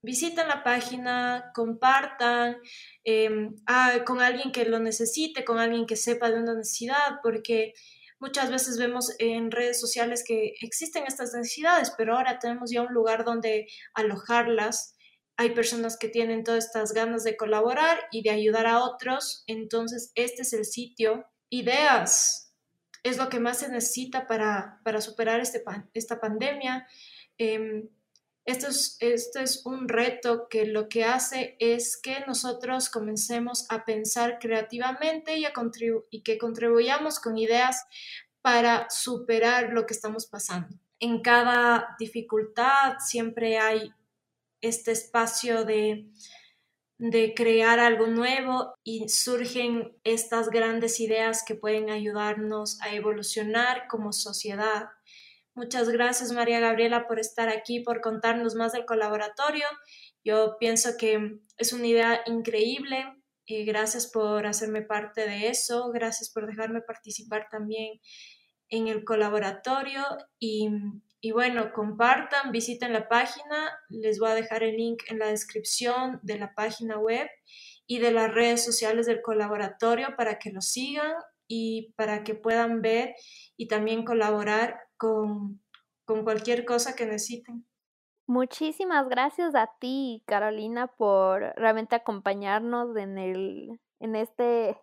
visiten 0.04 0.48
la 0.48 0.62
página, 0.62 1.50
compartan 1.54 2.58
em, 3.02 3.56
con 4.04 4.20
alguien 4.20 4.52
que 4.52 4.64
lo 4.66 4.78
necesite, 4.78 5.44
con 5.44 5.58
alguien 5.58 5.86
que 5.86 5.96
sepa 5.96 6.30
de 6.30 6.40
una 6.40 6.54
necesidad, 6.54 7.20
porque 7.22 7.72
muchas 8.20 8.50
veces 8.50 8.78
vemos 8.78 9.14
en 9.18 9.50
redes 9.50 9.80
sociales 9.80 10.22
que 10.26 10.54
existen 10.60 11.04
estas 11.06 11.32
necesidades, 11.32 11.92
pero 11.96 12.16
ahora 12.16 12.38
tenemos 12.38 12.70
ya 12.70 12.82
un 12.82 12.92
lugar 12.92 13.24
donde 13.24 13.66
alojarlas. 13.94 14.94
Hay 15.36 15.50
personas 15.50 15.96
que 15.98 16.08
tienen 16.08 16.44
todas 16.44 16.66
estas 16.66 16.92
ganas 16.92 17.24
de 17.24 17.36
colaborar 17.36 17.98
y 18.12 18.22
de 18.22 18.30
ayudar 18.30 18.66
a 18.66 18.84
otros, 18.84 19.42
entonces 19.46 20.12
este 20.14 20.42
es 20.42 20.52
el 20.52 20.64
sitio. 20.64 21.24
Ideas 21.48 22.54
es 23.02 23.16
lo 23.18 23.28
que 23.28 23.40
más 23.40 23.58
se 23.58 23.68
necesita 23.68 24.26
para, 24.26 24.80
para 24.84 25.00
superar 25.00 25.40
este, 25.40 25.62
esta 25.94 26.20
pandemia. 26.20 26.86
Em, 27.38 27.88
esto 28.44 28.68
es, 28.68 29.62
un 29.64 29.88
reto 29.88 30.48
que 30.50 30.66
lo 30.66 30.88
que 30.88 31.04
hace 31.04 31.56
es 31.60 31.96
que 31.96 32.20
nosotros 32.26 32.90
comencemos 32.90 33.66
a 33.70 33.86
pensar 33.86 34.38
creativamente 34.38 35.38
y, 35.38 35.46
a 35.46 35.52
y 36.10 36.22
que 36.22 36.36
contribuyamos 36.36 37.20
con 37.20 37.38
ideas 37.38 37.84
para 38.42 38.88
superar 38.90 39.72
lo 39.72 39.86
que 39.86 39.94
estamos 39.94 40.26
pasando. 40.26 40.76
En 41.00 41.22
cada 41.22 41.96
dificultad 41.98 42.98
siempre 42.98 43.58
hay 43.58 43.92
este 44.60 44.92
espacio 44.92 45.64
de, 45.64 46.06
de 46.98 47.32
crear 47.34 47.80
algo 47.80 48.08
nuevo 48.08 48.74
y 48.84 49.08
surgen 49.08 49.96
estas 50.04 50.50
grandes 50.50 51.00
ideas 51.00 51.44
que 51.46 51.54
pueden 51.54 51.88
ayudarnos 51.88 52.78
a 52.82 52.94
evolucionar 52.94 53.88
como 53.88 54.12
sociedad 54.12 54.90
Muchas 55.56 55.88
gracias 55.88 56.32
María 56.32 56.58
Gabriela 56.58 57.06
por 57.06 57.20
estar 57.20 57.48
aquí, 57.48 57.78
por 57.78 58.00
contarnos 58.00 58.56
más 58.56 58.72
del 58.72 58.84
colaboratorio. 58.84 59.64
Yo 60.24 60.56
pienso 60.58 60.96
que 60.98 61.38
es 61.56 61.72
una 61.72 61.86
idea 61.86 62.22
increíble. 62.26 63.04
y 63.46 63.64
gracias 63.64 64.10
por 64.10 64.46
hacerme 64.46 64.82
parte 64.82 65.28
de 65.28 65.48
eso. 65.48 65.92
Gracias 65.92 66.30
por 66.30 66.46
dejarme 66.48 66.80
participar 66.80 67.46
también 67.52 68.00
en 68.68 68.88
el 68.88 69.04
colaboratorio. 69.04 70.02
Y, 70.40 70.70
y 71.20 71.30
bueno, 71.30 71.72
compartan, 71.72 72.50
visiten 72.50 72.92
la 72.92 73.08
página. 73.08 73.78
Les 73.90 74.18
voy 74.18 74.30
a 74.30 74.34
dejar 74.34 74.64
el 74.64 74.76
link 74.76 75.02
en 75.08 75.20
la 75.20 75.28
descripción 75.28 76.18
de 76.22 76.38
la 76.38 76.52
página 76.54 76.98
web 76.98 77.28
y 77.86 78.00
de 78.00 78.10
las 78.10 78.32
redes 78.32 78.64
sociales 78.64 79.06
del 79.06 79.22
colaboratorio 79.22 80.16
para 80.16 80.40
que 80.40 80.50
lo 80.50 80.62
sigan 80.62 81.12
y 81.46 81.92
para 81.96 82.24
que 82.24 82.34
puedan 82.34 82.82
ver 82.82 83.14
y 83.56 83.68
también 83.68 84.04
colaborar 84.04 84.80
con, 86.04 86.24
cualquier 86.24 86.64
cosa 86.64 86.94
que 86.94 87.06
necesiten. 87.06 87.66
Muchísimas 88.26 89.08
gracias 89.08 89.54
a 89.54 89.70
ti, 89.78 90.22
Carolina, 90.26 90.86
por 90.86 91.42
realmente 91.56 91.94
acompañarnos 91.94 92.96
en 92.96 93.18
el, 93.18 93.80
en 94.00 94.16
este, 94.16 94.78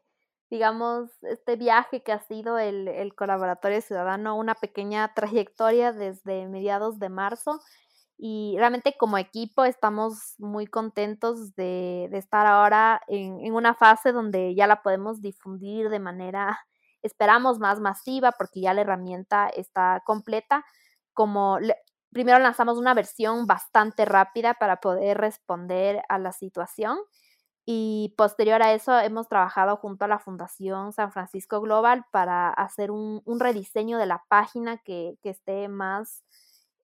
digamos, 0.49 1.09
este 1.23 1.55
viaje 1.55 2.03
que 2.03 2.11
ha 2.11 2.19
sido 2.19 2.59
el, 2.59 2.87
el 2.87 3.15
Colaboratorio 3.15 3.81
Ciudadano, 3.81 4.37
una 4.37 4.55
pequeña 4.55 5.13
trayectoria 5.15 5.91
desde 5.91 6.47
mediados 6.47 6.99
de 6.99 7.09
marzo. 7.09 7.59
Y 8.23 8.55
realmente 8.59 8.95
como 8.99 9.17
equipo 9.17 9.65
estamos 9.65 10.35
muy 10.37 10.67
contentos 10.67 11.55
de, 11.55 12.07
de 12.11 12.17
estar 12.19 12.45
ahora 12.45 13.01
en, 13.07 13.39
en, 13.43 13.55
una 13.55 13.73
fase 13.73 14.11
donde 14.11 14.53
ya 14.53 14.67
la 14.67 14.83
podemos 14.83 15.21
difundir 15.21 15.89
de 15.89 15.99
manera 15.99 16.59
esperamos 17.01 17.59
más 17.59 17.79
masiva 17.79 18.31
porque 18.31 18.61
ya 18.61 18.73
la 18.73 18.81
herramienta 18.81 19.49
está 19.49 20.01
completa. 20.05 20.65
Como 21.13 21.57
primero 22.11 22.39
lanzamos 22.39 22.77
una 22.77 22.93
versión 22.93 23.47
bastante 23.47 24.05
rápida 24.05 24.53
para 24.55 24.77
poder 24.77 25.17
responder 25.17 26.01
a 26.09 26.19
la 26.19 26.31
situación 26.31 26.97
y 27.65 28.13
posterior 28.17 28.61
a 28.63 28.73
eso 28.73 28.97
hemos 28.99 29.27
trabajado 29.27 29.77
junto 29.77 30.05
a 30.05 30.07
la 30.07 30.19
Fundación 30.19 30.93
San 30.93 31.11
Francisco 31.11 31.61
Global 31.61 32.05
para 32.11 32.49
hacer 32.49 32.91
un, 32.91 33.21
rediseño 33.39 33.97
de 33.97 34.07
la 34.07 34.23
página 34.29 34.77
que, 34.77 35.17
esté 35.23 35.67
más, 35.67 36.23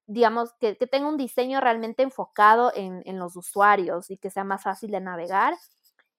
digamos, 0.06 0.54
que, 0.60 0.76
tenga 0.76 1.10
un 1.10 1.18
diseño 1.18 1.60
realmente 1.62 2.04
enfocado 2.04 2.72
en, 2.76 3.02
en 3.06 3.18
los 3.18 3.36
usuarios 3.36 4.12
y 4.12 4.18
que 4.18 4.30
sea 4.30 4.44
más 4.44 4.64
fácil 4.64 4.92
de 4.92 5.02
navegar 5.02 5.56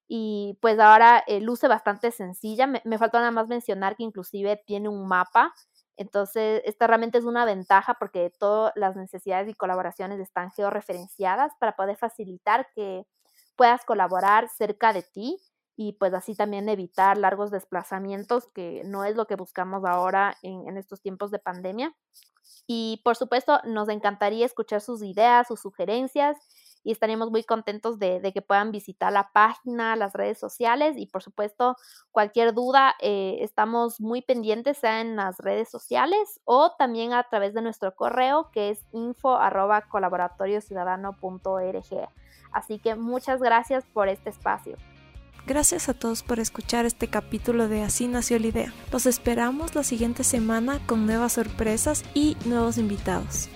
y 0.09 0.59
pues 0.63 0.79
ahora 0.79 1.23
eh, 1.27 1.41
luce 1.41 1.69
bastante 1.69 2.11
sencilla. 2.11 2.67
Me, 2.67 2.81
me 2.85 2.99
faltó 2.99 3.19
nada 3.19 3.31
más 3.31 3.47
mencionar 3.47 3.95
que 3.95 4.05
inclusive 4.05 4.63
tiene 4.67 4.89
un 4.89 5.07
mapa. 5.07 5.55
Entonces, 5.97 6.63
esta 6.65 6.87
realmente 6.87 7.19
es 7.19 7.25
una 7.25 7.45
ventaja 7.45 7.95
porque 7.99 8.33
todas 8.39 8.73
las 8.77 8.97
necesidades 8.97 9.49
y 9.49 9.55
colaboraciones 9.55 10.19
están 10.21 10.51
georreferenciadas 10.53 11.53
para 11.61 11.77
poder 11.77 11.97
facilitar 11.97 12.69
que 12.75 13.05
puedas 13.57 13.85
colaborar 13.85 14.49
cerca 14.49 14.93
de 14.93 15.03
ti 15.03 15.39
y 15.77 15.93
pues 15.95 16.15
así 16.15 16.35
también 16.35 16.69
evitar 16.69 17.19
largos 17.19 17.51
desplazamientos, 17.51 18.49
que 18.55 18.83
no 18.85 19.05
es 19.05 19.15
lo 19.17 19.27
que 19.27 19.37
buscamos 19.37 19.85
ahora 19.85 20.37
en, 20.43 20.69
en 20.69 20.77
estos 20.79 21.01
tiempos 21.03 21.31
de 21.31 21.39
pandemia. 21.39 21.95
Y 22.67 23.01
por 23.05 23.17
supuesto, 23.17 23.61
nos 23.65 23.89
encantaría 23.89 24.47
escuchar 24.47 24.81
sus 24.81 25.03
ideas, 25.03 25.47
sus 25.49 25.61
sugerencias 25.61 26.37
y 26.85 26.93
estaríamos 26.93 27.31
muy 27.31 27.45
contentos 27.45 27.99
de, 27.99 28.21
que 28.33 28.43
puedan 28.43 28.73
visitar 28.73 29.13
la 29.13 29.31
página, 29.33 29.97
las 29.97 30.13
redes 30.13 30.39
sociales 30.39 30.97
y 30.97 31.07
por 31.07 31.23
supuesto 31.23 31.77
cualquier 32.11 32.55
duda 32.55 32.95
eh, 33.01 33.39
estamos 33.41 34.01
muy 34.01 34.23
pendientes 34.23 34.79
sea 34.79 35.01
en 35.01 35.17
las 35.17 35.39
redes 35.39 35.71
sociales 35.71 36.41
o 36.45 36.73
también 36.79 37.13
a 37.13 37.23
través 37.25 37.55
de 37.55 37.63
nuestro 37.63 37.95
correo 37.95 38.51
que 38.53 38.71
es 38.71 38.85
info. 38.93 39.39
Así 42.53 42.79
que 42.79 42.95
muchas 42.95 43.41
gracias 43.41 43.85
por 43.93 44.09
este 44.09 44.31
espacio. 44.31 44.77
Gracias 45.47 45.89
a 45.89 45.95
todos 45.95 46.23
por 46.23 46.41
escuchar 46.41 46.85
este 46.85 47.09
capítulo 47.09 47.69
de 47.69 47.83
Así 47.83 48.07
nació 48.07 48.39
la 48.39 48.49
idea. 48.49 48.73
Los 48.93 49.07
esperamos 49.07 49.75
la 49.75 49.83
siguiente 49.83 50.23
semana 50.23 50.79
con 50.87 51.07
nuevas 51.07 51.33
sorpresas 51.35 52.05
y 52.13 52.37
nuevos 52.45 52.77
invitados. 52.77 53.49